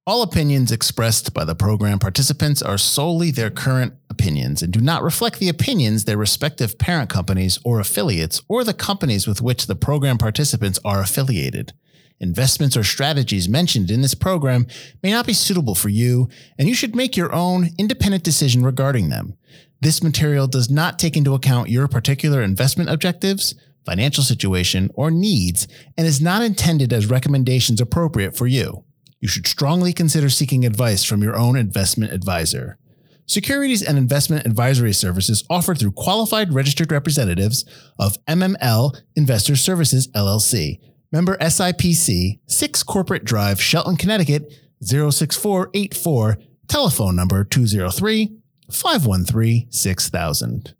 All 0.05 0.21
opinions 0.21 0.71
expressed 0.71 1.33
by 1.33 1.43
the 1.43 1.55
program 1.55 1.97
participants 1.97 2.61
are 2.61 2.77
solely 2.77 3.31
their 3.31 3.49
current 3.49 3.95
opinions 4.11 4.61
and 4.61 4.71
do 4.71 4.79
not 4.79 5.01
reflect 5.01 5.39
the 5.39 5.49
opinions 5.49 6.05
their 6.05 6.17
respective 6.17 6.77
parent 6.77 7.09
companies 7.09 7.57
or 7.65 7.79
affiliates 7.79 8.43
or 8.47 8.63
the 8.63 8.75
companies 8.75 9.25
with 9.25 9.41
which 9.41 9.65
the 9.65 9.75
program 9.75 10.19
participants 10.19 10.77
are 10.85 11.01
affiliated. 11.01 11.73
Investments 12.19 12.75
or 12.77 12.83
strategies 12.83 13.49
mentioned 13.49 13.89
in 13.89 14.01
this 14.01 14.13
program 14.13 14.67
may 15.01 15.11
not 15.11 15.25
be 15.25 15.33
suitable 15.33 15.73
for 15.73 15.89
you, 15.89 16.29
and 16.57 16.67
you 16.67 16.75
should 16.75 16.95
make 16.95 17.15
your 17.15 17.33
own 17.33 17.69
independent 17.77 18.23
decision 18.23 18.63
regarding 18.63 19.09
them. 19.09 19.35
This 19.81 20.03
material 20.03 20.47
does 20.47 20.69
not 20.69 20.99
take 20.99 21.15
into 21.15 21.33
account 21.33 21.69
your 21.69 21.87
particular 21.87 22.41
investment 22.41 22.89
objectives, 22.89 23.55
financial 23.85 24.23
situation, 24.23 24.91
or 24.93 25.09
needs, 25.09 25.67
and 25.97 26.05
is 26.05 26.21
not 26.21 26.41
intended 26.41 26.91
as 26.91 27.05
recommendations 27.05 27.79
appropriate 27.79 28.35
for 28.35 28.45
you. 28.45 28.83
You 29.21 29.27
should 29.27 29.47
strongly 29.47 29.93
consider 29.93 30.29
seeking 30.29 30.65
advice 30.65 31.03
from 31.03 31.23
your 31.23 31.37
own 31.37 31.55
investment 31.55 32.11
advisor. 32.11 32.77
Securities 33.25 33.83
and 33.83 33.97
investment 33.97 34.45
advisory 34.45 34.91
services 34.91 35.43
offered 35.49 35.77
through 35.77 35.91
qualified 35.91 36.53
registered 36.53 36.91
representatives 36.91 37.63
of 37.99 38.17
MML 38.25 38.99
Investor 39.15 39.55
Services 39.55 40.07
LLC, 40.09 40.79
member 41.11 41.37
SIPC, 41.37 42.39
6 42.47 42.83
Corporate 42.83 43.23
Drive, 43.23 43.61
Shelton, 43.61 43.97
Connecticut 43.97 44.51
06484, 44.81 46.37
telephone 46.67 47.15
number 47.15 47.43
203 47.43 48.38
513 48.71 49.67
6000. 49.69 50.75